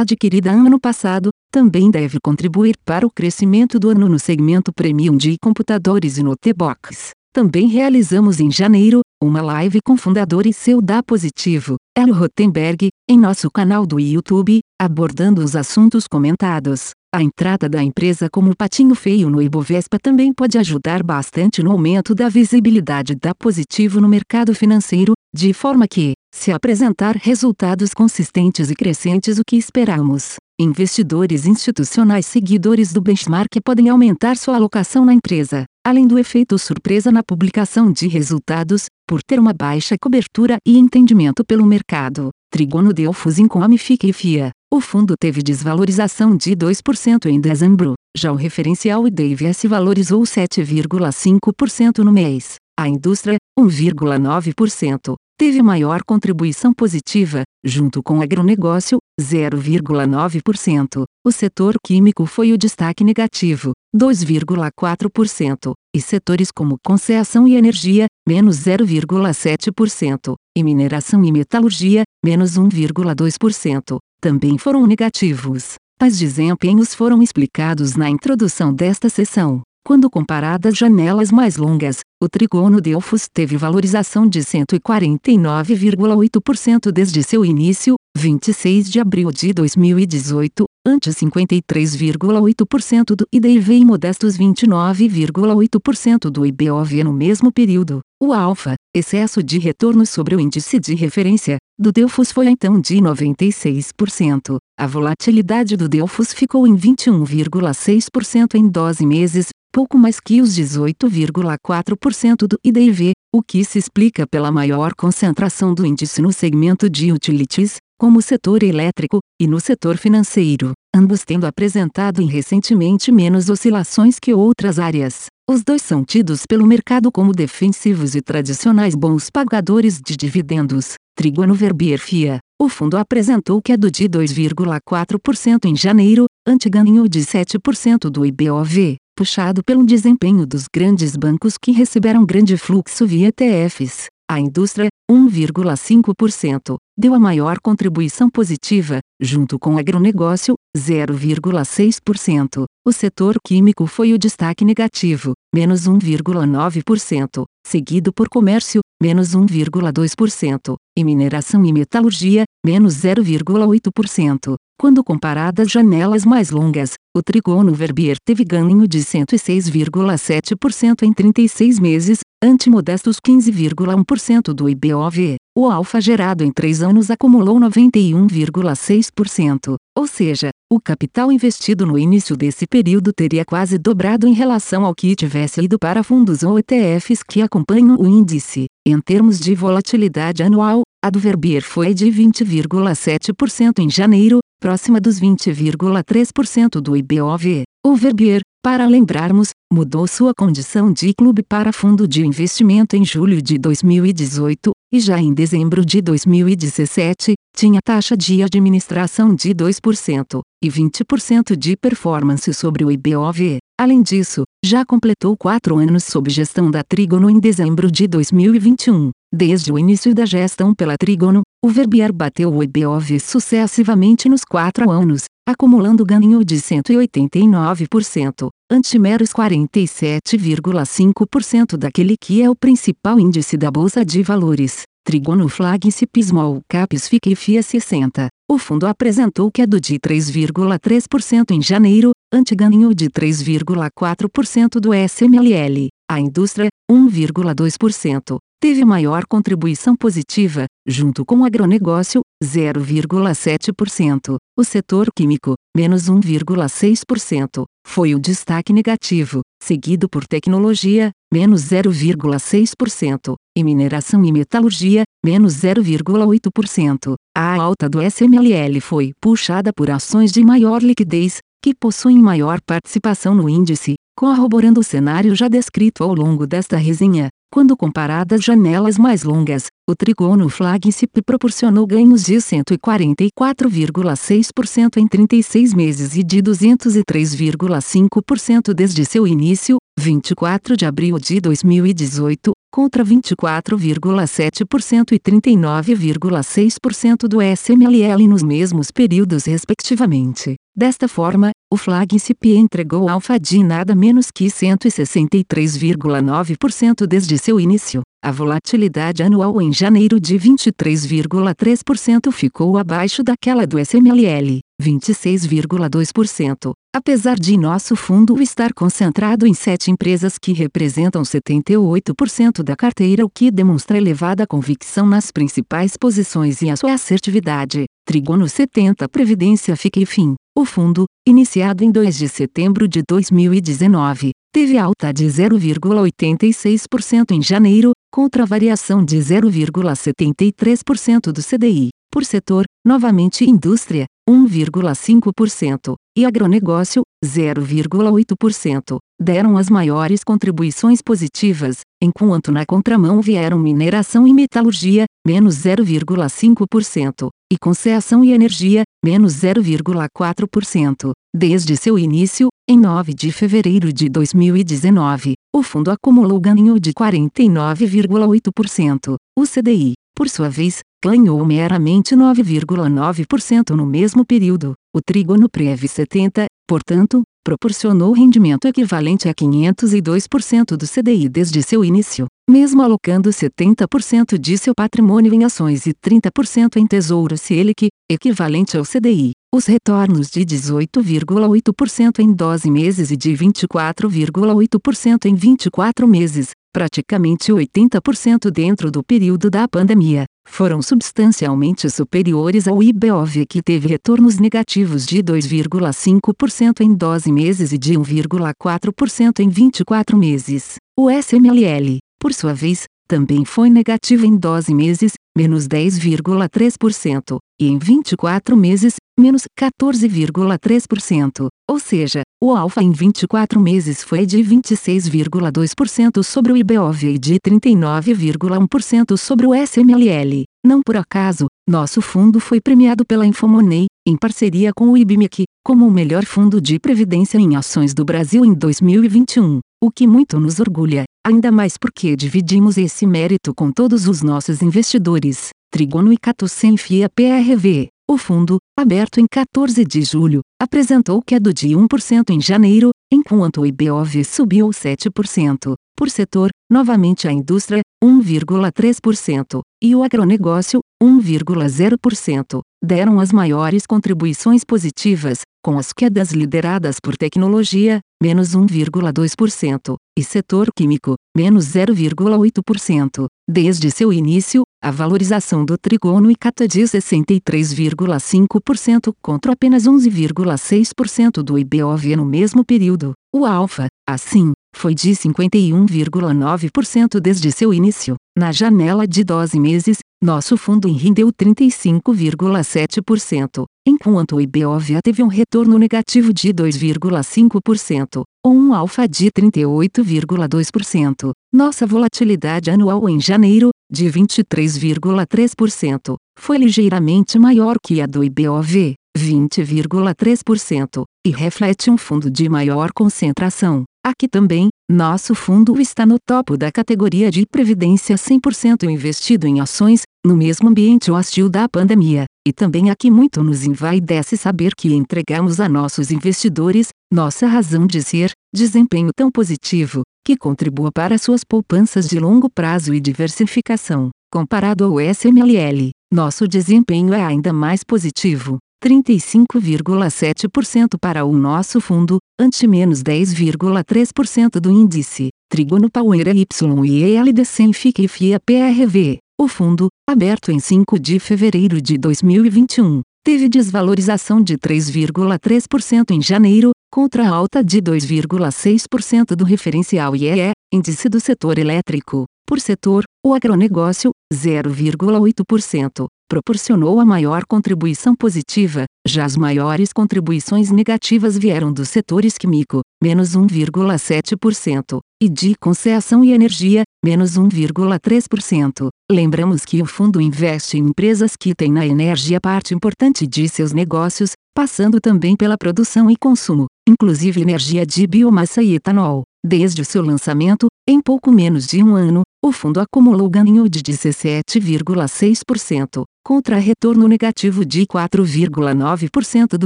adquirida 0.02 0.52
ano 0.52 0.80
passado, 0.80 1.30
também 1.52 1.89
deve 1.89 2.20
contribuir 2.22 2.76
para 2.86 3.06
o 3.06 3.12
crescimento 3.12 3.80
do 3.80 3.89
ano 3.89 4.08
no 4.08 4.20
segmento 4.20 4.72
premium 4.74 5.18
de 5.18 5.36
computadores 5.41 6.18
e 6.18 6.24
notebooks. 6.24 7.12
Também 7.34 7.68
realizamos 7.68 8.39
em 8.39 8.52
janeiro, 8.52 9.02
uma 9.22 9.41
live 9.41 9.80
com 9.86 9.95
fundador 9.95 10.47
e 10.47 10.54
seu 10.54 10.82
da 10.82 11.04
Positivo, 11.04 11.76
Elo 11.95 12.14
Rotenberg, 12.14 12.89
em 13.08 13.20
nosso 13.20 13.52
canal 13.52 13.86
do 13.86 14.00
YouTube, 14.00 14.60
abordando 14.82 15.43
os 15.43 15.56
assuntos 15.56 16.08
comentados. 16.08 16.91
A 17.14 17.24
entrada 17.24 17.68
da 17.68 17.84
empresa 17.84 18.30
como 18.32 18.56
patinho 18.56 18.93
feio 18.93 19.30
no 19.30 19.41
Ibovespa 19.41 19.97
também 20.02 20.32
pode 20.32 20.58
ajudar 20.58 21.02
bastante 21.04 21.62
no 21.62 21.72
aumento 21.72 22.14
da 22.14 22.30
visibilidade 22.30 23.16
da 23.16 23.34
Positivo 23.34 24.00
no 24.00 24.08
mercado 24.08 24.54
financeiro, 24.54 25.14
de 25.34 25.54
forma 25.54 25.88
que, 25.88 26.14
se 26.39 26.51
apresentar 26.51 27.15
resultados 27.15 27.93
consistentes 27.93 28.71
e 28.71 28.75
crescentes 28.75 29.38
o 29.38 29.43
que 29.45 29.55
esperamos, 29.55 30.38
investidores 30.59 31.45
institucionais 31.45 32.25
seguidores 32.25 32.91
do 32.93 33.01
benchmark 33.01 33.49
podem 33.63 33.89
aumentar 33.89 34.38
sua 34.38 34.55
alocação 34.55 35.05
na 35.05 35.13
empresa, 35.13 35.65
além 35.86 36.07
do 36.07 36.17
efeito 36.17 36.57
surpresa 36.57 37.11
na 37.11 37.21
publicação 37.21 37.91
de 37.91 38.07
resultados, 38.07 38.86
por 39.07 39.21
ter 39.21 39.39
uma 39.39 39.53
baixa 39.53 39.95
cobertura 40.01 40.57
e 40.65 40.77
entendimento 40.77 41.43
pelo 41.45 41.65
mercado. 41.65 42.30
Trigono 42.51 42.93
Delfos 42.93 43.38
Income 43.38 43.77
Fica 43.77 44.07
e 44.07 44.13
FIA. 44.13 44.51
O 44.73 44.82
fundo 44.82 45.15
teve 45.19 45.43
desvalorização 45.43 46.36
de 46.36 46.55
2% 46.55 47.25
em 47.25 47.39
dezembro, 47.39 47.93
já 48.17 48.32
o 48.32 48.36
referencial 48.36 49.07
IDV 49.07 49.53
se 49.53 49.67
valorizou 49.67 50.21
7,5% 50.21 51.99
no 51.99 52.11
mês. 52.11 52.55
A 52.80 52.88
indústria, 52.88 53.38
1,9%, 53.59 55.15
teve 55.39 55.63
maior 55.63 56.03
contribuição 56.03 56.73
positiva, 56.73 57.43
junto 57.63 58.03
com 58.03 58.21
agronegócio, 58.21 58.97
0,9%. 59.17 61.05
O 61.25 61.31
setor 61.31 61.75
químico 61.81 62.25
foi 62.25 62.51
o 62.51 62.57
destaque 62.57 63.05
negativo, 63.05 63.71
2,4%, 63.95 65.71
e 65.95 66.01
setores 66.01 66.51
como 66.51 66.77
concessão 66.85 67.47
e 67.47 67.55
energia, 67.55 68.07
menos 68.27 68.57
0,7%, 68.57 70.35
e 70.57 70.61
mineração 70.61 71.23
e 71.23 71.31
metalurgia, 71.31 72.03
menos 72.23 72.57
1,2%, 72.57 73.97
também 74.21 74.57
foram 74.57 74.85
negativos. 74.85 75.75
Tais 75.97 76.19
desempenhos 76.19 76.93
foram 76.93 77.23
explicados 77.23 77.95
na 77.95 78.09
introdução 78.09 78.73
desta 78.73 79.07
sessão. 79.07 79.61
Quando 79.86 80.09
comparadas 80.09 80.75
janelas 80.77 81.30
mais 81.32 81.57
longas, 81.57 81.99
o 82.21 82.27
trigono 82.27 82.82
Delfos 82.82 83.30
teve 83.34 83.55
valorização 83.57 84.27
de 84.27 84.41
149,8% 84.41 86.91
desde 86.91 87.23
seu 87.23 87.45
início, 87.45 87.95
26 88.17 88.91
de 88.91 88.99
abril 88.99 89.32
de 89.32 89.53
2018, 89.53 90.65
ante 90.86 91.09
53,8% 91.09 93.15
do 93.15 93.25
IDV 93.32 93.75
e 93.75 93.86
modestos 93.86 94.38
29,8% 94.38 96.30
do 96.30 96.45
IBOV 96.45 97.01
no 97.03 97.13
mesmo 97.13 97.49
período. 97.51 98.01
O 98.21 98.34
alfa, 98.34 98.73
excesso 98.93 99.41
de 99.41 99.57
retorno 99.59 100.05
sobre 100.05 100.36
o 100.36 100.41
índice 100.41 100.77
de 100.77 100.93
referência, 100.93 101.57
do 101.80 101.93
Delfos 101.93 102.34
foi 102.34 102.49
então 102.49 102.82
de 102.82 102.97
96%. 102.97 104.57
A 104.77 104.86
volatilidade 104.86 105.77
do 105.77 105.88
Delfos 105.88 106.34
ficou 106.34 106.67
em 106.67 106.75
21,6% 106.75 108.55
em 108.55 108.67
12 108.67 109.05
meses, 109.05 109.47
pouco 109.72 109.97
mais 109.97 110.20
que 110.20 110.41
os 110.41 110.57
18,4% 110.57 112.47
do 112.47 112.57
IDV, 112.63 113.11
o 113.34 113.41
que 113.41 113.63
se 113.63 113.78
explica 113.78 114.26
pela 114.26 114.51
maior 114.51 114.93
concentração 114.95 115.74
do 115.74 115.86
índice 115.86 116.22
no 116.22 116.34
segmento 116.34 116.89
de 116.89 117.11
utilities, 117.11 117.78
como 117.99 118.20
o 118.20 118.22
setor 118.22 118.63
elétrico, 118.63 119.20
e 119.39 119.45
no 119.45 119.59
setor 119.59 119.97
financeiro, 119.97 120.72
ambos 120.95 121.24
tendo 121.24 121.45
apresentado 121.45 122.26
recentemente 122.26 123.11
menos 123.11 123.49
oscilações 123.49 124.17
que 124.20 124.34
outras 124.34 124.80
áreas. 124.80 125.26
Os 125.49 125.63
dois 125.63 125.82
são 125.82 126.05
tidos 126.05 126.45
pelo 126.47 126.65
mercado 126.65 127.11
como 127.11 127.34
defensivos 127.34 128.15
e 128.15 128.22
tradicionais 128.22 128.95
bons 128.95 129.30
pagadores 129.30 129.99
de 129.99 130.15
dividendos. 130.15 130.93
Trigono 131.15 131.53
Verbier 131.53 131.99
FIA. 131.99 132.39
O 132.61 132.70
fundo 132.70 132.95
apresentou 132.95 133.61
queda 133.61 133.91
de 133.91 134.07
2,4% 134.07 135.65
em 135.65 135.76
janeiro, 135.76 136.26
ante 136.47 136.70
ganho 136.70 137.09
de 137.09 137.20
7% 137.20 138.09
do 138.09 138.26
IBOV 138.26 138.97
puxado 139.20 139.61
pelo 139.61 139.86
desempenho 139.86 140.47
dos 140.47 140.63
grandes 140.74 141.17
bancos 141.17 141.57
que 141.57 141.74
receberam 141.74 142.26
grande 142.26 142.55
fluxo 142.55 143.05
via 143.05 143.28
ETFs. 143.28 144.07
A 144.32 144.39
indústria, 144.39 144.88
1,5%, 145.11 146.78
deu 146.97 147.13
a 147.13 147.20
maior 147.20 147.59
contribuição 147.59 148.30
positiva, 148.30 148.99
junto 149.20 149.59
com 149.59 149.76
o 149.76 149.78
agronegócio, 149.78 150.53
0,6%. 150.78 152.63
O 152.88 152.93
setor 152.93 153.36
químico 153.45 153.86
foi 153.88 154.13
o 154.13 154.17
destaque 154.17 154.63
negativo, 154.63 155.34
menos 155.53 155.82
1,9%, 155.82 157.43
seguido 157.67 158.13
por 158.13 158.30
comércio, 158.30 158.80
menos 159.02 159.36
1,2%, 159.36 160.76
e 160.97 161.04
mineração 161.04 161.64
e 161.66 161.72
metalurgia, 161.72 162.43
menos 162.66 162.95
0,8%. 162.95 164.56
Quando 164.80 165.04
comparadas 165.04 165.70
janelas 165.70 166.26
mais 166.26 166.50
longas, 166.52 166.93
o 167.16 167.22
trigono 167.22 167.74
Verbier 167.74 168.18
teve 168.26 168.43
ganho 168.45 168.88
de 168.88 169.00
106,7% 169.00 171.04
em 171.04 171.12
36 171.12 171.80
meses, 171.80 172.20
ante 172.41 172.70
modestos 172.70 173.18
15,1% 173.20 174.54
do 174.54 174.70
IBOV. 174.70 175.36
O 175.58 175.70
alfa 175.70 176.00
gerado 176.00 176.45
em 176.45 176.52
3 176.52 176.82
anos 176.82 177.12
acumulou 177.12 177.60
91,6%, 177.60 179.76
ou 179.97 180.08
seja, 180.08 180.50
o 180.72 180.80
capital 180.80 181.32
investido 181.32 181.84
no 181.84 181.97
início 181.97 182.38
desse 182.38 182.67
período 182.67 183.11
teria 183.11 183.43
quase 183.43 183.76
dobrado 183.80 184.28
em 184.28 184.34
relação 184.34 184.86
ao 184.86 184.93
que 184.93 185.15
tivesse 185.15 185.61
ido 185.61 185.80
para 185.80 186.03
fundos 186.03 186.43
ou 186.43 186.59
ETFs 186.59 187.24
que 187.24 187.41
acompanham 187.41 187.97
o 187.99 188.05
índice. 188.05 188.67
Em 188.86 189.01
termos 189.01 189.39
de 189.39 189.55
volatilidade 189.55 190.43
anual, 190.43 190.84
a 191.03 191.09
do 191.09 191.17
Verbier 191.17 191.63
foi 191.63 191.95
de 191.95 192.05
20,7% 192.05 193.80
em 193.80 193.89
janeiro, 193.89 194.41
próxima 194.61 195.01
dos 195.01 195.20
20,3% 195.20 196.80
do 196.80 196.95
IBOV. 196.95 197.63
O 197.84 197.95
Verbier, 197.95 198.41
para 198.61 198.86
lembrarmos, 198.86 199.49
mudou 199.72 200.07
sua 200.07 200.34
condição 200.34 200.91
de 200.91 201.13
clube 201.13 201.43
para 201.43 201.72
fundo 201.72 202.07
de 202.07 202.26
investimento 202.26 202.95
em 202.95 203.05
julho 203.05 203.41
de 203.41 203.57
2018, 203.57 204.72
e 204.91 204.99
já 204.99 205.20
em 205.20 205.32
dezembro 205.32 205.86
de 205.86 206.01
2017, 206.01 207.36
tinha 207.55 207.80
taxa 207.86 208.17
de 208.17 208.41
administração 208.41 209.36
de 209.36 209.53
2% 209.53 210.41
e 210.63 210.70
20% 210.70 211.55
de 211.55 211.78
performance 211.78 212.51
sobre 212.53 212.84
o 212.84 212.91
IBOV. 212.91 213.59
Além 213.80 214.01
disso, 214.01 214.43
já 214.65 214.84
completou 214.84 215.38
quatro 215.38 215.78
anos 215.78 216.03
sob 216.03 216.30
gestão 216.30 216.72
da 216.72 216.84
Trigono 216.84 217.30
em 217.30 217.39
dezembro 217.39 217.91
de 217.91 218.07
2021. 218.07 219.11
Desde 219.32 219.72
o 219.72 219.78
início 219.78 220.13
da 220.15 220.26
gestão 220.26 220.74
pela 220.74 220.97
Trigono, 220.97 221.43
o 221.63 221.70
Verbier 221.70 222.11
bateu 222.11 222.51
o 222.51 222.63
IBOV 222.63 223.20
sucessivamente 223.20 224.28
nos 224.28 224.43
quatro 224.43 224.89
anos, 224.89 225.26
acumulando 225.52 226.04
ganho 226.06 226.43
de 226.43 226.58
189%, 226.58 228.50
ante 228.70 229.00
meros 229.00 229.32
47,5% 229.32 231.78
daquele 231.78 232.18
que 232.20 232.41
é 232.41 232.50
o 232.50 232.56
principal 232.56 233.18
índice 233.20 233.56
da 233.58 233.72
Bolsa 233.72 234.04
de 234.06 234.24
Valores. 234.24 234.84
Trigono 235.04 235.50
Flagship 235.50 236.22
Small 236.22 236.62
Caps 236.70 237.08
FIC 237.08 237.32
e 237.32 237.36
FIA 237.36 237.64
60. 237.64 238.28
O 238.47 238.60
fundo 238.60 238.86
apresentou 238.86 239.50
queda 239.52 239.80
de 239.80 239.97
3,3% 240.00 241.52
em 241.52 241.62
janeiro, 241.62 242.12
ante 242.32 242.54
ganho 242.54 242.93
de 242.93 243.10
3,4% 243.10 244.80
do 244.80 244.91
SMLL. 244.93 245.88
A 246.09 246.20
indústria, 246.20 246.70
1,2% 246.92 248.38
teve 248.59 248.83
maior 248.83 249.25
contribuição 249.25 249.95
positiva, 249.95 250.65
junto 250.86 251.25
com 251.25 251.37
o 251.37 251.45
agronegócio, 251.45 252.21
0,7%. 252.43 254.36
O 254.57 254.63
setor 254.63 255.09
químico, 255.15 255.53
menos 255.75 256.09
1,6%, 256.09 257.63
foi 257.87 258.13
o 258.13 258.19
destaque 258.19 258.73
negativo, 258.73 259.41
seguido 259.63 260.09
por 260.09 260.27
tecnologia, 260.27 261.11
menos 261.33 261.61
0,6%, 261.63 263.36
e 263.57 263.63
mineração 263.63 264.25
e 264.25 264.31
metalurgia, 264.31 265.03
menos 265.25 265.53
0,8%. 265.55 267.15
A 267.36 267.55
alta 267.55 267.87
do 267.87 268.01
SMLL 268.01 268.81
foi 268.81 269.13
puxada 269.21 269.71
por 269.73 269.89
ações 269.89 270.31
de 270.31 270.43
maior 270.43 270.83
liquidez, 270.83 271.37
que 271.63 271.73
possuem 271.73 272.19
maior 272.19 272.59
participação 272.65 273.33
no 273.36 273.49
índice, 273.49 273.95
corroborando 274.17 274.81
o 274.81 274.83
cenário 274.83 275.36
já 275.36 275.47
descrito 275.47 276.03
ao 276.03 276.13
longo 276.13 276.45
desta 276.45 276.77
resenha. 276.77 277.29
Quando 277.51 277.76
comparadas 277.76 278.43
janelas 278.43 278.96
mais 278.96 279.24
longas, 279.24 279.70
o 279.89 279.96
trigono 279.96 280.50
flagship 280.50 281.20
proporcionou 281.26 281.88
ganhos 281.88 282.24
de 282.24 282.36
144,6% 282.36 284.97
em 284.97 285.08
36 285.08 285.74
meses 285.74 286.16
e 286.16 286.24
de 286.24 286.43
203,5% 286.43 288.71
desde 288.71 289.04
seu 289.04 289.26
início, 289.26 289.78
24 290.00 290.78
de 290.78 290.86
abril 290.86 291.17
de 291.17 291.42
2018, 291.42 292.51
contra 292.71 293.04
24,7% 293.04 295.12
e 295.12 295.20
39,6% 295.20 297.28
do 297.28 297.39
SMLL 297.41 298.25
nos 298.28 298.43
mesmos 298.43 298.91
períodos 298.91 299.46
respectivamente. 299.46 300.54
Desta 300.75 301.08
forma, 301.08 301.50
o 301.71 301.78
flagship 301.78 302.55
entregou 302.55 303.08
alfa 303.09 303.39
de 303.39 303.63
nada 303.63 303.93
menos 303.93 304.32
que 304.32 304.46
163,9% 304.46 307.05
desde 307.05 307.37
seu 307.37 307.59
início. 307.59 308.01
A 308.24 308.32
volatilidade 308.32 309.21
anual 309.24 309.62
em 309.62 309.74
janeiro 309.74 310.20
de 310.20 310.36
23,3% 310.36 312.32
ficou 312.32 312.78
abaixo 312.78 313.24
daquela 313.24 313.66
do 313.66 313.79
SMLL, 313.79 314.59
26,2%. 314.82 316.72
Apesar 316.96 317.36
de 317.36 317.58
nosso 317.58 317.96
fundo 317.96 318.42
estar 318.42 318.74
concentrado 318.74 319.46
em 319.46 319.54
sete 319.54 319.92
empresas 319.92 320.39
que 320.39 320.54
representam 320.54 321.22
78% 321.22 322.64
da 322.64 322.76
carteira, 322.76 323.24
o 323.26 323.30
que 323.30 323.51
demonstra 323.51 323.97
elevada 323.97 324.47
convicção 324.47 325.06
nas 325.06 325.32
principais 325.32 325.96
posições 325.96 326.62
e 326.62 326.70
a 326.70 326.76
sua 326.76 326.93
assertividade, 326.93 327.86
Trigono 328.06 328.50
70 328.50 329.08
Previdência 329.08 329.76
Fica 329.76 330.00
e 330.00 330.06
Fim. 330.06 330.34
O 330.58 330.66
fundo, 330.66 331.06
iniciado 331.28 331.84
em 331.84 331.92
2 331.92 332.18
de 332.18 332.28
setembro 332.28 332.88
de 332.88 333.04
2019, 333.08 334.32
teve 334.51 334.78
alta 334.78 335.14
de 335.14 335.26
0,86% 335.26 337.32
em 337.32 337.42
janeiro, 337.42 337.92
contra 338.12 338.46
variação 338.46 339.06
de 339.06 339.18
0,73% 339.18 341.32
do 341.32 341.43
CDI. 341.43 341.89
Por 342.12 342.26
setor, 342.26 342.66
novamente 342.84 343.47
indústria, 343.47 344.08
1,5%, 344.30 345.96
e 346.16 346.24
agronegócio, 346.24 347.01
0,8%, 347.26 349.00
deram 349.20 349.58
as 349.58 349.68
maiores 349.70 350.24
contribuições 350.24 351.01
positivas, 351.01 351.80
enquanto 352.01 352.50
na 352.51 352.66
contramão 352.66 353.22
vieram 353.22 353.58
mineração 353.58 354.28
e 354.28 354.34
metalurgia, 354.34 355.06
menos 355.26 355.56
0,5%, 355.56 357.30
e 357.51 357.58
concessão 357.58 358.24
e 358.24 358.32
energia, 358.32 358.84
menos 359.04 359.34
0,4%. 359.34 361.12
Desde 361.36 361.76
seu 361.76 361.97
início, 361.97 362.50
em 362.70 362.78
9 362.78 363.16
de 363.16 363.32
fevereiro 363.32 363.92
de 363.92 364.08
2019, 364.10 365.34
o 365.56 365.64
fundo 365.64 365.89
acumulou 365.89 366.39
ganho 366.39 366.80
de 366.80 366.93
49,8%. 366.93 369.16
O 369.38 369.43
CDI, 369.43 369.93
por 370.16 370.30
sua 370.30 370.50
vez, 370.50 370.80
ganhou 371.04 371.43
meramente 371.46 372.16
9,9% 372.16 373.76
no 373.76 373.86
mesmo 373.86 374.26
período. 374.26 374.74
O 374.93 375.01
Trigono 375.01 375.47
Prev 375.50 375.88
70, 375.88 376.46
portanto, 376.67 377.24
proporcionou 377.43 378.12
rendimento 378.12 378.67
equivalente 378.67 379.30
a 379.30 379.34
502% 379.34 380.76
do 380.76 380.86
CDI 380.88 381.30
desde 381.30 381.63
seu 381.63 381.86
início, 381.86 382.26
mesmo 382.50 382.82
alocando 382.82 383.30
70% 383.30 384.38
de 384.38 384.58
seu 384.58 384.74
patrimônio 384.76 385.34
em 385.34 385.43
ações 385.43 385.86
e 385.86 385.93
30% 385.93 386.78
em 386.78 386.86
tesouro 386.86 387.38
Selic, 387.38 387.88
equivalente 388.09 388.78
ao 388.78 388.84
CDI. 388.84 389.32
Os 389.51 389.66
retornos 389.66 390.30
de 390.30 390.42
18,8% 390.42 392.20
em 392.20 392.32
12 392.32 392.70
meses 392.70 393.09
e 393.09 393.17
de 393.17 393.32
24,8% 393.32 395.26
em 395.26 395.34
24 395.34 396.08
meses, 396.08 396.51
praticamente 396.71 397.51
80% 397.51 398.50
dentro 398.51 398.91
do 398.91 399.04
período 399.04 399.50
da 399.50 399.67
pandemia, 399.67 400.25
foram 400.47 400.82
substancialmente 400.82 401.89
superiores 401.89 402.67
ao 402.67 402.82
IBOV 402.82 403.46
que 403.46 403.62
teve 403.62 403.87
retornos 403.87 404.39
negativos 404.39 405.05
de 405.05 405.24
2,5% 405.24 406.82
em 406.82 406.93
12 406.93 407.32
meses 407.32 407.71
e 407.71 407.78
de 407.78 407.93
1,4% 407.93 409.39
em 409.39 409.50
24 409.50 410.17
meses. 410.17 410.75
O 410.97 411.09
SMLL, 411.09 411.97
por 412.20 412.33
sua 412.33 412.54
vez, 412.54 412.83
também 413.09 413.43
foi 413.43 413.71
negativo 413.71 414.23
em 414.23 414.37
12 414.37 414.71
meses, 414.73 415.13
menos 415.36 415.67
10,3%, 415.67 417.39
e 417.59 417.67
em 417.67 417.79
24 417.79 418.55
meses, 418.55 418.97
menos 419.19 419.45
14,3%. 419.59 421.47
Ou 421.67 421.79
seja, 421.79 422.21
o 422.41 422.55
alfa 422.55 422.83
em 422.83 422.91
24 422.91 423.59
meses 423.59 424.03
foi 424.03 424.27
de 424.27 424.37
26,2% 424.37 426.23
sobre 426.23 426.53
o 426.53 426.57
IBOV 426.57 427.15
e 427.15 427.17
de 427.17 427.39
39,1% 427.39 429.17
sobre 429.17 429.47
o 429.47 429.55
SMLL. 429.55 430.43
Não 430.63 430.81
por 430.86 430.95
acaso, 430.95 431.47
nosso 431.67 432.01
fundo 432.01 432.39
foi 432.39 432.61
premiado 432.61 433.03
pela 433.03 433.25
Infomoney, 433.25 433.87
em 434.07 434.15
parceria 434.15 434.71
com 434.71 434.89
o 434.91 434.97
IBMEC, 434.97 435.45
como 435.65 435.87
o 435.87 435.91
melhor 435.91 436.25
fundo 436.25 436.61
de 436.61 436.79
previdência 436.79 437.39
em 437.39 437.55
ações 437.55 437.93
do 437.93 438.05
Brasil 438.05 438.45
em 438.45 438.53
2021, 438.53 439.61
o 439.83 439.89
que 439.89 440.05
muito 440.05 440.39
nos 440.39 440.59
orgulha, 440.59 441.05
ainda 441.30 441.51
mais 441.51 441.78
porque 441.78 442.16
dividimos 442.16 442.78
esse 442.78 443.06
mérito 443.06 443.54
com 443.54 443.72
todos 443.72 444.08
os 444.08 444.22
nossos 444.22 444.62
investidores. 444.62 445.50
Trigono 445.72 446.12
e 446.12 446.18
Catucem 446.18 446.76
FIA 446.76 447.10
PRV. 447.10 447.88
O 448.10 448.18
fundo, 448.18 448.58
aberto 448.78 449.20
em 449.20 449.26
14 449.32 449.86
de 449.86 450.01
julho, 450.01 450.42
apresentou 450.60 451.22
queda 451.22 451.54
de 451.54 451.70
1% 451.70 452.32
em 452.32 452.42
janeiro, 452.42 452.89
enquanto 453.14 453.62
o 453.62 453.66
IBOV 453.66 454.26
subiu 454.26 454.70
7%. 454.70 455.76
Por 455.96 456.10
setor, 456.10 456.50
novamente 456.72 457.28
a 457.28 457.32
indústria, 457.32 457.82
1,3%, 458.04 459.62
e 459.82 459.96
o 459.96 460.01
agronegócio, 460.01 460.80
1,0%, 461.04 462.62
deram 462.84 463.20
as 463.20 463.32
maiores 463.32 463.86
contribuições 463.86 464.64
positivas, 464.64 465.42
com 465.64 465.78
as 465.78 465.92
quedas 465.92 466.32
lideradas 466.32 467.00
por 467.00 467.16
tecnologia, 467.18 468.00
menos 468.22 468.56
1,2%, 468.56 469.96
e 470.18 470.24
setor 470.24 470.70
químico, 470.76 471.16
menos 471.36 471.66
0,8%. 471.66 473.28
Desde 473.47 473.92
seu 473.92 474.12
início, 474.14 474.64
a 474.82 474.89
valorização 474.92 475.66
do 475.66 475.78
trigono 475.78 476.32
e 476.32 476.36
cata 476.36 476.66
de 476.68 476.82
63,5% 476.82 479.14
contra 479.22 479.54
apenas 479.54 479.84
11,6% 479.84 481.43
do 481.43 481.60
IBOV 481.60 482.16
no 482.16 482.26
mesmo 482.26 482.64
período. 482.64 483.14
O 483.34 483.46
alfa, 483.46 483.88
assim, 484.08 484.54
foi 484.76 484.93
de 484.96 485.12
51,9% 485.12 487.20
desde 487.20 487.51
seu 487.51 487.74
início. 487.74 488.16
Na 488.38 488.51
janela 488.51 489.08
de 489.08 489.24
12 489.24 489.60
meses, 489.60 489.97
nosso 490.21 490.58
fundo 490.58 490.91
rendeu 490.91 491.32
35,7%, 491.32 493.63
enquanto 493.87 494.36
o 494.36 494.41
IBOVA 494.41 495.00
teve 495.01 495.24
um 495.24 495.28
retorno 495.28 495.78
negativo 495.78 496.33
de 496.33 496.54
2,5%, 496.54 498.24
ou 498.46 498.54
um 498.54 498.74
alfa 498.74 499.08
de 499.08 499.32
38,2%. 499.32 501.32
Nossa 501.54 501.87
volatilidade 501.87 502.70
anual 502.70 503.08
em 503.08 503.21
janeiro, 503.21 503.70
de 503.89 504.08
23,3%, 504.08 506.17
foi 506.37 506.58
ligeiramente 506.58 507.39
maior 507.39 507.78
que 507.82 508.01
a 508.01 508.05
do 508.05 508.21
IBOV, 508.21 508.96
20,3%, 509.17 511.05
e 511.25 511.32
reflete 511.32 511.89
um 511.89 511.97
fundo 511.97 512.29
de 512.29 512.50
maior 512.50 512.91
concentração. 512.93 513.86
Aqui 514.05 514.28
também, 514.28 514.67
nosso 514.91 515.36
fundo 515.36 515.79
está 515.79 516.03
no 516.03 516.17
topo 516.17 516.57
da 516.57 516.71
categoria 516.71 517.29
de 517.29 517.45
previdência 517.45 518.16
100% 518.16 518.89
investido 518.89 519.45
em 519.45 519.59
ações, 519.59 520.01
no 520.25 520.36
mesmo 520.36 520.67
ambiente 520.67 521.11
hostil 521.11 521.47
da 521.47 521.70
pandemia. 521.70 522.25
E 522.43 522.51
também 522.51 522.89
aqui 522.89 523.11
muito 523.11 523.43
nos 523.43 523.63
envaidece 523.63 524.36
saber 524.36 524.74
que 524.75 524.91
entregamos 524.91 525.59
a 525.59 525.70
nossos 525.70 526.09
investidores, 526.09 526.87
nossa 527.13 527.45
razão 527.45 527.86
de 527.86 528.01
ser, 528.01 528.32
desempenho 528.51 529.11
tão 529.16 529.29
positivo, 529.29 530.01
que 530.25 530.36
contribua 530.36 530.91
para 530.91 531.20
suas 531.20 531.43
poupanças 531.43 532.09
de 532.09 532.20
longo 532.20 532.49
prazo 532.49 532.91
e 532.91 532.99
diversificação. 532.99 534.09
Comparado 534.33 534.86
ao 534.86 534.99
SMLL, 534.99 535.91
nosso 536.11 536.47
desempenho 536.47 537.13
é 537.13 537.24
ainda 537.24 537.53
mais 537.53 537.83
positivo. 537.83 538.57
35,7% 538.84 540.97
para 541.00 541.24
o 541.26 541.34
nosso 541.34 541.80
fundo, 541.82 542.18
ante 542.39 542.68
menos 542.68 543.04
10,3% 543.04 544.60
do 544.60 544.72
índice. 544.72 545.30
Trigono 545.50 545.89
Power 545.92 546.28
Y 546.28 546.46
e 546.86 547.01
ELD100 547.16 547.74
FIC 547.74 548.04
e 548.04 548.08
FIA 548.08 548.39
PRV. 548.39 549.18
O 549.39 549.47
fundo, 549.47 549.88
aberto 550.10 550.51
em 550.51 550.60
5 550.60 551.00
de 551.00 551.20
fevereiro 551.20 551.82
de 551.82 551.97
2021, 551.97 553.01
teve 553.24 553.47
desvalorização 553.47 554.42
de 554.42 554.58
3,3% 554.58 556.12
em 556.12 556.22
janeiro, 556.22 556.72
contra 556.92 557.28
a 557.28 557.30
alta 557.30 557.64
de 557.64 557.82
2,6% 557.82 559.36
do 559.36 559.43
referencial 559.43 560.16
IEE, 560.16 560.51
índice 560.74 561.08
do 561.08 561.20
setor 561.20 561.58
elétrico. 561.58 562.26
Por 562.50 562.59
setor, 562.59 563.04
o 563.24 563.36
agronegócio, 563.36 564.09
0,8%, 564.34 566.08
proporcionou 566.28 567.00
a 567.00 567.05
maior 567.05 567.46
contribuição 567.46 568.16
positiva, 568.16 568.86
já 569.08 569.24
as 569.24 569.38
maiores 569.38 569.93
contribuições 569.93 570.71
negativas 570.71 571.38
vieram 571.38 571.71
dos 571.71 571.89
setores 571.89 572.39
químico, 572.39 572.82
menos 573.04 573.38
1,7%, 573.38 574.97
e 575.21 575.30
de 575.30 575.54
concessão 575.62 576.26
e 576.26 576.32
energia, 576.32 576.82
menos 577.05 577.38
1,3%. 577.38 578.88
Lembramos 579.12 579.63
que 579.63 579.84
o 579.84 579.86
fundo 579.86 580.20
investe 580.20 580.76
em 580.76 580.88
empresas 580.88 581.34
que 581.39 581.54
têm 581.54 581.71
na 581.71 581.86
energia 581.86 582.42
parte 582.42 582.74
importante 582.74 583.28
de 583.28 583.47
seus 583.47 583.74
negócios, 583.74 584.32
passando 584.55 585.00
também 585.00 585.36
pela 585.36 585.55
produção 585.55 586.09
e 586.09 586.16
consumo, 586.17 586.66
inclusive 586.89 587.42
energia 587.42 587.86
de 587.86 588.08
biomassa 588.08 588.63
e 588.63 588.74
etanol. 588.74 589.29
Desde 589.45 589.82
o 589.82 589.86
seu 589.86 590.01
lançamento, 590.03 590.67
em 590.87 591.01
pouco 591.01 591.32
menos 591.32 591.66
de 591.66 591.82
um 591.82 591.95
ano, 591.95 592.24
o 592.43 592.51
fundo 592.51 592.82
acumulou 592.82 593.29
ganho 593.29 593.70
de 593.70 593.82
17,6%, 593.82 596.03
contra 596.25 596.57
retorno 596.57 597.07
negativo 597.07 597.66
de 597.66 597.86
4,9% 597.86 599.57
do 599.57 599.66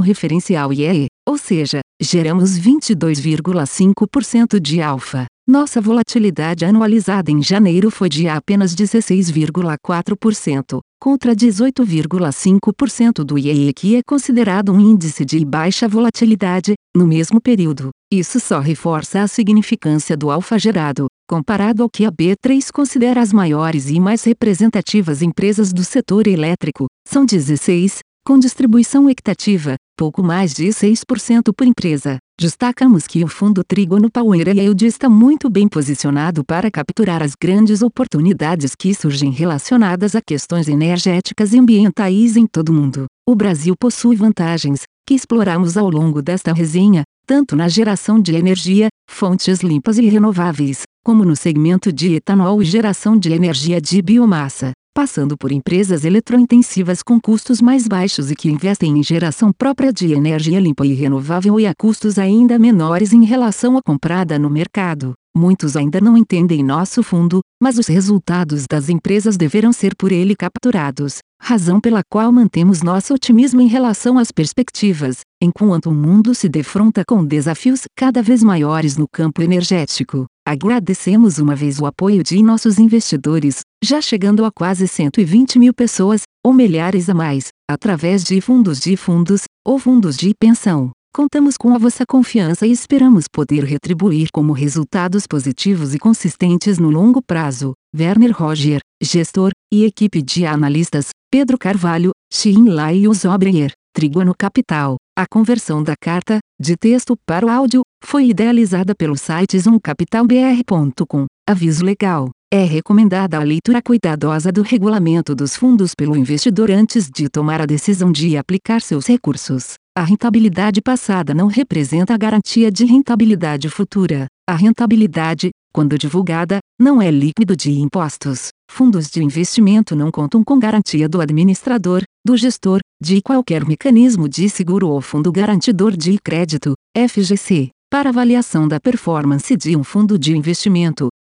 referencial 0.00 0.72
IEE, 0.72 1.06
ou 1.28 1.36
seja, 1.36 1.80
geramos 2.00 2.56
22,5% 2.56 4.60
de 4.60 4.80
alfa. 4.80 5.26
Nossa 5.46 5.78
volatilidade 5.80 6.64
anualizada 6.64 7.30
em 7.30 7.42
janeiro 7.42 7.90
foi 7.90 8.08
de 8.08 8.26
apenas 8.28 8.74
16,4%, 8.76 10.78
contra 11.04 11.36
18,5% 11.36 13.22
do 13.22 13.36
IEE 13.36 13.74
que 13.74 13.96
é 13.96 14.00
considerado 14.02 14.72
um 14.72 14.80
índice 14.80 15.22
de 15.22 15.44
baixa 15.44 15.86
volatilidade, 15.86 16.72
no 16.96 17.06
mesmo 17.06 17.38
período. 17.38 17.90
Isso 18.10 18.40
só 18.40 18.58
reforça 18.58 19.20
a 19.20 19.28
significância 19.28 20.16
do 20.16 20.30
alfa 20.30 20.58
gerado, 20.58 21.04
comparado 21.28 21.82
ao 21.82 21.90
que 21.90 22.06
a 22.06 22.10
B3 22.10 22.72
considera 22.72 23.20
as 23.20 23.34
maiores 23.34 23.90
e 23.90 24.00
mais 24.00 24.24
representativas 24.24 25.20
empresas 25.20 25.74
do 25.74 25.84
setor 25.84 26.26
elétrico, 26.26 26.86
são 27.06 27.26
16, 27.26 27.98
com 28.24 28.38
distribuição 28.38 29.10
equitativa, 29.10 29.74
pouco 29.98 30.22
mais 30.22 30.54
de 30.54 30.68
6% 30.68 31.52
por 31.54 31.66
empresa. 31.66 32.16
Destacamos 32.40 33.06
que 33.06 33.22
o 33.22 33.28
fundo 33.28 33.62
Trígono 33.62 34.10
Power 34.10 34.48
Yield 34.48 34.84
está 34.84 35.08
muito 35.08 35.48
bem 35.48 35.68
posicionado 35.68 36.44
para 36.44 36.68
capturar 36.68 37.22
as 37.22 37.34
grandes 37.40 37.80
oportunidades 37.80 38.74
que 38.74 38.92
surgem 38.92 39.30
relacionadas 39.30 40.16
a 40.16 40.20
questões 40.20 40.66
energéticas 40.66 41.52
e 41.52 41.60
ambientais 41.60 42.36
em 42.36 42.44
todo 42.44 42.70
o 42.70 42.72
mundo. 42.72 43.06
O 43.26 43.36
Brasil 43.36 43.76
possui 43.78 44.16
vantagens, 44.16 44.82
que 45.06 45.14
exploramos 45.14 45.76
ao 45.76 45.88
longo 45.88 46.20
desta 46.20 46.52
resenha, 46.52 47.04
tanto 47.24 47.54
na 47.54 47.68
geração 47.68 48.20
de 48.20 48.34
energia, 48.34 48.88
fontes 49.08 49.60
limpas 49.60 49.96
e 49.98 50.08
renováveis, 50.08 50.82
como 51.04 51.24
no 51.24 51.36
segmento 51.36 51.92
de 51.92 52.14
etanol 52.14 52.60
e 52.60 52.64
geração 52.64 53.16
de 53.16 53.32
energia 53.32 53.80
de 53.80 54.02
biomassa 54.02 54.72
passando 54.94 55.36
por 55.36 55.50
empresas 55.50 56.04
eletrointensivas 56.04 57.02
com 57.02 57.20
custos 57.20 57.60
mais 57.60 57.88
baixos 57.88 58.30
e 58.30 58.36
que 58.36 58.48
investem 58.48 58.96
em 58.96 59.02
geração 59.02 59.52
própria 59.52 59.92
de 59.92 60.12
energia 60.12 60.60
limpa 60.60 60.86
e 60.86 60.94
renovável 60.94 61.58
e 61.58 61.66
a 61.66 61.74
custos 61.74 62.16
ainda 62.16 62.60
menores 62.60 63.12
em 63.12 63.24
relação 63.24 63.76
à 63.76 63.82
comprada 63.82 64.38
no 64.38 64.48
mercado. 64.48 65.12
Muitos 65.36 65.76
ainda 65.76 66.00
não 66.00 66.16
entendem 66.16 66.62
nosso 66.62 67.02
fundo, 67.02 67.40
mas 67.60 67.76
os 67.76 67.88
resultados 67.88 68.66
das 68.70 68.88
empresas 68.88 69.36
deverão 69.36 69.72
ser 69.72 69.96
por 69.96 70.12
ele 70.12 70.36
capturados, 70.36 71.18
razão 71.42 71.80
pela 71.80 72.02
qual 72.08 72.30
mantemos 72.30 72.82
nosso 72.82 73.12
otimismo 73.12 73.60
em 73.60 73.66
relação 73.66 74.16
às 74.16 74.30
perspectivas, 74.30 75.22
enquanto 75.42 75.86
o 75.86 75.94
mundo 75.94 76.36
se 76.36 76.48
defronta 76.48 77.02
com 77.04 77.24
desafios 77.24 77.80
cada 77.96 78.22
vez 78.22 78.44
maiores 78.44 78.96
no 78.96 79.06
campo 79.12 79.42
energético. 79.42 80.24
Agradecemos 80.46 81.38
uma 81.38 81.56
vez 81.56 81.80
o 81.80 81.86
apoio 81.86 82.22
de 82.22 82.40
nossos 82.40 82.78
investidores, 82.78 83.62
já 83.82 84.00
chegando 84.00 84.44
a 84.44 84.52
quase 84.52 84.86
120 84.86 85.58
mil 85.58 85.74
pessoas, 85.74 86.22
ou 86.46 86.52
milhares 86.52 87.08
a 87.08 87.14
mais, 87.14 87.48
através 87.68 88.22
de 88.22 88.40
fundos 88.40 88.78
de 88.78 88.96
fundos, 88.96 89.42
ou 89.66 89.80
fundos 89.80 90.16
de 90.16 90.32
pensão. 90.38 90.92
Contamos 91.16 91.56
com 91.56 91.72
a 91.72 91.78
vossa 91.78 92.04
confiança 92.04 92.66
e 92.66 92.72
esperamos 92.72 93.26
poder 93.32 93.62
retribuir 93.62 94.30
como 94.32 94.52
resultados 94.52 95.28
positivos 95.28 95.94
e 95.94 95.98
consistentes 96.00 96.76
no 96.76 96.90
longo 96.90 97.22
prazo. 97.22 97.72
Werner 97.96 98.32
Roger, 98.36 98.80
gestor, 99.00 99.52
e 99.72 99.84
equipe 99.84 100.20
de 100.20 100.44
analistas, 100.44 101.10
Pedro 101.30 101.56
Carvalho, 101.56 102.10
Xin 102.32 102.68
Lai 102.68 102.96
e 102.96 103.08
Osobreyer, 103.08 103.70
Triguano 103.94 104.34
Capital. 104.36 104.96
A 105.16 105.24
conversão 105.24 105.84
da 105.84 105.94
carta, 105.94 106.40
de 106.60 106.76
texto 106.76 107.16
para 107.24 107.46
o 107.46 107.48
áudio, 107.48 107.82
foi 108.04 108.30
idealizada 108.30 108.92
pelo 108.92 109.16
site 109.16 109.56
zoomcapitalbr.com. 109.56 111.26
Aviso 111.48 111.84
legal. 111.84 112.30
É 112.56 112.62
recomendada 112.62 113.36
a 113.36 113.42
leitura 113.42 113.82
cuidadosa 113.82 114.52
do 114.52 114.62
regulamento 114.62 115.34
dos 115.34 115.56
fundos 115.56 115.90
pelo 115.92 116.16
investidor 116.16 116.70
antes 116.70 117.10
de 117.10 117.28
tomar 117.28 117.60
a 117.60 117.66
decisão 117.66 118.12
de 118.12 118.36
aplicar 118.36 118.80
seus 118.80 119.08
recursos. 119.08 119.74
A 119.92 120.04
rentabilidade 120.04 120.80
passada 120.80 121.34
não 121.34 121.48
representa 121.48 122.14
a 122.14 122.16
garantia 122.16 122.70
de 122.70 122.84
rentabilidade 122.84 123.68
futura. 123.68 124.26
A 124.48 124.54
rentabilidade, 124.54 125.50
quando 125.74 125.98
divulgada, 125.98 126.60
não 126.80 127.02
é 127.02 127.10
líquido 127.10 127.56
de 127.56 127.72
impostos. 127.72 128.50
Fundos 128.70 129.10
de 129.10 129.20
investimento 129.20 129.96
não 129.96 130.12
contam 130.12 130.44
com 130.44 130.56
garantia 130.56 131.08
do 131.08 131.20
administrador, 131.20 132.04
do 132.24 132.36
gestor, 132.36 132.78
de 133.02 133.20
qualquer 133.20 133.66
mecanismo 133.66 134.28
de 134.28 134.48
seguro 134.48 134.90
ou 134.90 135.00
fundo 135.00 135.32
garantidor 135.32 135.90
de 135.96 136.16
crédito, 136.22 136.74
FGC. 136.96 137.70
Para 137.90 138.10
avaliação 138.10 138.68
da 138.68 138.78
performance 138.78 139.56
de 139.56 139.76
um 139.76 139.82
fundo 139.82 140.16
de 140.16 140.36
investimento, 140.36 141.08